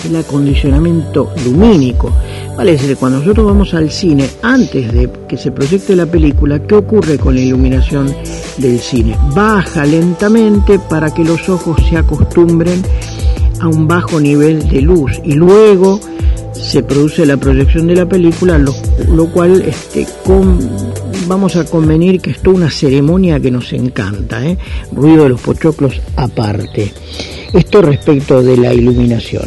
[0.05, 2.13] el acondicionamiento lumínico.
[2.57, 7.19] Vale cuando nosotros vamos al cine, antes de que se proyecte la película, ¿qué ocurre
[7.19, 8.15] con la iluminación
[8.57, 9.15] del cine?
[9.35, 12.83] Baja lentamente para que los ojos se acostumbren
[13.61, 16.01] a un bajo nivel de luz y luego
[16.55, 20.07] se produce la proyección de la película, lo, cual este,
[21.29, 24.57] vamos a convenir que es toda una ceremonia que nos encanta, ¿eh?
[24.93, 26.91] ruido de los pochoclos aparte.
[27.53, 29.45] Esto respecto de la iluminación.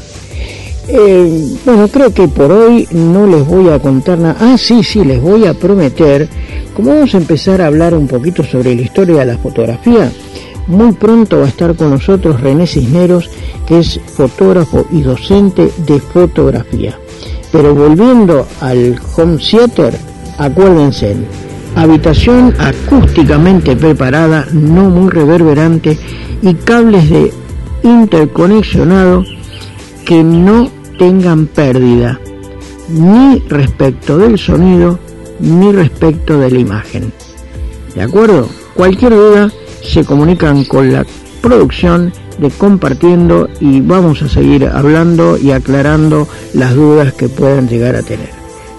[0.91, 4.36] Eh, bueno, creo que por hoy no les voy a contar nada.
[4.40, 6.28] Ah, sí, sí, les voy a prometer,
[6.74, 10.11] como vamos a empezar a hablar un poquito sobre la historia de la fotografía,
[10.66, 13.30] muy pronto va a estar con nosotros René Cisneros,
[13.68, 16.98] que es fotógrafo y docente de fotografía.
[17.52, 19.94] Pero volviendo al home theater,
[20.40, 21.16] acuérdense,
[21.76, 25.99] habitación acústicamente preparada, no muy reverberante
[26.41, 27.32] y cables de
[27.84, 29.24] interconexionado
[30.03, 32.20] que no tengan pérdida
[32.90, 35.00] ni respecto del sonido
[35.40, 37.12] ni respecto de la imagen.
[37.96, 38.48] ¿De acuerdo?
[38.76, 39.52] Cualquier duda
[39.82, 41.06] se comunican con la
[41.42, 47.96] producción de compartiendo y vamos a seguir hablando y aclarando las dudas que puedan llegar
[47.96, 48.30] a tener.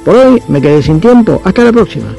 [0.05, 2.15] Por hoy me quedé sin tiempo, hasta la próxima.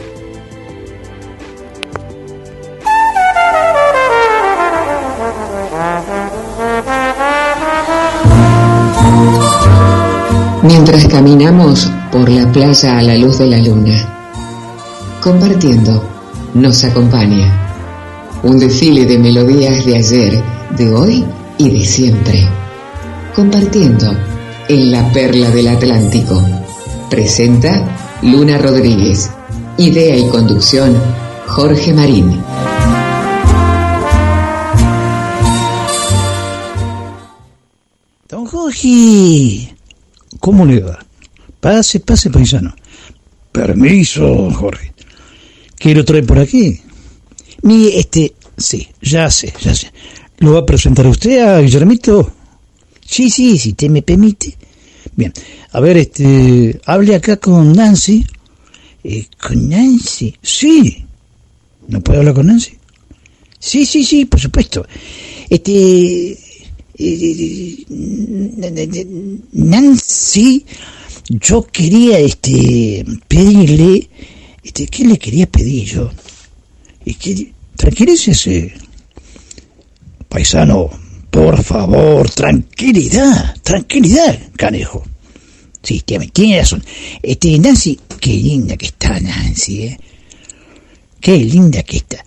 [11.51, 16.01] Caminamos por la playa a la luz de la luna, compartiendo,
[16.53, 20.43] nos acompaña un desfile de melodías de ayer,
[20.77, 21.25] de hoy
[21.57, 22.47] y de siempre.
[23.35, 24.11] Compartiendo
[24.69, 26.41] en la perla del Atlántico.
[27.09, 29.29] Presenta Luna Rodríguez.
[29.77, 30.95] Idea y conducción
[31.47, 32.41] Jorge Marín.
[38.29, 39.75] Don Jorge,
[40.39, 41.10] ¿cómo le va?
[41.61, 42.75] Pase, pase, paisano.
[43.51, 44.93] Permiso, Jorge.
[45.77, 46.81] ¿Qué lo trae por aquí?
[47.61, 49.91] Mi, este, sí, ya sé, ya sé.
[50.39, 52.33] ¿Lo va a presentar usted a Guillermito?
[53.05, 54.57] Sí, sí, si te me permite.
[55.15, 55.31] Bien,
[55.71, 58.25] a ver, este, hable acá con Nancy.
[59.03, 60.35] Eh, ¿Con Nancy?
[60.41, 61.05] Sí.
[61.87, 62.73] ¿No puede hablar con Nancy?
[63.59, 64.85] Sí, sí, sí, por supuesto.
[65.47, 66.37] Este,
[66.97, 67.85] eh,
[69.53, 70.65] Nancy,
[71.29, 74.09] yo quería, este, pedirle,
[74.63, 76.11] este, ¿qué le quería pedir yo?
[77.05, 78.73] Y que, tranquilícese.
[80.27, 80.89] Paisano,
[81.29, 85.03] por favor, tranquilidad, tranquilidad, canejo.
[85.83, 86.83] Sí, tiene, tiene razón.
[87.23, 89.99] Este, Nancy, qué linda que está Nancy, ¿eh?
[91.19, 92.23] Qué linda que está.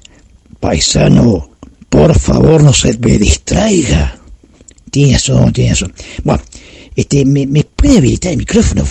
[0.61, 1.51] Paisano,
[1.89, 4.19] por favor, no se me distraiga.
[4.91, 5.93] Tiene razón, tiene razón.
[6.23, 6.43] Bueno,
[6.97, 8.87] este, ¿me, puede habilitar el micrófono?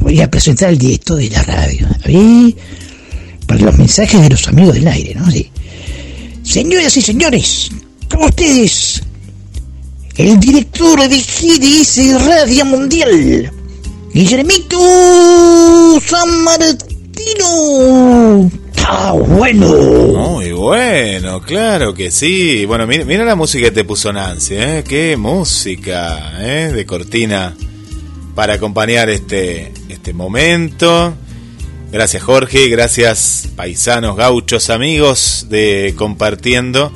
[0.00, 1.88] Voy a presentar al director de la radio.
[3.46, 5.26] Para los mensajes de los amigos del aire, ¿no?
[6.42, 7.70] Señoras y señores,
[8.10, 9.02] con ustedes,
[10.16, 13.50] el director de GDS Radio Mundial,
[14.12, 17.44] Guillermito San Martino.
[18.84, 19.66] ¡Está bueno!
[19.66, 22.66] Muy bueno, claro que sí.
[22.66, 24.84] Bueno, mira, mira la música que te puso Nancy, ¿eh?
[24.86, 26.70] Qué música, ¿eh?
[26.70, 27.56] De cortina
[28.34, 31.14] para acompañar este, este momento.
[31.92, 36.92] Gracias Jorge, gracias paisanos, gauchos, amigos de Compartiendo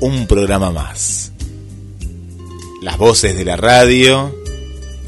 [0.00, 1.30] un programa más.
[2.82, 4.34] Las voces de la radio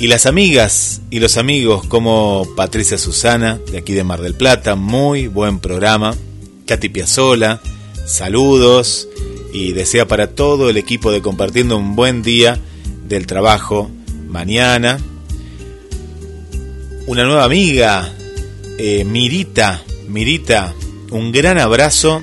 [0.01, 4.77] y las amigas y los amigos como Patricia Susana de aquí de Mar del Plata,
[4.77, 6.15] muy buen programa.
[6.67, 7.61] Katy Piazzola,
[8.07, 9.09] saludos
[9.53, 12.59] y desea para todo el equipo de Compartiendo un buen día
[13.09, 13.91] del trabajo
[14.29, 14.99] mañana.
[17.07, 18.15] Una nueva amiga,
[18.79, 20.75] eh, Mirita, Mirita,
[21.11, 22.23] un gran abrazo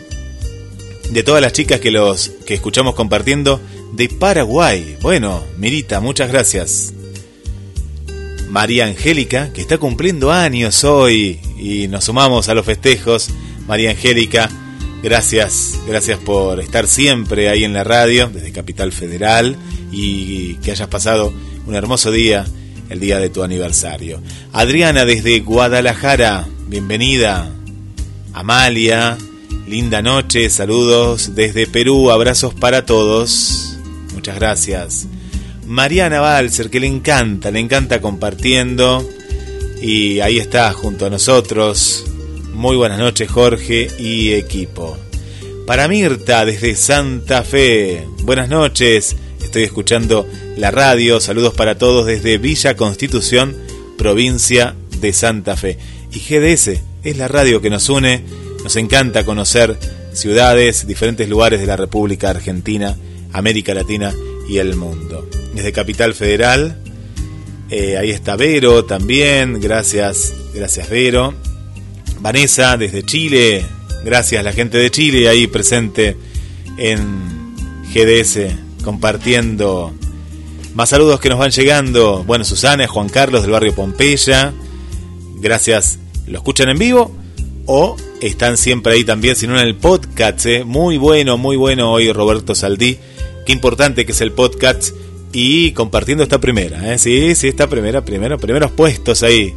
[1.10, 3.60] de todas las chicas que los que escuchamos compartiendo
[3.94, 4.98] de Paraguay.
[5.02, 6.94] Bueno, Mirita, muchas gracias.
[8.56, 13.28] María Angélica, que está cumpliendo años hoy y nos sumamos a los festejos.
[13.68, 14.50] María Angélica,
[15.04, 19.58] gracias, gracias por estar siempre ahí en la radio desde Capital Federal
[19.92, 21.34] y que hayas pasado
[21.68, 22.46] un hermoso día
[22.90, 24.22] el día de tu aniversario.
[24.54, 27.52] Adriana desde Guadalajara, bienvenida.
[28.32, 29.18] Amalia,
[29.68, 33.78] linda noche, saludos desde Perú, abrazos para todos.
[34.14, 35.08] muchas gracias.
[35.66, 39.08] Mariana Balser, que le encanta, le encanta compartiendo.
[39.82, 42.06] Y ahí está junto a nosotros.
[42.54, 44.98] Muy buenas noches, Jorge y equipo.
[45.66, 48.08] Para Mirta, desde Santa Fe.
[48.22, 49.16] Buenas noches.
[49.44, 51.20] Estoy escuchando la radio.
[51.20, 53.56] Saludos para todos desde Villa Constitución,
[53.98, 55.78] provincia de Santa Fe.
[56.12, 58.24] Y GDS es la radio que nos une.
[58.64, 59.78] Nos encanta conocer
[60.14, 62.96] ciudades, diferentes lugares de la República Argentina,
[63.34, 64.14] América Latina
[64.48, 65.28] y el mundo.
[65.54, 66.78] Desde Capital Federal,
[67.70, 71.34] eh, ahí está Vero también, gracias, gracias Vero.
[72.20, 73.66] Vanessa desde Chile,
[74.04, 76.18] gracias la gente de Chile ahí presente
[76.78, 77.56] en
[77.94, 79.94] GDS compartiendo
[80.76, 82.26] más saludos que nos van llegando.
[82.26, 84.54] Bueno, Susana, Juan Carlos del barrio Pompeya,
[85.38, 87.16] gracias, lo escuchan en vivo
[87.66, 90.66] o están siempre ahí también, si no en el podcast, ¿eh?
[90.66, 93.00] muy bueno, muy bueno hoy Roberto Saldí,
[93.46, 94.96] qué importante que es el podcast
[95.32, 96.98] y compartiendo esta primera, ¿eh?
[96.98, 99.54] sí, sí, esta primera, primero, primeros puestos ahí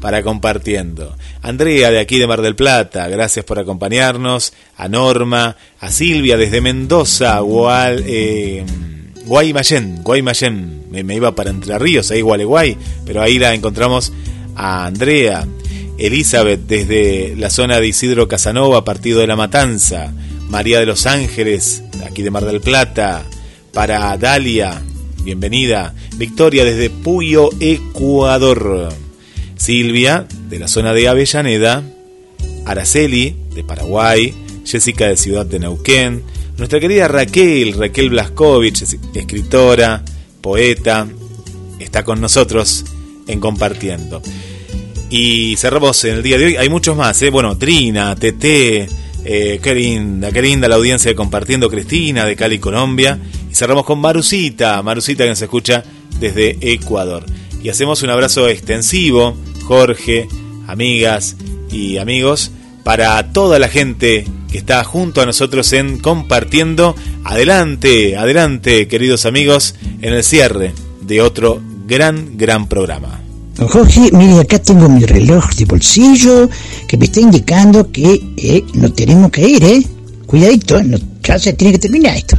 [0.00, 1.16] para compartiendo.
[1.42, 6.60] Andrea de aquí de Mar del Plata, gracias por acompañarnos, a Norma, a Silvia desde
[6.60, 8.64] Mendoza, Gual, eh,
[9.24, 14.12] Guaymallén, Guaymallén, me, me, iba para Entre Ríos, ahí Gualeguay, pero ahí la encontramos
[14.54, 15.46] a Andrea,
[15.98, 20.12] Elizabeth desde la zona de Isidro Casanova, partido de la Matanza,
[20.48, 23.24] María de los Ángeles, aquí de Mar del Plata,
[23.72, 24.82] para Dalia,
[25.24, 28.92] bienvenida, Victoria desde Puyo, Ecuador,
[29.56, 31.82] Silvia de la zona de Avellaneda,
[32.66, 34.34] Araceli de Paraguay,
[34.64, 36.22] Jessica de Ciudad de Neuquén,
[36.58, 38.84] nuestra querida Raquel, Raquel Blaskovich,
[39.14, 40.04] escritora,
[40.40, 41.08] poeta,
[41.78, 42.84] está con nosotros
[43.26, 44.22] en compartiendo.
[45.08, 46.56] Y cerramos en el día de hoy.
[46.56, 47.30] Hay muchos más, ¿eh?
[47.30, 48.44] Bueno, Trina, TT,
[49.24, 53.18] eh, qué linda, qué linda la audiencia de Compartiendo Cristina de Cali, Colombia.
[53.54, 55.84] Cerramos con Marusita, Marusita que nos escucha
[56.18, 57.24] desde Ecuador.
[57.62, 60.28] Y hacemos un abrazo extensivo, Jorge,
[60.66, 61.36] amigas
[61.70, 62.50] y amigos,
[62.82, 66.94] para toda la gente que está junto a nosotros en Compartiendo.
[67.24, 73.20] Adelante, adelante, queridos amigos, en el cierre de otro gran, gran programa.
[73.56, 76.48] Don Jorge, mire, acá tengo mi reloj de bolsillo
[76.88, 79.82] que me está indicando que eh, nos tenemos que ir, ¿eh?
[80.26, 82.36] Cuidadito, no, ya se tiene que terminar esto.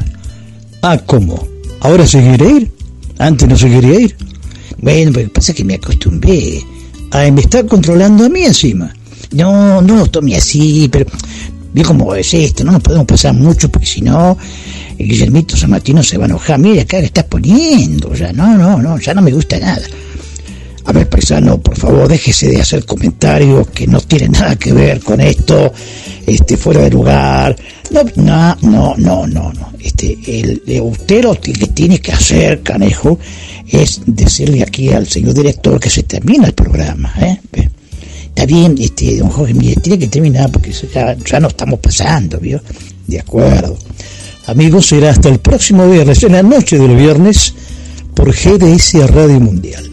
[0.86, 1.48] Ah, ¿cómo?
[1.80, 2.72] ¿Ahora se quiere ir?
[3.18, 4.18] ¿Antes no se quería ir?
[4.80, 6.62] Bueno, pasa que me acostumbré.
[7.12, 8.94] a me está controlando a mí encima.
[9.32, 11.06] No, no lo tome así, pero...
[11.74, 14.38] Ve cómo es esto, no nos podemos pasar mucho porque si no,
[14.98, 16.60] el Guillermito San Martino se va a enojar.
[16.60, 19.82] Mire, acá le estás poniendo, ya no, no, no, ya no me gusta nada.
[20.86, 25.00] A ver, paisano, por favor, déjese de hacer comentarios que no tienen nada que ver
[25.00, 25.72] con esto,
[26.26, 27.56] este, fuera de lugar.
[27.92, 29.74] No, no, no, no, no, no.
[29.80, 33.18] Este, el, el usted que tiene que hacer, canejo,
[33.68, 37.40] es decirle aquí al señor director que se termina el programa, ¿eh?
[38.28, 42.40] Está bien, este, don Jorge, mire, tiene que terminar porque ya, ya no estamos pasando,
[42.40, 42.62] ¿vio?
[43.08, 43.78] De acuerdo.
[44.48, 47.54] Amigos, será hasta el próximo viernes, en la noche del viernes,
[48.14, 49.93] por GDS Radio Mundial.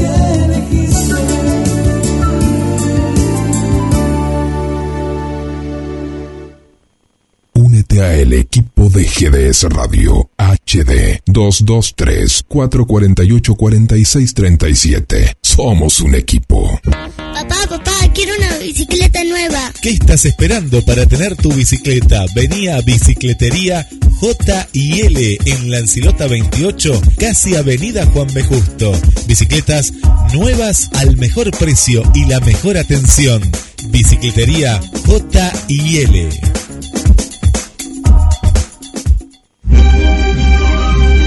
[8.91, 16.79] De GDS Radio HD 223 448 4637 Somos un equipo.
[16.83, 19.71] Papá, papá, quiero una bicicleta nueva.
[19.81, 22.25] ¿Qué estás esperando para tener tu bicicleta?
[22.35, 23.87] Vení a Bicicletería
[24.19, 28.43] J y L en Lancilota 28, casi Avenida Juan B.
[28.43, 28.91] Justo.
[29.25, 29.93] Bicicletas
[30.33, 33.41] nuevas al mejor precio y la mejor atención.
[33.89, 36.29] Bicicletería J y L.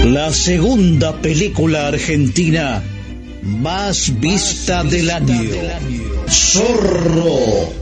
[0.05, 2.81] La segunda película argentina
[3.41, 5.51] más vista del año.
[6.29, 7.73] Zorro,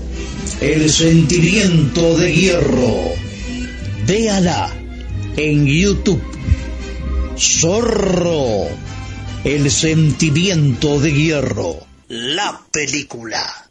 [0.59, 3.13] el sentimiento de hierro.
[4.07, 4.69] Véala
[5.37, 6.21] en YouTube.
[7.37, 8.67] Zorro,
[9.43, 11.85] el sentimiento de hierro.
[12.09, 13.69] La película.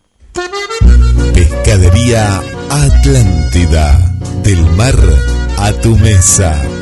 [1.34, 4.08] Pescadería Atlántida.
[4.42, 4.98] Del mar
[5.58, 6.81] a tu mesa.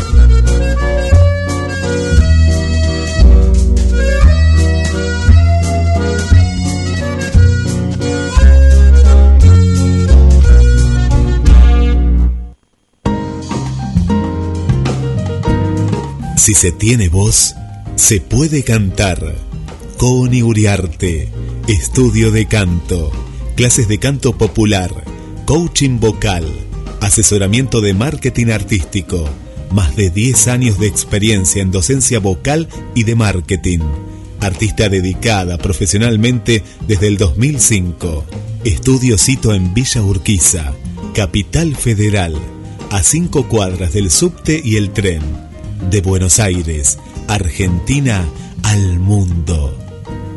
[16.51, 17.55] Si se tiene voz,
[17.95, 19.37] se puede cantar.
[19.95, 21.29] Coni Uriarte,
[21.69, 23.09] estudio de canto,
[23.55, 24.91] clases de canto popular,
[25.45, 26.43] coaching vocal,
[26.99, 29.29] asesoramiento de marketing artístico,
[29.71, 33.79] más de 10 años de experiencia en docencia vocal y de marketing.
[34.41, 38.25] Artista dedicada profesionalmente desde el 2005.
[38.65, 40.73] Estudio cito en Villa Urquiza,
[41.15, 42.35] Capital Federal,
[42.89, 45.49] a cinco cuadras del subte y el tren
[45.91, 46.97] de Buenos Aires,
[47.27, 48.25] Argentina
[48.63, 49.77] al mundo.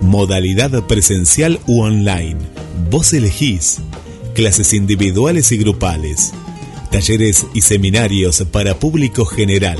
[0.02, 2.38] Modalidad presencial u online.
[2.90, 3.78] Vos elegís.
[4.34, 6.32] Clases individuales y grupales.
[6.90, 9.78] Talleres y seminarios para público general.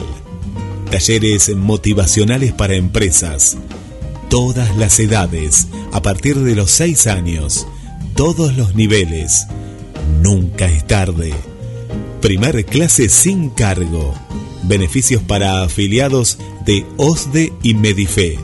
[0.93, 3.57] Talleres motivacionales para empresas.
[4.31, 7.67] Todas las edades, a partir de los 6 años.
[8.15, 9.49] Todos los niveles.
[10.23, 11.35] Nunca es tarde.
[12.21, 14.15] Primer clase sin cargo
[14.66, 18.39] beneficios para afiliados de OSDE y Medife.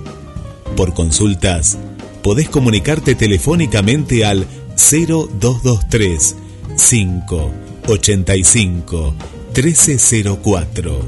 [0.76, 1.78] Por consultas,
[2.22, 6.36] podés comunicarte telefónicamente al 0223
[6.76, 9.14] 585
[9.55, 11.01] 1304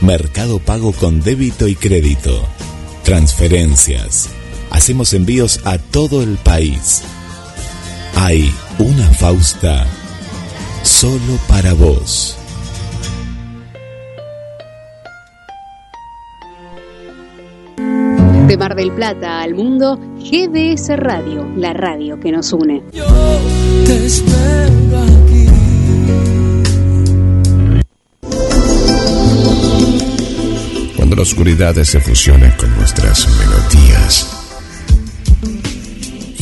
[0.00, 2.48] Mercado pago con débito y crédito.
[3.04, 4.28] Transferencias.
[4.70, 7.02] Hacemos envíos a todo el país.
[8.14, 9.86] Hay una Fausta
[10.82, 12.36] solo para vos.
[18.46, 22.82] De Mar del Plata al mundo, GDS Radio, la radio que nos une.
[23.86, 25.46] Te espero aquí.
[30.96, 33.79] Cuando la oscuridad se fusiona con nuestras melodías.